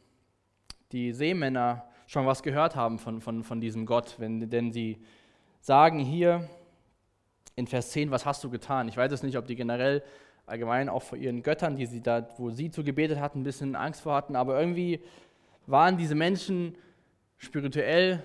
die 0.93 1.13
Seemänner, 1.13 1.85
schon 2.07 2.25
was 2.25 2.43
gehört 2.43 2.75
haben 2.75 2.99
von, 2.99 3.21
von, 3.21 3.45
von 3.45 3.61
diesem 3.61 3.85
Gott, 3.85 4.15
wenn, 4.19 4.49
denn 4.49 4.73
sie 4.73 4.99
sagen 5.61 5.99
hier 5.99 6.49
in 7.55 7.67
Vers 7.67 7.91
10, 7.91 8.11
was 8.11 8.25
hast 8.25 8.43
du 8.43 8.49
getan? 8.49 8.89
Ich 8.89 8.97
weiß 8.97 9.13
es 9.13 9.23
nicht, 9.23 9.37
ob 9.37 9.47
die 9.47 9.57
generell 9.57 10.03
allgemein 10.47 10.89
auch 10.89 11.03
vor 11.03 11.19
ihren 11.19 11.43
Göttern, 11.43 11.77
die 11.77 11.85
sie 11.85 12.01
da, 12.01 12.27
wo 12.39 12.49
sie 12.49 12.71
zu 12.71 12.83
gebetet 12.83 13.21
hatten, 13.21 13.41
ein 13.41 13.45
bisschen 13.45 13.77
Angst 13.77 14.01
vor 14.01 14.15
hatten, 14.15 14.37
aber 14.37 14.59
irgendwie 14.59 15.03
waren 15.69 15.97
diese 15.97 16.15
Menschen 16.15 16.77
spirituell 17.37 18.23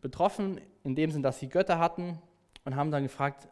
betroffen, 0.00 0.60
in 0.82 0.94
dem 0.94 1.10
Sinn, 1.10 1.22
dass 1.22 1.38
sie 1.38 1.48
Götter 1.48 1.78
hatten 1.78 2.18
und 2.64 2.74
haben 2.76 2.90
dann 2.90 3.02
gefragt, 3.02 3.48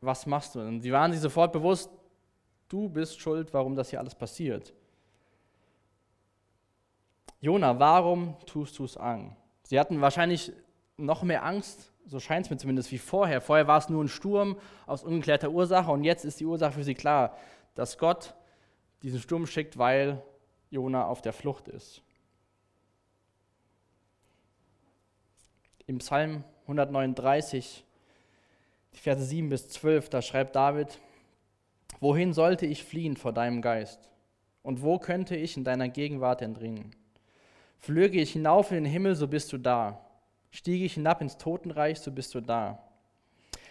was 0.00 0.26
machst 0.26 0.54
du? 0.54 0.60
Und 0.60 0.80
sie 0.80 0.92
waren 0.92 1.12
sich 1.12 1.20
sofort 1.20 1.52
bewusst, 1.52 1.90
du 2.68 2.88
bist 2.88 3.20
schuld, 3.20 3.52
warum 3.52 3.74
das 3.74 3.90
hier 3.90 3.98
alles 3.98 4.14
passiert. 4.14 4.72
Jona, 7.40 7.78
warum 7.78 8.36
tust 8.46 8.78
du 8.78 8.84
es 8.84 8.96
an? 8.96 9.36
Sie 9.62 9.78
hatten 9.78 10.00
wahrscheinlich 10.00 10.52
noch 10.96 11.22
mehr 11.22 11.44
Angst, 11.44 11.92
so 12.06 12.20
scheint 12.20 12.46
es 12.46 12.50
mir 12.50 12.56
zumindest, 12.56 12.92
wie 12.92 12.98
vorher. 12.98 13.40
Vorher 13.40 13.66
war 13.66 13.78
es 13.78 13.88
nur 13.88 14.02
ein 14.02 14.08
Sturm 14.08 14.58
aus 14.86 15.02
ungeklärter 15.02 15.50
Ursache 15.50 15.90
und 15.90 16.04
jetzt 16.04 16.24
ist 16.24 16.40
die 16.40 16.46
Ursache 16.46 16.72
für 16.72 16.84
sie 16.84 16.94
klar, 16.94 17.36
dass 17.74 17.98
Gott 17.98 18.34
diesen 19.02 19.20
Sturm 19.20 19.46
schickt, 19.46 19.76
weil 19.76 20.22
Jona 20.70 21.06
auf 21.06 21.20
der 21.20 21.32
Flucht 21.32 21.68
ist. 21.68 22.02
Im 25.86 25.98
Psalm 25.98 26.42
139, 26.62 27.84
die 28.94 28.98
Verse 28.98 29.24
7 29.24 29.48
bis 29.48 29.68
12, 29.68 30.08
da 30.08 30.20
schreibt 30.20 30.56
David, 30.56 30.98
Wohin 32.00 32.32
sollte 32.32 32.66
ich 32.66 32.84
fliehen 32.84 33.16
vor 33.16 33.32
deinem 33.32 33.62
Geist? 33.62 34.10
Und 34.62 34.82
wo 34.82 34.98
könnte 34.98 35.36
ich 35.36 35.56
in 35.56 35.64
deiner 35.64 35.88
Gegenwart 35.88 36.42
entringen? 36.42 36.90
Flöge 37.78 38.20
ich 38.20 38.32
hinauf 38.32 38.70
in 38.70 38.82
den 38.82 38.92
Himmel, 38.92 39.14
so 39.14 39.28
bist 39.28 39.52
du 39.52 39.58
da. 39.58 40.04
Stiege 40.50 40.84
ich 40.84 40.94
hinab 40.94 41.20
ins 41.20 41.38
Totenreich, 41.38 42.00
so 42.00 42.10
bist 42.10 42.34
du 42.34 42.40
da. 42.40 42.82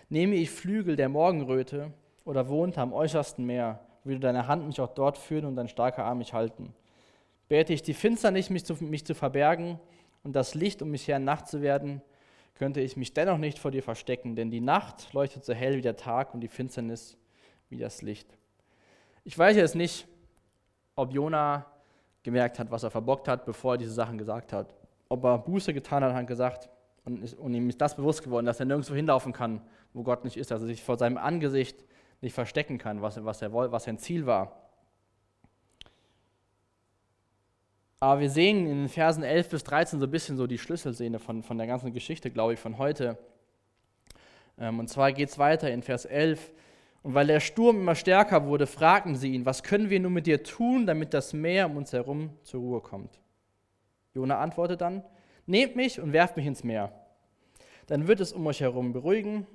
Nehme 0.10 0.36
ich 0.36 0.49
Flügel 0.49 0.95
der 0.95 1.10
Morgenröte 1.10 1.91
oder 2.23 2.47
wohnte 2.47 2.80
am 2.82 2.93
äußersten 2.93 3.45
Meer, 3.45 3.80
würde 4.04 4.21
deine 4.21 4.47
Hand 4.47 4.65
mich 4.65 4.80
auch 4.80 4.93
dort 4.93 5.17
führen 5.17 5.45
und 5.45 5.56
dein 5.56 5.67
starker 5.67 6.06
Arm 6.06 6.19
mich 6.19 6.34
halten. 6.34 6.73
Bete 7.47 7.73
ich 7.73 7.84
die 7.84 7.93
Finsternis, 7.93 8.49
mich 8.49 8.65
zu, 8.65 8.75
mich 8.84 9.06
zu 9.06 9.13
verbergen, 9.13 9.80
und 10.25 10.35
das 10.35 10.55
Licht 10.55 10.81
um 10.81 10.89
mich 10.89 11.07
her 11.07 11.19
Nacht 11.19 11.47
zu 11.47 11.61
werden, 11.61 12.01
könnte 12.55 12.81
ich 12.81 12.97
mich 12.97 13.13
dennoch 13.13 13.38
nicht 13.38 13.59
vor 13.59 13.71
dir 13.71 13.83
verstecken, 13.83 14.35
denn 14.35 14.49
die 14.49 14.59
Nacht 14.59 15.13
leuchtet 15.13 15.45
so 15.45 15.53
hell 15.53 15.77
wie 15.77 15.81
der 15.81 15.95
Tag 15.95 16.33
und 16.33 16.41
die 16.41 16.47
Finsternis 16.47 17.17
wie 17.69 17.77
das 17.77 18.01
Licht. 18.01 18.27
Ich 19.23 19.38
weiß 19.38 19.55
jetzt 19.55 19.75
nicht, 19.75 20.07
ob 20.95 21.13
Jona 21.13 21.65
gemerkt 22.23 22.57
hat, 22.57 22.71
was 22.71 22.83
er 22.83 22.91
verbockt 22.91 23.27
hat, 23.27 23.45
bevor 23.45 23.75
er 23.75 23.77
diese 23.77 23.91
Sachen 23.91 24.17
gesagt 24.17 24.51
hat. 24.51 24.73
Ob 25.09 25.23
er 25.23 25.38
Buße 25.38 25.73
getan 25.73 26.03
hat, 26.03 26.13
hat 26.13 26.27
gesagt, 26.27 26.69
und, 27.03 27.23
ist, 27.23 27.35
und 27.35 27.53
ihm 27.53 27.69
ist 27.69 27.79
das 27.79 27.95
bewusst 27.95 28.23
geworden, 28.23 28.47
dass 28.47 28.59
er 28.59 28.65
nirgendwo 28.65 28.95
hinlaufen 28.95 29.31
kann, 29.31 29.61
wo 29.93 30.01
Gott 30.01 30.23
nicht 30.23 30.38
ist, 30.38 30.49
dass 30.49 30.61
er 30.61 30.67
sich 30.67 30.83
vor 30.83 30.97
seinem 30.97 31.17
Angesicht 31.17 31.83
nicht 32.21 32.33
verstecken 32.33 32.79
kann, 32.79 33.01
was, 33.01 33.23
was, 33.23 33.43
er, 33.43 33.53
was 33.53 33.83
sein 33.83 33.99
Ziel 33.99 34.25
war. 34.25 34.64
Aber 38.05 38.21
wir 38.21 38.29
sehen 38.29 38.67
in 38.67 38.81
den 38.81 38.87
Versen 38.87 39.23
11 39.23 39.49
bis 39.49 39.63
13 39.63 39.99
so 39.99 40.05
ein 40.05 40.11
bisschen 40.11 40.37
so 40.37 40.45
die 40.45 40.59
Schlüsselszene 40.59 41.17
von, 41.17 41.41
von 41.41 41.57
der 41.57 41.65
ganzen 41.65 41.91
Geschichte, 41.91 42.29
glaube 42.29 42.53
ich, 42.53 42.59
von 42.59 42.77
heute. 42.77 43.17
Ähm, 44.59 44.77
und 44.77 44.89
zwar 44.89 45.11
geht 45.11 45.29
es 45.29 45.39
weiter 45.39 45.71
in 45.71 45.81
Vers 45.81 46.05
11. 46.05 46.53
Und 47.01 47.15
weil 47.15 47.25
der 47.25 47.39
Sturm 47.39 47.77
immer 47.77 47.95
stärker 47.95 48.45
wurde, 48.45 48.67
fragten 48.67 49.15
sie 49.15 49.33
ihn, 49.33 49.47
was 49.47 49.63
können 49.63 49.89
wir 49.89 49.99
nun 49.99 50.13
mit 50.13 50.27
dir 50.27 50.43
tun, 50.43 50.85
damit 50.85 51.15
das 51.15 51.33
Meer 51.33 51.65
um 51.65 51.77
uns 51.77 51.93
herum 51.93 52.29
zur 52.43 52.61
Ruhe 52.61 52.79
kommt? 52.79 53.19
Jona 54.13 54.37
antwortet 54.37 54.81
dann, 54.81 55.03
nehmt 55.47 55.75
mich 55.75 55.99
und 55.99 56.13
werft 56.13 56.37
mich 56.37 56.45
ins 56.45 56.63
Meer. 56.63 56.91
Dann 57.87 58.07
wird 58.07 58.19
es 58.19 58.33
um 58.33 58.45
euch 58.45 58.61
herum 58.61 58.93
beruhigen, 58.93 59.47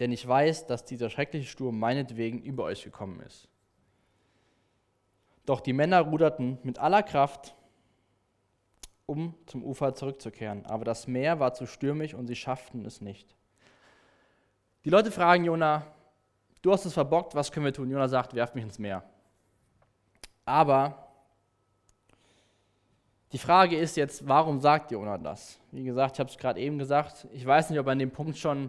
denn 0.00 0.12
ich 0.12 0.26
weiß, 0.26 0.66
dass 0.66 0.86
dieser 0.86 1.10
schreckliche 1.10 1.46
Sturm 1.46 1.78
meinetwegen 1.78 2.40
über 2.40 2.64
euch 2.64 2.84
gekommen 2.84 3.20
ist. 3.20 3.50
Doch 5.48 5.62
die 5.62 5.72
Männer 5.72 6.02
ruderten 6.02 6.58
mit 6.62 6.78
aller 6.78 7.02
Kraft, 7.02 7.54
um 9.06 9.34
zum 9.46 9.64
Ufer 9.64 9.94
zurückzukehren. 9.94 10.66
Aber 10.66 10.84
das 10.84 11.06
Meer 11.06 11.40
war 11.40 11.54
zu 11.54 11.64
stürmisch 11.64 12.12
und 12.12 12.26
sie 12.26 12.36
schafften 12.36 12.84
es 12.84 13.00
nicht. 13.00 13.34
Die 14.84 14.90
Leute 14.90 15.10
fragen 15.10 15.44
Jona, 15.44 15.86
du 16.60 16.70
hast 16.70 16.84
es 16.84 16.92
verbockt, 16.92 17.34
was 17.34 17.50
können 17.50 17.64
wir 17.64 17.72
tun? 17.72 17.90
Jona 17.90 18.08
sagt, 18.08 18.34
werft 18.34 18.56
mich 18.56 18.64
ins 18.64 18.78
Meer. 18.78 19.02
Aber 20.44 21.08
die 23.32 23.38
Frage 23.38 23.78
ist 23.78 23.96
jetzt, 23.96 24.28
warum 24.28 24.60
sagt 24.60 24.90
Jona 24.90 25.16
das? 25.16 25.58
Wie 25.72 25.84
gesagt, 25.84 26.16
ich 26.16 26.20
habe 26.20 26.28
es 26.28 26.36
gerade 26.36 26.60
eben 26.60 26.78
gesagt, 26.78 27.26
ich 27.32 27.46
weiß 27.46 27.70
nicht, 27.70 27.78
ob 27.78 27.86
er 27.86 27.92
an 27.92 27.98
dem 28.00 28.10
Punkt 28.10 28.36
schon 28.36 28.68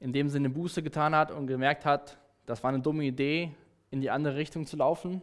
in 0.00 0.14
dem 0.14 0.30
Sinne 0.30 0.48
Buße 0.48 0.82
getan 0.82 1.14
hat 1.14 1.30
und 1.30 1.48
gemerkt 1.48 1.84
hat, 1.84 2.16
das 2.46 2.62
war 2.62 2.70
eine 2.70 2.80
dumme 2.80 3.04
Idee, 3.04 3.54
in 3.90 4.00
die 4.00 4.08
andere 4.08 4.36
Richtung 4.36 4.64
zu 4.64 4.78
laufen. 4.78 5.20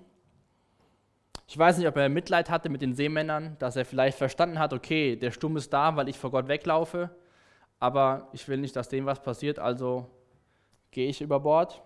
Ich 1.52 1.58
weiß 1.58 1.80
nicht, 1.80 1.88
ob 1.88 1.98
er 1.98 2.10
Mitleid 2.10 2.52
hatte 2.52 2.70
mit 2.70 2.84
den 2.84 2.94
Seemännern, 2.94 3.56
dass 3.58 3.76
er 3.76 3.84
vielleicht 3.84 4.20
verstanden 4.20 4.60
hat, 4.60 4.72
okay, 4.72 5.16
der 5.16 5.32
Sturm 5.32 5.58
ist 5.58 5.74
da, 5.74 5.96
weil 5.96 6.08
ich 6.08 6.16
vor 6.16 6.30
Gott 6.30 6.48
weglaufe, 6.48 7.10
aber 7.80 8.28
ich 8.34 8.48
will 8.48 8.60
nicht, 8.60 8.76
dass 8.76 8.88
dem 8.88 9.08
was 9.08 9.24
passiert, 9.24 9.58
also 9.58 10.06
gehe 10.92 11.10
ich 11.10 11.22
über 11.22 11.40
Bord. 11.40 11.82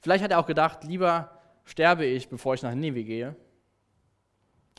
Vielleicht 0.00 0.22
hat 0.22 0.30
er 0.30 0.40
auch 0.40 0.46
gedacht, 0.46 0.84
lieber 0.84 1.40
sterbe 1.64 2.04
ich, 2.04 2.28
bevor 2.28 2.52
ich 2.52 2.62
nach 2.62 2.74
Nineveh 2.74 3.04
gehe. 3.04 3.34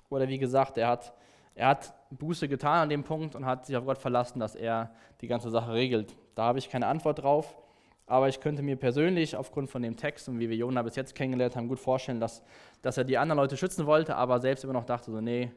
Oder 0.09 0.27
wie 0.27 0.37
gesagt, 0.37 0.77
er 0.77 0.89
hat, 0.89 1.11
er 1.55 1.69
hat 1.69 1.95
Buße 2.11 2.47
getan 2.47 2.83
an 2.83 2.89
dem 2.89 3.03
Punkt 3.03 3.33
und 3.33 3.47
hat 3.47 3.65
sich 3.65 3.75
auf 3.75 3.85
Gott 3.85 3.97
verlassen, 3.97 4.39
dass 4.39 4.53
er 4.53 4.93
die 5.21 5.27
ganze 5.27 5.49
Sache 5.49 5.73
regelt. 5.73 6.15
Da 6.35 6.43
habe 6.43 6.59
ich 6.59 6.69
keine 6.69 6.85
Antwort 6.85 7.23
drauf. 7.23 7.57
Aber 8.05 8.27
ich 8.27 8.39
könnte 8.39 8.61
mir 8.61 8.75
persönlich 8.75 9.35
aufgrund 9.35 9.69
von 9.69 9.81
dem 9.81 9.95
Text 9.95 10.27
und 10.27 10.39
wie 10.39 10.49
wir 10.49 10.57
Jona 10.57 10.81
bis 10.81 10.95
jetzt 10.95 11.15
kennengelernt 11.15 11.55
haben, 11.55 11.67
gut 11.67 11.79
vorstellen, 11.79 12.19
dass, 12.19 12.43
dass 12.81 12.97
er 12.97 13.05
die 13.05 13.17
anderen 13.17 13.37
Leute 13.37 13.55
schützen 13.55 13.85
wollte, 13.85 14.15
aber 14.15 14.39
selbst 14.39 14.63
immer 14.63 14.73
noch 14.73 14.85
dachte, 14.85 15.11
so, 15.11 15.21
nee, 15.21 15.51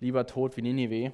lieber 0.00 0.26
tot 0.26 0.56
wie 0.56 0.62
Ninive. 0.62 1.12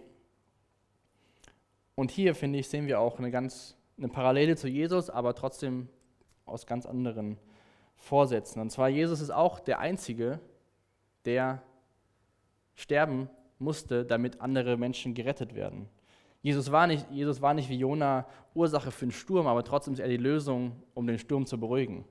Und 1.97 2.11
hier, 2.11 2.35
finde 2.35 2.61
ich, 2.61 2.69
sehen 2.69 2.87
wir 2.87 3.01
auch 3.01 3.19
eine 3.19 3.31
ganz 3.31 3.77
eine 4.01 4.09
Parallele 4.09 4.57
zu 4.57 4.67
Jesus, 4.69 5.11
aber 5.11 5.35
trotzdem 5.35 5.89
aus 6.47 6.67
ganz 6.67 6.87
anderen 6.87 7.39
Vorsätzen. 7.97 8.61
Und 8.61 8.71
zwar, 8.71 8.89
Jesus 8.89 9.21
ist 9.21 9.31
auch 9.31 9.61
der 9.61 9.79
Einzige, 9.79 10.41
der 11.27 11.63
sterben 12.75 13.29
musste, 13.59 14.07
damit 14.07 14.41
andere 14.41 14.79
Menschen 14.79 15.13
gerettet 15.15 15.55
werden. 15.55 15.89
Jesus 16.43 16.73
war 16.73 16.87
nicht, 16.87 17.11
Jesus 17.11 17.43
war 17.43 17.55
nicht 17.55 17.69
wie 17.69 17.77
Jona 17.77 18.27
Ursache 18.55 18.91
für 18.91 19.07
den 19.07 19.13
Sturm, 19.13 19.47
aber 19.47 19.63
trotzdem 19.63 19.95
ist 19.95 20.01
er 20.01 20.09
die 20.09 20.17
Lösung, 20.17 20.83
um 20.95 21.07
den 21.07 21.19
Sturm 21.19 21.47
zu 21.47 21.59
beruhigen. 21.59 22.05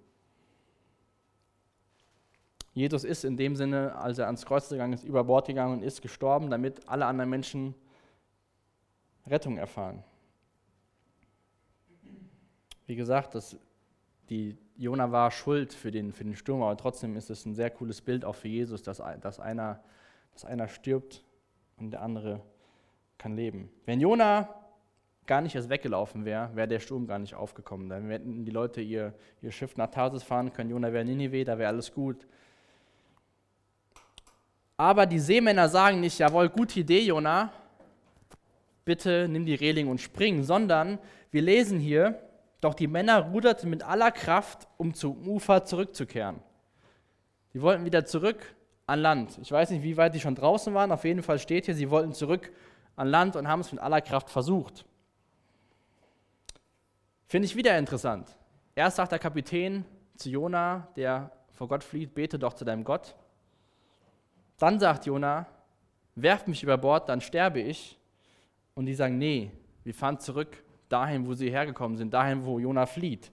Jesus 2.73 3.03
ist 3.03 3.25
in 3.25 3.35
dem 3.35 3.55
Sinne, 3.55 3.95
als 3.95 4.19
er 4.19 4.27
ans 4.27 4.45
Kreuz 4.45 4.69
gegangen 4.69 4.93
ist, 4.93 5.03
über 5.03 5.23
Bord 5.23 5.47
gegangen 5.47 5.73
und 5.73 5.83
ist 5.83 6.01
gestorben, 6.01 6.49
damit 6.49 6.87
alle 6.87 7.05
anderen 7.05 7.29
Menschen 7.29 7.75
Rettung 9.25 9.57
erfahren. 9.57 10.03
Wie 12.85 12.95
gesagt, 12.95 13.35
das, 13.35 13.57
die 14.29 14.57
Jona 14.77 15.11
war 15.11 15.29
schuld 15.31 15.73
für 15.73 15.91
den, 15.91 16.13
für 16.13 16.23
den 16.23 16.35
Sturm, 16.35 16.61
aber 16.61 16.77
trotzdem 16.77 17.15
ist 17.15 17.29
es 17.29 17.45
ein 17.45 17.53
sehr 17.53 17.69
cooles 17.69 18.01
Bild 18.01 18.23
auch 18.23 18.35
für 18.35 18.47
Jesus, 18.47 18.81
dass, 18.81 18.97
dass, 19.19 19.39
einer, 19.39 19.83
dass 20.31 20.45
einer 20.45 20.67
stirbt 20.67 21.23
und 21.77 21.91
der 21.91 22.01
andere 22.01 22.41
kann 23.19 23.35
leben. 23.35 23.69
Wenn 23.85 24.01
Jona 24.01 24.49
gar 25.27 25.41
nicht 25.41 25.53
erst 25.53 25.69
weggelaufen 25.69 26.25
wäre, 26.25 26.49
wäre 26.55 26.67
der 26.67 26.79
Sturm 26.79 27.05
gar 27.05 27.19
nicht 27.19 27.35
aufgekommen. 27.35 27.87
Dann 27.87 28.09
hätten 28.09 28.45
die 28.45 28.51
Leute 28.51 28.81
ihr, 28.81 29.13
ihr 29.43 29.51
Schiff 29.51 29.77
nach 29.77 29.91
Tarsis 29.91 30.23
fahren 30.23 30.51
können. 30.51 30.71
Jona 30.71 30.91
wäre 30.91 31.05
Ninive, 31.05 31.43
da 31.45 31.59
wäre 31.59 31.69
alles 31.69 31.93
gut. 31.93 32.25
Aber 34.75 35.05
die 35.05 35.19
Seemänner 35.19 35.69
sagen 35.69 35.99
nicht, 35.99 36.17
jawohl, 36.17 36.49
gute 36.49 36.79
Idee, 36.79 37.01
Jona, 37.01 37.51
bitte 38.85 39.27
nimm 39.29 39.45
die 39.45 39.53
Reling 39.53 39.87
und 39.87 40.01
spring, 40.01 40.41
sondern 40.41 40.97
wir 41.29 41.43
lesen 41.43 41.79
hier, 41.79 42.19
doch 42.61 42.73
die 42.73 42.87
Männer 42.87 43.19
ruderten 43.19 43.69
mit 43.69 43.83
aller 43.83 44.11
Kraft, 44.11 44.67
um 44.77 44.93
zum 44.93 45.27
Ufer 45.27 45.63
zurückzukehren. 45.63 46.39
Die 47.53 47.61
wollten 47.61 47.85
wieder 47.85 48.05
zurück 48.05 48.55
an 48.87 48.99
Land. 48.99 49.37
Ich 49.41 49.51
weiß 49.51 49.69
nicht, 49.69 49.83
wie 49.83 49.97
weit 49.97 50.15
die 50.15 50.19
schon 50.19 50.35
draußen 50.35 50.73
waren, 50.73 50.91
auf 50.91 51.03
jeden 51.03 51.21
Fall 51.21 51.37
steht 51.37 51.65
hier, 51.65 51.75
sie 51.75 51.91
wollten 51.91 52.13
zurück 52.13 52.51
an 52.95 53.07
Land 53.07 53.35
und 53.35 53.47
haben 53.47 53.61
es 53.61 53.71
mit 53.71 53.81
aller 53.81 54.01
Kraft 54.01 54.29
versucht. 54.29 54.85
Finde 57.27 57.45
ich 57.45 57.55
wieder 57.55 57.77
interessant. 57.77 58.35
Erst 58.75 58.97
sagt 58.97 59.11
der 59.11 59.19
Kapitän 59.19 59.85
zu 60.15 60.29
Jona, 60.29 60.87
der 60.95 61.31
vor 61.51 61.67
Gott 61.67 61.83
flieht, 61.83 62.13
bete 62.13 62.39
doch 62.39 62.53
zu 62.53 62.65
deinem 62.65 62.83
Gott. 62.83 63.15
Dann 64.57 64.79
sagt 64.79 65.05
Jona, 65.05 65.45
werft 66.15 66.47
mich 66.47 66.63
über 66.63 66.77
Bord, 66.77 67.07
dann 67.09 67.21
sterbe 67.21 67.61
ich. 67.61 67.97
Und 68.75 68.85
die 68.85 68.93
sagen, 68.93 69.17
nee, 69.17 69.51
wir 69.83 69.93
fahren 69.93 70.19
zurück 70.19 70.63
dahin, 70.87 71.27
wo 71.27 71.33
sie 71.33 71.51
hergekommen 71.51 71.97
sind, 71.97 72.13
dahin, 72.13 72.45
wo 72.45 72.59
Jona 72.59 72.85
flieht. 72.85 73.31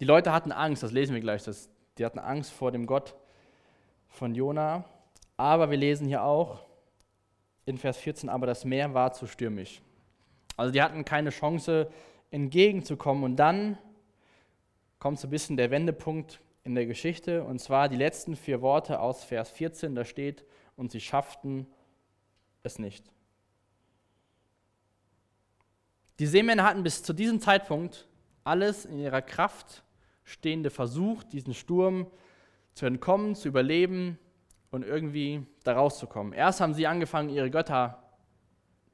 Die 0.00 0.04
Leute 0.04 0.32
hatten 0.32 0.50
Angst, 0.52 0.82
das 0.82 0.90
lesen 0.90 1.14
wir 1.14 1.20
gleich, 1.20 1.44
das, 1.44 1.70
die 1.96 2.04
hatten 2.04 2.18
Angst 2.18 2.50
vor 2.50 2.72
dem 2.72 2.86
Gott 2.86 3.14
von 4.12 4.34
Jona. 4.34 4.84
Aber 5.36 5.70
wir 5.70 5.78
lesen 5.78 6.06
hier 6.06 6.22
auch 6.22 6.64
in 7.64 7.78
Vers 7.78 7.96
14, 7.98 8.28
aber 8.28 8.46
das 8.46 8.64
Meer 8.64 8.94
war 8.94 9.12
zu 9.12 9.26
stürmisch. 9.26 9.82
Also 10.56 10.72
die 10.72 10.82
hatten 10.82 11.04
keine 11.04 11.30
Chance, 11.30 11.90
entgegenzukommen. 12.30 13.24
Und 13.24 13.36
dann 13.36 13.78
kommt 14.98 15.18
so 15.18 15.26
ein 15.26 15.30
bisschen 15.30 15.56
der 15.56 15.70
Wendepunkt 15.70 16.40
in 16.64 16.74
der 16.74 16.86
Geschichte, 16.86 17.42
und 17.42 17.58
zwar 17.58 17.88
die 17.88 17.96
letzten 17.96 18.36
vier 18.36 18.62
Worte 18.62 19.00
aus 19.00 19.24
Vers 19.24 19.50
14, 19.50 19.94
da 19.94 20.04
steht, 20.04 20.44
und 20.76 20.92
sie 20.92 21.00
schafften 21.00 21.66
es 22.62 22.78
nicht. 22.78 23.04
Die 26.18 26.26
Seemänner 26.26 26.64
hatten 26.64 26.84
bis 26.84 27.02
zu 27.02 27.12
diesem 27.12 27.40
Zeitpunkt 27.40 28.06
alles 28.44 28.84
in 28.84 28.98
ihrer 28.98 29.22
Kraft 29.22 29.82
Stehende 30.24 30.70
versucht, 30.70 31.32
diesen 31.32 31.52
Sturm 31.52 32.06
zu 32.74 32.86
entkommen, 32.86 33.34
zu 33.34 33.48
überleben 33.48 34.18
und 34.70 34.84
irgendwie 34.84 35.46
da 35.64 35.74
rauszukommen. 35.74 36.32
Erst 36.32 36.60
haben 36.60 36.74
sie 36.74 36.86
angefangen, 36.86 37.28
ihre 37.28 37.50
Götter 37.50 38.02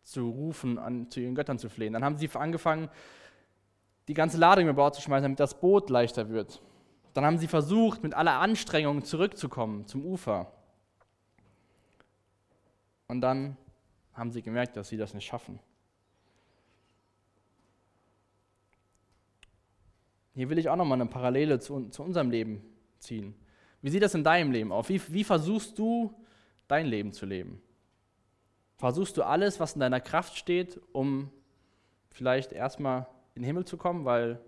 zu 0.03 0.29
rufen, 0.29 0.79
an, 0.79 1.11
zu 1.11 1.21
ihren 1.21 1.35
Göttern 1.35 1.59
zu 1.59 1.69
flehen. 1.69 1.93
Dann 1.93 2.05
haben 2.05 2.17
sie 2.17 2.31
angefangen, 2.35 2.89
die 4.09 4.15
ganze 4.15 4.39
Ladung 4.39 4.65
über 4.65 4.75
Bord 4.75 4.95
zu 4.95 5.03
schmeißen, 5.03 5.25
damit 5.25 5.41
das 5.41 5.61
Boot 5.61 5.91
leichter 5.91 6.31
wird. 6.31 6.63
Dann 7.13 7.25
haben 7.25 7.39
sie 7.39 7.47
versucht, 7.47 8.03
mit 8.03 8.15
aller 8.15 8.41
Anstrengung 8.41 9.05
zurückzukommen 9.05 9.87
zum 9.87 10.05
Ufer. 10.05 10.53
Und 13.07 13.21
dann 13.21 13.57
haben 14.15 14.33
sie 14.33 14.43
gemerkt, 14.43 14.77
dass 14.77 14.89
sie 14.89 14.97
das 14.97 15.15
nicht 15.15 15.27
schaffen. 15.27 15.61
Hier 20.35 20.49
will 20.49 20.59
ich 20.59 20.69
auch 20.69 20.77
nochmal 20.77 21.01
eine 21.01 21.11
Parallele 21.11 21.59
zu, 21.59 21.89
zu 21.89 22.03
unserem 22.03 22.31
Leben 22.31 22.63
ziehen. 22.99 23.35
Wie 23.81 23.91
sieht 23.91 24.03
das 24.03 24.15
in 24.15 24.25
deinem 24.25 24.51
Leben 24.51 24.73
aus? 24.73 24.89
Wie, 24.89 25.01
wie 25.09 25.25
versuchst 25.25 25.79
du, 25.79 26.15
dein 26.67 26.87
Leben 26.87 27.13
zu 27.13 27.27
leben? 27.27 27.63
Versuchst 28.77 29.17
du 29.17 29.23
alles, 29.23 29.59
was 29.59 29.75
in 29.75 29.81
deiner 29.81 30.01
Kraft 30.01 30.37
steht, 30.37 30.81
um 30.93 31.31
vielleicht 32.11 32.53
erstmal 32.53 33.07
in 33.35 33.43
den 33.43 33.47
Himmel 33.47 33.65
zu 33.65 33.77
kommen, 33.77 34.05
weil 34.05 34.41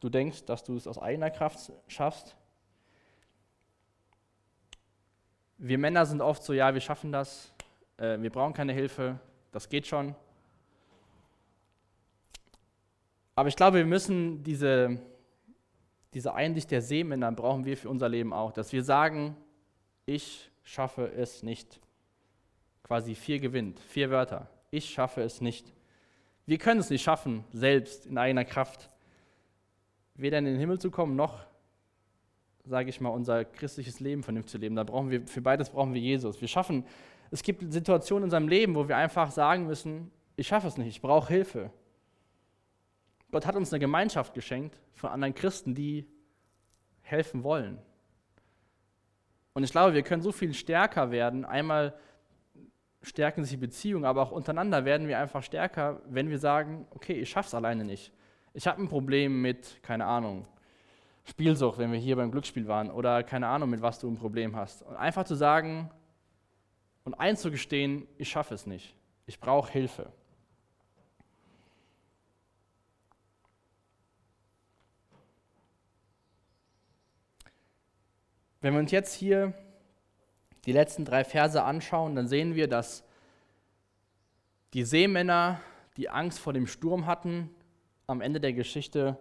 du 0.00 0.08
denkst, 0.08 0.44
dass 0.44 0.64
du 0.64 0.76
es 0.76 0.86
aus 0.86 0.98
eigener 0.98 1.30
Kraft 1.30 1.72
schaffst? 1.86 2.36
Wir 5.58 5.76
Männer 5.76 6.06
sind 6.06 6.20
oft 6.20 6.42
so, 6.42 6.52
ja, 6.52 6.72
wir 6.72 6.80
schaffen 6.80 7.10
das, 7.10 7.52
äh, 7.96 8.18
wir 8.20 8.30
brauchen 8.30 8.54
keine 8.54 8.72
Hilfe, 8.72 9.18
das 9.50 9.68
geht 9.68 9.86
schon. 9.86 10.14
Aber 13.34 13.48
ich 13.48 13.56
glaube, 13.56 13.78
wir 13.78 13.86
müssen 13.86 14.42
diese, 14.44 14.98
diese 16.14 16.34
Einsicht 16.34 16.70
der 16.70 16.82
Seemänner 16.82 17.30
brauchen 17.32 17.64
wir 17.64 17.76
für 17.76 17.88
unser 17.88 18.08
Leben 18.08 18.32
auch, 18.32 18.52
dass 18.52 18.72
wir 18.72 18.82
sagen, 18.82 19.36
ich 20.06 20.50
schaffe 20.62 21.06
es 21.12 21.42
nicht. 21.42 21.80
Quasi 22.82 23.14
vier 23.14 23.38
gewinnt, 23.40 23.78
vier 23.80 24.10
Wörter. 24.10 24.48
Ich 24.70 24.88
schaffe 24.88 25.22
es 25.22 25.40
nicht. 25.40 25.72
Wir 26.46 26.56
können 26.56 26.80
es 26.80 26.88
nicht 26.88 27.02
schaffen, 27.02 27.44
selbst 27.52 28.06
in 28.06 28.16
eigener 28.16 28.44
Kraft, 28.44 28.88
weder 30.14 30.38
in 30.38 30.46
den 30.46 30.58
Himmel 30.58 30.78
zu 30.78 30.90
kommen, 30.90 31.14
noch, 31.14 31.44
sage 32.64 32.88
ich 32.88 33.00
mal, 33.00 33.10
unser 33.10 33.44
christliches 33.44 34.00
Leben 34.00 34.22
vernünftig 34.22 34.52
zu 34.52 34.58
leben. 34.58 34.74
Da 34.74 34.84
brauchen 34.84 35.10
wir, 35.10 35.26
für 35.26 35.42
beides 35.42 35.68
brauchen 35.68 35.92
wir 35.92 36.00
Jesus. 36.00 36.40
Wir 36.40 36.48
schaffen, 36.48 36.86
es 37.30 37.42
gibt 37.42 37.70
Situationen 37.70 38.22
in 38.22 38.26
unserem 38.28 38.48
Leben, 38.48 38.74
wo 38.74 38.88
wir 38.88 38.96
einfach 38.96 39.30
sagen 39.30 39.66
müssen, 39.66 40.10
ich 40.36 40.46
schaffe 40.46 40.68
es 40.68 40.78
nicht, 40.78 40.88
ich 40.88 41.02
brauche 41.02 41.28
Hilfe. 41.28 41.70
Gott 43.30 43.46
hat 43.46 43.56
uns 43.56 43.72
eine 43.72 43.80
Gemeinschaft 43.80 44.34
geschenkt 44.34 44.78
von 44.94 45.10
anderen 45.10 45.34
Christen, 45.34 45.74
die 45.74 46.06
helfen 47.02 47.42
wollen. 47.44 47.78
Und 49.52 49.64
ich 49.64 49.70
glaube, 49.70 49.94
wir 49.94 50.02
können 50.02 50.22
so 50.22 50.32
viel 50.32 50.54
stärker 50.54 51.10
werden. 51.10 51.44
Einmal 51.44 51.98
stärken 53.02 53.42
sich 53.42 53.52
die 53.52 53.56
Beziehungen, 53.56 54.04
aber 54.04 54.22
auch 54.22 54.30
untereinander 54.30 54.84
werden 54.84 55.08
wir 55.08 55.18
einfach 55.18 55.42
stärker, 55.42 56.00
wenn 56.06 56.30
wir 56.30 56.38
sagen, 56.38 56.86
okay, 56.90 57.14
ich 57.14 57.30
schaffe 57.30 57.48
es 57.48 57.54
alleine 57.54 57.84
nicht. 57.84 58.12
Ich 58.54 58.66
habe 58.66 58.82
ein 58.82 58.88
Problem 58.88 59.42
mit, 59.42 59.82
keine 59.82 60.06
Ahnung, 60.06 60.46
Spielsucht, 61.24 61.78
wenn 61.78 61.92
wir 61.92 61.98
hier 61.98 62.16
beim 62.16 62.30
Glücksspiel 62.30 62.66
waren, 62.66 62.90
oder 62.90 63.22
keine 63.22 63.48
Ahnung, 63.48 63.68
mit 63.68 63.82
was 63.82 63.98
du 63.98 64.08
ein 64.08 64.16
Problem 64.16 64.56
hast. 64.56 64.82
Und 64.82 64.96
einfach 64.96 65.24
zu 65.24 65.34
sagen 65.34 65.90
und 67.04 67.14
einzugestehen, 67.14 68.06
ich 68.16 68.30
schaffe 68.30 68.54
es 68.54 68.66
nicht. 68.66 68.96
Ich 69.26 69.38
brauche 69.38 69.70
Hilfe. 69.70 70.10
Wenn 78.60 78.72
wir 78.74 78.80
uns 78.80 78.90
jetzt 78.90 79.14
hier 79.14 79.54
die 80.64 80.72
letzten 80.72 81.04
drei 81.04 81.24
Verse 81.24 81.62
anschauen, 81.62 82.16
dann 82.16 82.26
sehen 82.26 82.54
wir, 82.54 82.68
dass 82.68 83.04
die 84.74 84.84
Seemänner, 84.84 85.60
die 85.96 86.10
Angst 86.10 86.40
vor 86.40 86.52
dem 86.52 86.66
Sturm 86.66 87.06
hatten, 87.06 87.50
am 88.06 88.20
Ende 88.20 88.40
der 88.40 88.52
Geschichte 88.52 89.16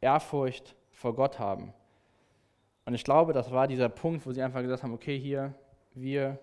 Ehrfurcht 0.00 0.76
vor 0.90 1.14
Gott 1.14 1.38
haben. 1.38 1.72
Und 2.84 2.94
ich 2.94 3.02
glaube, 3.02 3.32
das 3.32 3.50
war 3.50 3.66
dieser 3.66 3.88
Punkt, 3.88 4.26
wo 4.26 4.32
sie 4.32 4.42
einfach 4.42 4.62
gesagt 4.62 4.82
haben, 4.82 4.94
okay, 4.94 5.18
hier, 5.18 5.54
wir 5.94 6.38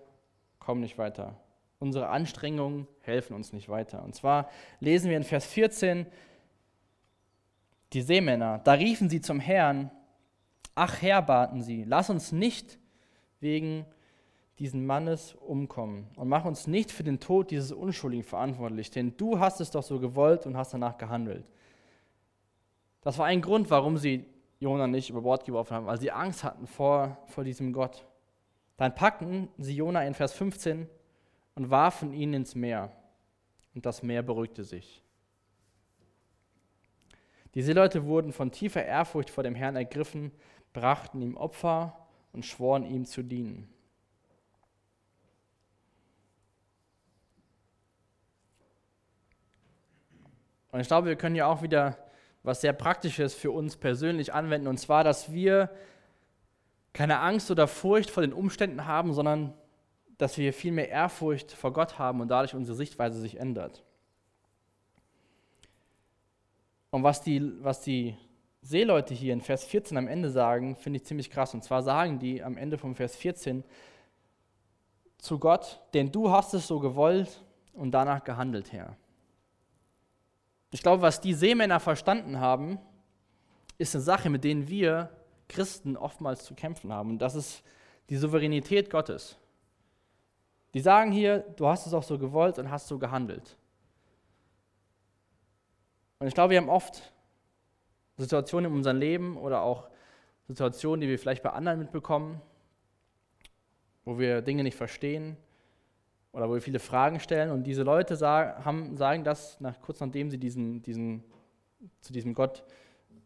kommen 0.58 0.80
nicht 0.80 0.98
weiter. 0.98 1.36
Unsere 1.78 2.08
Anstrengungen 2.08 2.86
helfen 3.00 3.34
uns 3.34 3.52
nicht 3.52 3.68
weiter. 3.68 4.02
Und 4.02 4.14
zwar 4.14 4.50
lesen 4.80 5.08
wir 5.08 5.16
in 5.16 5.24
Vers 5.24 5.46
14, 5.46 6.06
die 7.92 8.02
Seemänner, 8.02 8.58
da 8.64 8.72
riefen 8.72 9.08
sie 9.08 9.20
zum 9.20 9.40
Herrn, 9.40 9.90
ach 10.74 11.02
Herr, 11.02 11.22
baten 11.22 11.62
sie, 11.62 11.84
lass 11.84 12.10
uns 12.10 12.32
nicht 12.32 12.78
wegen 13.40 13.86
diesen 14.58 14.86
Mannes 14.86 15.34
umkommen 15.34 16.06
und 16.16 16.28
mach 16.28 16.44
uns 16.44 16.66
nicht 16.66 16.92
für 16.92 17.02
den 17.02 17.20
Tod 17.20 17.50
dieses 17.50 17.72
Unschuldigen 17.72 18.22
verantwortlich, 18.22 18.90
denn 18.90 19.16
du 19.16 19.40
hast 19.40 19.60
es 19.60 19.70
doch 19.70 19.82
so 19.82 19.98
gewollt 19.98 20.46
und 20.46 20.56
hast 20.56 20.74
danach 20.74 20.96
gehandelt. 20.96 21.50
Das 23.00 23.18
war 23.18 23.26
ein 23.26 23.42
Grund, 23.42 23.70
warum 23.70 23.98
sie 23.98 24.24
Jona 24.60 24.86
nicht 24.86 25.10
über 25.10 25.20
Bord 25.20 25.44
geworfen 25.44 25.74
haben, 25.74 25.86
weil 25.86 26.00
sie 26.00 26.10
Angst 26.10 26.44
hatten 26.44 26.66
vor, 26.66 27.18
vor 27.26 27.44
diesem 27.44 27.72
Gott. 27.72 28.06
Dann 28.76 28.94
packten 28.94 29.48
sie 29.58 29.76
Jona 29.76 30.04
in 30.04 30.14
Vers 30.14 30.32
15 30.32 30.88
und 31.54 31.70
warfen 31.70 32.12
ihn 32.12 32.32
ins 32.32 32.54
Meer. 32.54 32.90
Und 33.74 33.84
das 33.84 34.02
Meer 34.02 34.22
beruhigte 34.22 34.64
sich. 34.64 35.02
Die 37.54 37.62
Seeleute 37.62 38.04
wurden 38.06 38.32
von 38.32 38.50
tiefer 38.50 38.84
Ehrfurcht 38.84 39.30
vor 39.30 39.44
dem 39.44 39.54
Herrn 39.54 39.76
ergriffen, 39.76 40.32
brachten 40.74 41.22
ihm 41.22 41.38
Opfer 41.38 41.96
und 42.32 42.44
schworen 42.44 42.84
ihm 42.84 43.06
zu 43.06 43.22
dienen. 43.22 43.70
Und 50.70 50.80
ich 50.80 50.88
glaube, 50.88 51.06
wir 51.06 51.16
können 51.16 51.36
ja 51.36 51.46
auch 51.46 51.62
wieder 51.62 51.96
was 52.42 52.60
sehr 52.60 52.72
Praktisches 52.74 53.34
für 53.34 53.52
uns 53.52 53.76
persönlich 53.76 54.34
anwenden, 54.34 54.66
und 54.66 54.76
zwar, 54.76 55.04
dass 55.04 55.32
wir 55.32 55.70
keine 56.92 57.20
Angst 57.20 57.50
oder 57.50 57.66
Furcht 57.66 58.10
vor 58.10 58.22
den 58.22 58.32
Umständen 58.32 58.84
haben, 58.84 59.14
sondern 59.14 59.54
dass 60.18 60.36
wir 60.36 60.52
viel 60.52 60.72
mehr 60.72 60.88
Ehrfurcht 60.88 61.52
vor 61.52 61.72
Gott 61.72 61.98
haben 61.98 62.20
und 62.20 62.28
dadurch 62.28 62.54
unsere 62.54 62.76
Sichtweise 62.76 63.20
sich 63.20 63.38
ändert. 63.38 63.84
Und 66.90 67.02
was 67.02 67.22
die, 67.22 67.52
was 67.62 67.80
die 67.80 68.16
Seeleute 68.64 69.12
hier 69.12 69.34
in 69.34 69.42
Vers 69.42 69.64
14 69.64 69.98
am 69.98 70.08
Ende 70.08 70.30
sagen, 70.30 70.74
finde 70.76 70.96
ich 70.96 71.04
ziemlich 71.04 71.30
krass. 71.30 71.52
Und 71.52 71.62
zwar 71.62 71.82
sagen 71.82 72.18
die 72.18 72.42
am 72.42 72.56
Ende 72.56 72.78
vom 72.78 72.94
Vers 72.94 73.14
14 73.14 73.62
zu 75.18 75.38
Gott, 75.38 75.82
denn 75.92 76.10
du 76.10 76.30
hast 76.30 76.54
es 76.54 76.66
so 76.66 76.80
gewollt 76.80 77.44
und 77.74 77.90
danach 77.90 78.24
gehandelt, 78.24 78.72
Herr. 78.72 78.96
Ich 80.70 80.82
glaube, 80.82 81.02
was 81.02 81.20
die 81.20 81.34
Seemänner 81.34 81.78
verstanden 81.78 82.40
haben, 82.40 82.78
ist 83.76 83.94
eine 83.94 84.02
Sache, 84.02 84.30
mit 84.30 84.44
denen 84.44 84.66
wir 84.66 85.10
Christen 85.46 85.98
oftmals 85.98 86.44
zu 86.44 86.54
kämpfen 86.54 86.90
haben. 86.90 87.10
Und 87.10 87.18
das 87.18 87.34
ist 87.34 87.62
die 88.08 88.16
Souveränität 88.16 88.88
Gottes. 88.88 89.36
Die 90.72 90.80
sagen 90.80 91.12
hier, 91.12 91.40
du 91.56 91.68
hast 91.68 91.86
es 91.86 91.92
auch 91.92 92.02
so 92.02 92.18
gewollt 92.18 92.58
und 92.58 92.70
hast 92.70 92.88
so 92.88 92.98
gehandelt. 92.98 93.58
Und 96.18 96.28
ich 96.28 96.34
glaube, 96.34 96.52
wir 96.52 96.58
haben 96.58 96.70
oft 96.70 97.13
Situationen 98.16 98.70
in 98.70 98.76
unserem 98.76 98.98
Leben 98.98 99.36
oder 99.36 99.62
auch 99.62 99.88
Situationen, 100.48 101.00
die 101.00 101.08
wir 101.08 101.18
vielleicht 101.18 101.42
bei 101.42 101.50
anderen 101.50 101.78
mitbekommen, 101.78 102.40
wo 104.04 104.18
wir 104.18 104.42
Dinge 104.42 104.62
nicht 104.62 104.76
verstehen, 104.76 105.36
oder 106.34 106.48
wo 106.48 106.54
wir 106.54 106.60
viele 106.60 106.80
Fragen 106.80 107.20
stellen. 107.20 107.50
Und 107.50 107.64
diese 107.64 107.84
Leute 107.84 108.16
sagen, 108.16 108.64
haben, 108.64 108.96
sagen 108.96 109.24
das 109.24 109.58
nach, 109.60 109.80
kurz 109.80 110.00
nachdem 110.00 110.30
sie 110.30 110.38
diesen, 110.38 110.82
diesen, 110.82 111.22
zu 112.00 112.12
diesem 112.12 112.34
Gott 112.34 112.64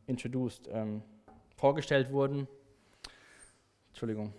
introduced, 0.07 0.69
ähm, 0.71 1.03
vorgestellt 1.57 2.13
wurden. 2.13 2.47
Entschuldigung. 3.89 4.33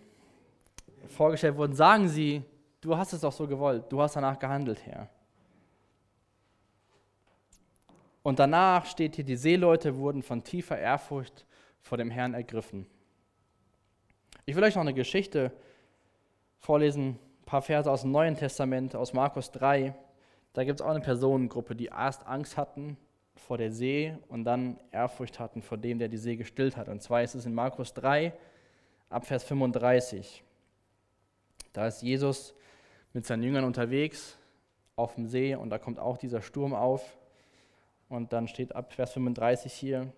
Vorgestellt 1.08 1.58
wurden, 1.58 1.74
sagen 1.74 2.08
sie, 2.08 2.44
du 2.80 2.96
hast 2.96 3.12
es 3.14 3.22
doch 3.22 3.32
so 3.32 3.48
gewollt, 3.48 3.86
du 3.90 4.02
hast 4.02 4.16
danach 4.16 4.38
gehandelt, 4.38 4.86
Herr. 4.86 5.10
Und 8.24 8.40
danach 8.40 8.86
steht 8.86 9.16
hier, 9.16 9.26
die 9.26 9.36
Seeleute 9.36 9.98
wurden 9.98 10.24
von 10.24 10.44
tiefer 10.44 10.78
Ehrfurcht 10.78 11.46
vor 11.82 11.98
dem 11.98 12.12
Herrn 12.12 12.34
ergriffen. 12.34 12.86
Ich 14.46 14.56
will 14.56 14.64
euch 14.64 14.76
noch 14.76 14.82
eine 14.82 14.94
Geschichte 14.94 15.52
vorlesen, 16.58 17.20
paar 17.46 17.62
Verse 17.62 17.90
aus 17.90 18.02
dem 18.02 18.12
Neuen 18.12 18.36
Testament, 18.36 18.96
aus 18.96 19.14
Markus 19.14 19.52
3. 19.52 19.96
Da 20.54 20.64
gibt 20.64 20.80
es 20.80 20.86
auch 20.86 20.90
eine 20.90 21.02
Personengruppe, 21.02 21.76
die 21.76 21.86
erst 21.86 22.26
Angst 22.28 22.58
hatten 22.58 22.98
vor 23.36 23.58
der 23.58 23.72
See 23.72 24.16
und 24.28 24.44
dann 24.44 24.80
Ehrfurcht 24.92 25.40
hatten 25.40 25.62
vor 25.62 25.78
dem, 25.78 26.00
der 26.00 26.10
die 26.10 26.18
See 26.18 26.36
gestillt 26.36 26.78
hat. 26.78 26.90
Und 26.90 27.02
zwar 27.02 27.24
ist 27.24 27.36
es 27.36 27.46
in 27.46 27.54
Markus 27.54 27.94
3, 27.94 28.34
ab 29.10 29.26
Vers 29.26 29.44
35. 29.44 30.44
Da 31.74 31.88
ist 31.88 32.02
Jesus 32.02 32.54
mit 33.14 33.26
seinen 33.26 33.44
Jüngern 33.44 33.64
unterwegs 33.64 34.38
auf 34.96 35.16
dem 35.16 35.28
See 35.28 35.56
und 35.56 35.70
da 35.70 35.78
kommt 35.78 36.00
auch 36.00 36.18
dieser 36.18 36.42
Sturm 36.42 36.74
auf. 36.74 37.19
Und 38.10 38.34
dann 38.34 38.48
steht 38.48 38.76
ab 38.76 38.92
Vers 38.94 39.14
35 39.14 39.72
hier, 39.72 40.12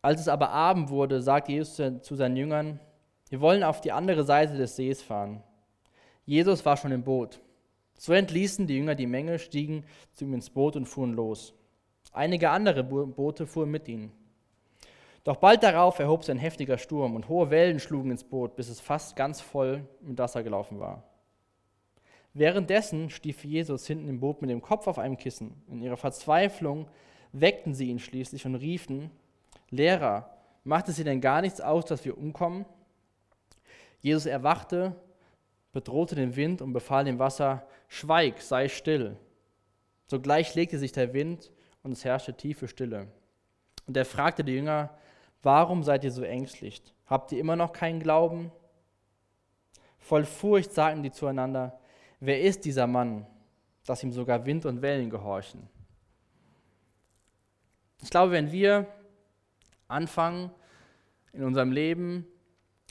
als 0.00 0.20
es 0.20 0.28
aber 0.28 0.50
Abend 0.50 0.90
wurde, 0.90 1.22
sagte 1.22 1.52
Jesus 1.52 1.76
zu 2.02 2.16
seinen 2.16 2.36
Jüngern, 2.36 2.80
wir 3.28 3.40
wollen 3.40 3.62
auf 3.62 3.80
die 3.80 3.92
andere 3.92 4.24
Seite 4.24 4.56
des 4.56 4.74
Sees 4.74 5.00
fahren. 5.00 5.42
Jesus 6.24 6.64
war 6.64 6.76
schon 6.76 6.90
im 6.90 7.04
Boot. 7.04 7.40
So 7.94 8.12
entließen 8.12 8.66
die 8.66 8.76
Jünger 8.76 8.96
die 8.96 9.06
Menge, 9.06 9.38
stiegen 9.38 9.84
zu 10.12 10.24
ihm 10.24 10.34
ins 10.34 10.50
Boot 10.50 10.74
und 10.74 10.86
fuhren 10.86 11.12
los. 11.12 11.54
Einige 12.12 12.50
andere 12.50 12.82
Boote 12.82 13.46
fuhren 13.46 13.70
mit 13.70 13.86
ihnen. 13.88 14.12
Doch 15.22 15.36
bald 15.36 15.62
darauf 15.62 16.00
erhob 16.00 16.24
sich 16.24 16.32
ein 16.32 16.38
heftiger 16.38 16.78
Sturm 16.78 17.14
und 17.14 17.28
hohe 17.28 17.50
Wellen 17.50 17.78
schlugen 17.78 18.10
ins 18.10 18.24
Boot, 18.24 18.56
bis 18.56 18.68
es 18.68 18.80
fast 18.80 19.14
ganz 19.14 19.40
voll 19.40 19.86
mit 20.00 20.18
Wasser 20.18 20.42
gelaufen 20.42 20.80
war. 20.80 21.04
Währenddessen 22.34 23.10
stief 23.10 23.44
Jesus 23.44 23.86
hinten 23.86 24.08
im 24.08 24.20
Boot 24.20 24.40
mit 24.40 24.50
dem 24.50 24.62
Kopf 24.62 24.86
auf 24.86 24.98
einem 24.98 25.16
Kissen. 25.16 25.62
In 25.68 25.82
ihrer 25.82 25.96
Verzweiflung 25.96 26.88
weckten 27.32 27.74
sie 27.74 27.88
ihn 27.88 27.98
schließlich 27.98 28.46
und 28.46 28.54
riefen, 28.54 29.10
Lehrer, 29.70 30.30
macht 30.64 30.88
es 30.88 30.96
dir 30.96 31.04
denn 31.04 31.20
gar 31.20 31.40
nichts 31.40 31.60
aus, 31.60 31.86
dass 31.86 32.04
wir 32.04 32.16
umkommen? 32.16 32.66
Jesus 34.00 34.26
erwachte 34.26 34.96
bedrohte 35.72 36.14
den 36.14 36.36
Wind 36.36 36.62
und 36.62 36.72
befahl 36.72 37.04
dem 37.04 37.18
Wasser, 37.18 37.66
Schweig, 37.88 38.40
sei 38.40 38.68
still. 38.68 39.16
Sogleich 40.06 40.54
legte 40.54 40.78
sich 40.78 40.92
der 40.92 41.12
Wind 41.14 41.50
und 41.82 41.92
es 41.92 42.04
herrschte 42.04 42.34
tiefe 42.34 42.68
Stille. 42.68 43.08
Und 43.86 43.96
er 43.96 44.04
fragte 44.04 44.44
die 44.44 44.52
Jünger, 44.52 44.96
warum 45.42 45.82
seid 45.82 46.04
ihr 46.04 46.12
so 46.12 46.22
ängstlich? 46.22 46.82
Habt 47.06 47.32
ihr 47.32 47.40
immer 47.40 47.56
noch 47.56 47.72
keinen 47.72 48.00
Glauben? 48.00 48.52
Voll 49.98 50.24
Furcht 50.24 50.72
sagten 50.72 51.02
die 51.02 51.10
zueinander, 51.10 51.78
wer 52.22 52.40
ist 52.40 52.64
dieser 52.64 52.86
Mann, 52.86 53.26
dass 53.84 54.02
ihm 54.04 54.12
sogar 54.12 54.46
Wind 54.46 54.64
und 54.64 54.80
Wellen 54.80 55.10
gehorchen? 55.10 55.68
Ich 58.00 58.10
glaube, 58.10 58.32
wenn 58.32 58.52
wir 58.52 58.86
anfangen 59.88 60.50
in 61.32 61.42
unserem 61.42 61.72
Leben, 61.72 62.26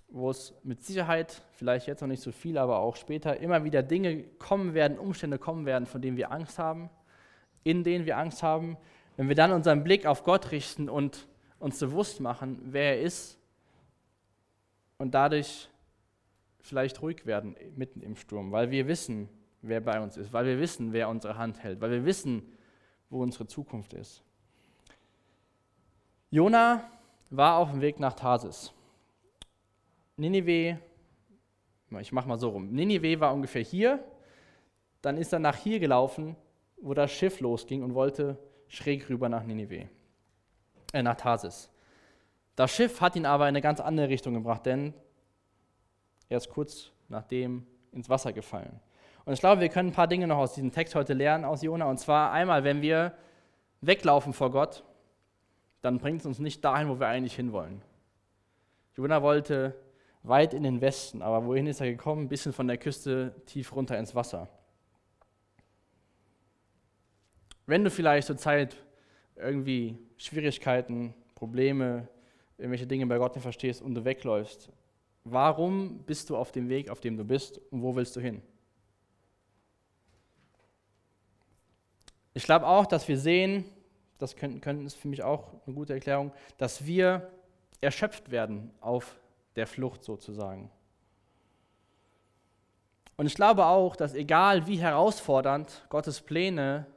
wo 0.09 0.29
es 0.29 0.53
mit 0.63 0.83
Sicherheit, 0.83 1.41
vielleicht 1.53 1.87
jetzt 1.87 2.01
noch 2.01 2.09
nicht 2.09 2.21
so 2.21 2.33
viel, 2.33 2.57
aber 2.57 2.79
auch 2.79 2.97
später, 2.97 3.37
immer 3.37 3.63
wieder 3.63 3.81
Dinge 3.81 4.23
kommen 4.37 4.73
werden, 4.73 4.99
Umstände 4.99 5.39
kommen 5.39 5.65
werden, 5.65 5.85
von 5.85 6.01
denen 6.01 6.17
wir 6.17 6.31
Angst 6.31 6.59
haben, 6.59 6.89
in 7.63 7.85
denen 7.85 8.05
wir 8.05 8.17
Angst 8.17 8.43
haben, 8.43 8.77
wenn 9.15 9.29
wir 9.29 9.35
dann 9.35 9.53
unseren 9.53 9.83
Blick 9.83 10.05
auf 10.05 10.23
Gott 10.23 10.51
richten 10.51 10.89
und 10.89 11.27
uns 11.57 11.79
bewusst 11.79 12.19
machen, 12.19 12.59
wer 12.65 12.97
er 12.97 13.01
ist 13.01 13.37
und 14.97 15.13
dadurch 15.13 15.69
vielleicht 16.61 17.01
ruhig 17.01 17.25
werden 17.25 17.55
mitten 17.75 18.01
im 18.01 18.15
Sturm, 18.15 18.51
weil 18.51 18.71
wir 18.71 18.87
wissen, 18.87 19.29
wer 19.61 19.81
bei 19.81 20.01
uns 20.01 20.17
ist, 20.17 20.33
weil 20.33 20.45
wir 20.45 20.59
wissen, 20.59 20.93
wer 20.93 21.09
unsere 21.09 21.37
Hand 21.37 21.63
hält, 21.63 21.81
weil 21.81 21.91
wir 21.91 22.05
wissen, 22.05 22.43
wo 23.09 23.21
unsere 23.21 23.47
Zukunft 23.47 23.93
ist. 23.93 24.23
Jona 26.29 26.89
war 27.29 27.57
auf 27.57 27.71
dem 27.71 27.81
Weg 27.81 27.99
nach 27.99 28.13
Tarsis. 28.13 28.73
Ninive, 30.17 30.79
ich 31.99 32.11
mache 32.11 32.27
mal 32.27 32.37
so 32.37 32.49
rum, 32.49 32.71
Ninive 32.71 33.19
war 33.19 33.33
ungefähr 33.33 33.63
hier, 33.63 34.03
dann 35.01 35.17
ist 35.17 35.33
er 35.33 35.39
nach 35.39 35.55
hier 35.55 35.79
gelaufen, 35.79 36.35
wo 36.77 36.93
das 36.93 37.11
Schiff 37.11 37.39
losging 37.39 37.83
und 37.83 37.93
wollte 37.93 38.37
schräg 38.67 39.09
rüber 39.09 39.29
nach 39.29 39.43
Ninive, 39.43 39.89
äh, 40.93 41.03
nach 41.03 41.15
Tarsis. 41.15 41.69
Das 42.55 42.71
Schiff 42.71 43.01
hat 43.01 43.15
ihn 43.15 43.25
aber 43.25 43.45
in 43.45 43.49
eine 43.49 43.61
ganz 43.61 43.79
andere 43.79 44.09
Richtung 44.09 44.33
gebracht, 44.33 44.65
denn 44.65 44.93
er 46.31 46.37
ist 46.37 46.49
kurz 46.49 46.91
nachdem 47.09 47.67
ins 47.91 48.09
Wasser 48.09 48.31
gefallen. 48.31 48.79
Und 49.25 49.33
ich 49.33 49.41
glaube, 49.41 49.59
wir 49.59 49.67
können 49.67 49.89
ein 49.89 49.93
paar 49.93 50.07
Dinge 50.07 50.27
noch 50.27 50.37
aus 50.37 50.53
diesem 50.53 50.71
Text 50.71 50.95
heute 50.95 51.13
lernen, 51.13 51.43
aus 51.43 51.61
Jona. 51.61 51.89
Und 51.89 51.99
zwar 51.99 52.31
einmal, 52.31 52.63
wenn 52.63 52.81
wir 52.81 53.13
weglaufen 53.81 54.31
vor 54.31 54.49
Gott, 54.49 54.83
dann 55.81 55.99
bringt 55.99 56.21
es 56.21 56.25
uns 56.25 56.39
nicht 56.39 56.63
dahin, 56.63 56.87
wo 56.87 56.99
wir 56.99 57.07
eigentlich 57.07 57.35
hinwollen. 57.35 57.81
Jona 58.95 59.21
wollte 59.21 59.75
weit 60.23 60.53
in 60.53 60.63
den 60.63 60.79
Westen, 60.79 61.21
aber 61.21 61.45
wohin 61.45 61.67
ist 61.67 61.81
er 61.81 61.91
gekommen? 61.91 62.23
Ein 62.23 62.29
bisschen 62.29 62.53
von 62.53 62.67
der 62.67 62.77
Küste 62.77 63.35
tief 63.45 63.75
runter 63.75 63.97
ins 63.97 64.15
Wasser. 64.15 64.47
Wenn 67.65 67.83
du 67.83 67.91
vielleicht 67.91 68.27
zurzeit 68.27 68.77
irgendwie 69.35 69.97
Schwierigkeiten, 70.17 71.13
Probleme, 71.35 72.07
irgendwelche 72.57 72.87
Dinge 72.87 73.05
bei 73.07 73.17
Gott 73.17 73.35
nicht 73.35 73.43
verstehst 73.43 73.81
und 73.81 73.95
du 73.95 74.05
wegläufst, 74.05 74.71
warum 75.23 75.99
bist 75.99 76.29
du 76.29 76.37
auf 76.37 76.51
dem 76.51 76.69
Weg, 76.69 76.89
auf 76.89 76.99
dem 76.99 77.17
du 77.17 77.23
bist 77.23 77.59
und 77.71 77.81
wo 77.81 77.95
willst 77.95 78.15
du 78.15 78.21
hin? 78.21 78.41
Ich 82.33 82.43
glaube 82.43 82.65
auch, 82.65 82.85
dass 82.85 83.07
wir 83.07 83.19
sehen, 83.19 83.65
das 84.17 84.35
könnten, 84.35 84.61
könnten 84.61 84.85
ist 84.85 84.95
für 84.95 85.07
mich 85.07 85.23
auch 85.23 85.53
eine 85.65 85.75
gute 85.75 85.93
Erklärung, 85.93 86.31
dass 86.57 86.85
wir 86.85 87.29
erschöpft 87.81 88.31
werden 88.31 88.71
auf 88.79 89.19
der 89.55 89.67
Flucht 89.67 90.03
sozusagen. 90.03 90.71
Und 93.17 93.25
ich 93.25 93.35
glaube 93.35 93.65
auch, 93.65 93.95
dass 93.95 94.13
egal 94.13 94.65
wie 94.67 94.79
herausfordernd 94.79 95.85
Gottes 95.89 96.21
Pläne 96.21 96.87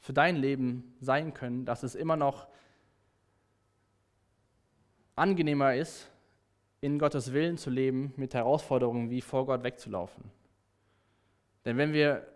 für 0.00 0.12
dein 0.12 0.36
Leben 0.36 0.94
sein 1.00 1.32
können, 1.32 1.64
dass 1.64 1.82
es 1.82 1.94
immer 1.94 2.16
noch 2.16 2.48
angenehmer 5.16 5.74
ist, 5.74 6.10
in 6.84 6.98
Gottes 6.98 7.32
Willen 7.32 7.56
zu 7.56 7.70
leben, 7.70 8.12
mit 8.16 8.34
Herausforderungen 8.34 9.08
wie 9.08 9.22
vor 9.22 9.46
Gott 9.46 9.64
wegzulaufen. 9.64 10.30
Denn 11.64 11.78
wenn 11.78 11.94
wir 11.94 12.26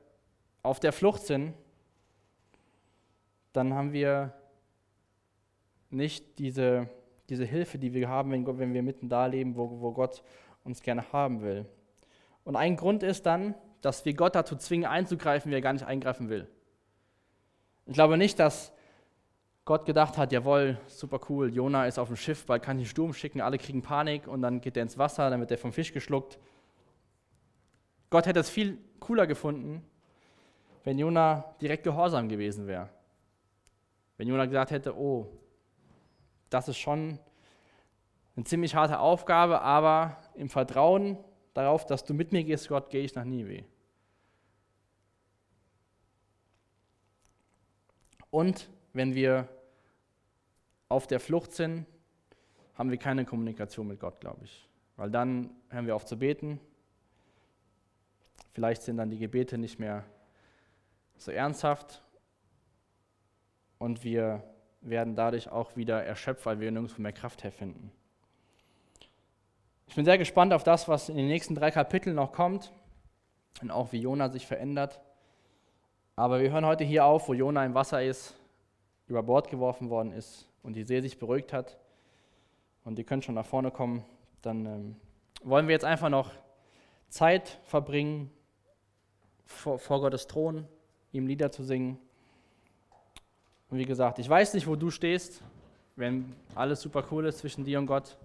auf 0.63 0.81
der 0.81 0.95
Flucht 0.95 1.21
sind, 1.25 1.53
dann 3.53 3.75
haben 3.75 3.93
wir 3.93 4.33
nicht 5.91 6.39
diese, 6.39 6.89
diese 7.29 7.45
Hilfe, 7.45 7.79
die 7.79 7.93
wir 7.93 8.09
haben, 8.09 8.31
wenn, 8.31 8.47
wenn 8.59 8.73
wir 8.73 8.83
mitten 8.83 9.11
da 9.11 9.27
leben, 9.27 9.55
wo, 9.55 9.83
wo 9.83 9.93
Gott 9.93 10.23
uns 10.65 10.81
gerne 10.81 11.13
haben 11.13 11.43
will. 11.43 11.67
Und 12.43 12.57
ein 12.57 12.77
Grund 12.77 13.03
ist 13.03 13.27
dann, 13.27 13.55
dass 13.83 14.07
wir 14.07 14.15
Gott 14.15 14.35
dazu 14.35 14.57
zwingen, 14.57 14.89
einzugreifen, 14.89 15.51
wie 15.51 15.57
er 15.57 15.61
gar 15.61 15.75
nicht 15.75 15.85
eingreifen 15.85 16.31
will. 16.31 16.49
Ich 17.85 17.93
glaube 17.93 18.17
nicht, 18.17 18.39
dass 18.39 18.73
Gott 19.69 19.85
gedacht 19.85 20.16
hat, 20.16 20.33
jawohl, 20.33 20.79
super 20.87 21.21
cool, 21.29 21.55
Jona 21.55 21.85
ist 21.85 21.99
auf 21.99 22.09
dem 22.09 22.16
Schiff, 22.16 22.47
bald 22.47 22.62
kann 22.62 22.79
ich 22.79 22.85
einen 22.85 22.91
Sturm 22.91 23.12
schicken, 23.12 23.43
alle 23.43 23.59
kriegen 23.59 23.83
Panik 23.83 24.27
und 24.27 24.41
dann 24.41 24.62
geht 24.62 24.79
er 24.79 24.83
ins 24.83 24.97
Wasser, 24.97 25.29
dann 25.29 25.41
wird 25.41 25.51
er 25.51 25.59
vom 25.59 25.75
Fisch 25.75 25.93
geschluckt. 25.93 26.39
Gott 28.09 28.25
hätte 28.25 28.41
es 28.41 28.49
viel 28.49 28.79
cooler 28.99 29.27
gefunden, 29.27 29.85
wenn 30.85 30.99
Jona 30.99 31.55
direkt 31.61 31.85
gehorsam 31.85 32.31
gewesen 32.31 32.66
wäre. 32.66 32.89
Wenn 34.16 34.27
Jona 34.27 34.47
gesagt 34.47 34.71
hätte, 34.71 34.97
oh, 34.97 35.29
das 36.49 36.69
ist 36.69 36.79
schon 36.79 37.19
eine 38.37 38.45
ziemlich 38.47 38.75
harte 38.75 38.99
Aufgabe, 38.99 39.61
aber 39.61 40.16
im 40.35 40.49
Vertrauen 40.49 41.19
darauf, 41.53 41.85
dass 41.85 42.05
du 42.05 42.14
mit 42.14 42.33
mir 42.33 42.43
gehst, 42.43 42.69
Gott, 42.69 42.89
gehe 42.89 43.03
ich 43.03 43.14
nach 43.14 43.25
Nive. 43.25 43.66
Und 48.31 48.71
wenn 48.95 49.14
wir 49.14 49.47
auf 50.89 51.07
der 51.07 51.20
Flucht 51.20 51.53
sind, 51.53 51.86
haben 52.74 52.91
wir 52.91 52.99
keine 52.99 53.24
Kommunikation 53.24 53.89
mit 53.89 54.01
Gott, 54.01 54.20
glaube 54.20 54.45
ich. 54.45 54.68
Weil 54.97 55.11
dann 55.11 55.51
hören 55.68 55.86
wir 55.86 55.95
auf 55.95 56.07
zu 56.07 56.18
beten. 56.18 56.61
Vielleicht 58.53 58.82
sind 58.82 58.97
dann 58.97 59.11
die 59.11 59.18
Gebete 59.18 59.59
nicht 59.59 59.78
mehr 59.78 60.05
so 61.16 61.30
ernsthaft 61.30 62.03
und 63.78 64.05
wir 64.05 64.43
werden 64.80 65.14
dadurch 65.14 65.51
auch 65.51 65.76
wieder 65.76 66.03
erschöpft, 66.05 66.47
weil 66.47 66.61
wir 66.61 66.70
nirgendwo 66.70 67.03
mehr 67.03 67.12
Kraft 67.12 67.45
herfinden. 67.45 67.93
Ich 69.86 69.95
bin 69.95 70.05
sehr 70.05 70.18
gespannt 70.18 70.53
auf 70.53 70.64
das, 70.64 70.89
was 70.89 71.09
in 71.09 71.16
den 71.16 71.28
nächsten 71.28 71.55
drei 71.55 71.70
Kapiteln 71.70 72.16
noch 72.16 72.32
kommt 72.32 72.72
und 73.61 73.70
auch 73.70 73.93
wie 73.93 74.01
Jona 74.01 74.28
sich 74.28 74.47
verändert. 74.47 75.01
Aber 76.14 76.41
wir 76.41 76.51
hören 76.51 76.66
heute 76.66 76.84
hier 76.84 77.05
auf, 77.05 77.28
wo 77.28 77.34
Jona 77.34 77.64
im 77.64 77.74
Wasser 77.74 78.03
ist, 78.03 78.34
über 79.07 79.22
Bord 79.22 79.49
geworfen 79.51 79.91
worden 79.91 80.12
ist 80.12 80.48
und 80.63 80.75
die 80.75 80.85
See 80.85 81.01
sich 81.01 81.19
beruhigt 81.19 81.53
hat 81.53 81.79
und 82.85 82.97
die 82.97 83.05
können 83.05 83.23
schon 83.23 83.35
nach 83.35 83.47
vorne 83.47 83.71
kommen, 83.71 84.05
dann 84.43 84.67
ähm, 84.67 84.97
wollen 85.43 85.69
wir 85.69 85.73
jetzt 85.73 85.85
einfach 85.85 86.09
noch 86.09 86.33
Zeit 87.09 87.59
verbringen, 87.65 88.31
vor, 89.45 89.79
vor 89.79 90.01
Gottes 90.01 90.27
Thron, 90.27 90.67
ihm 91.13 91.27
Lieder 91.27 91.51
zu 91.51 91.65
singen. 91.65 91.99
Und 93.71 93.79
wie 93.79 93.85
gesagt, 93.85 94.19
ich 94.19 94.29
weiß 94.29 94.55
nicht, 94.55 94.67
wo 94.67 94.77
du 94.77 94.91
stehst. 94.91 95.43
Wenn 95.97 96.35
alles 96.55 96.81
super 96.81 97.05
cool 97.11 97.27
ist 97.27 97.39
zwischen 97.39 97.65
dir 97.65 97.79
und 97.79 97.87
Gott, 97.87 98.17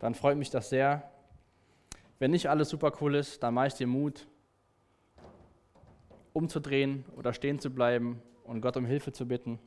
dann 0.00 0.14
freut 0.14 0.38
mich 0.38 0.50
das 0.50 0.70
sehr. 0.70 1.10
Wenn 2.18 2.30
nicht 2.30 2.48
alles 2.48 2.70
super 2.70 2.92
cool 3.00 3.14
ist, 3.14 3.42
dann 3.42 3.54
mache 3.54 3.66
ich 3.68 3.74
dir 3.74 3.86
Mut, 3.86 4.26
umzudrehen 6.32 7.04
oder 7.16 7.32
stehen 7.32 7.58
zu 7.58 7.70
bleiben 7.70 8.22
und 8.44 8.60
Gott 8.60 8.76
um 8.76 8.86
Hilfe 8.86 9.12
zu 9.12 9.26
bitten. 9.26 9.58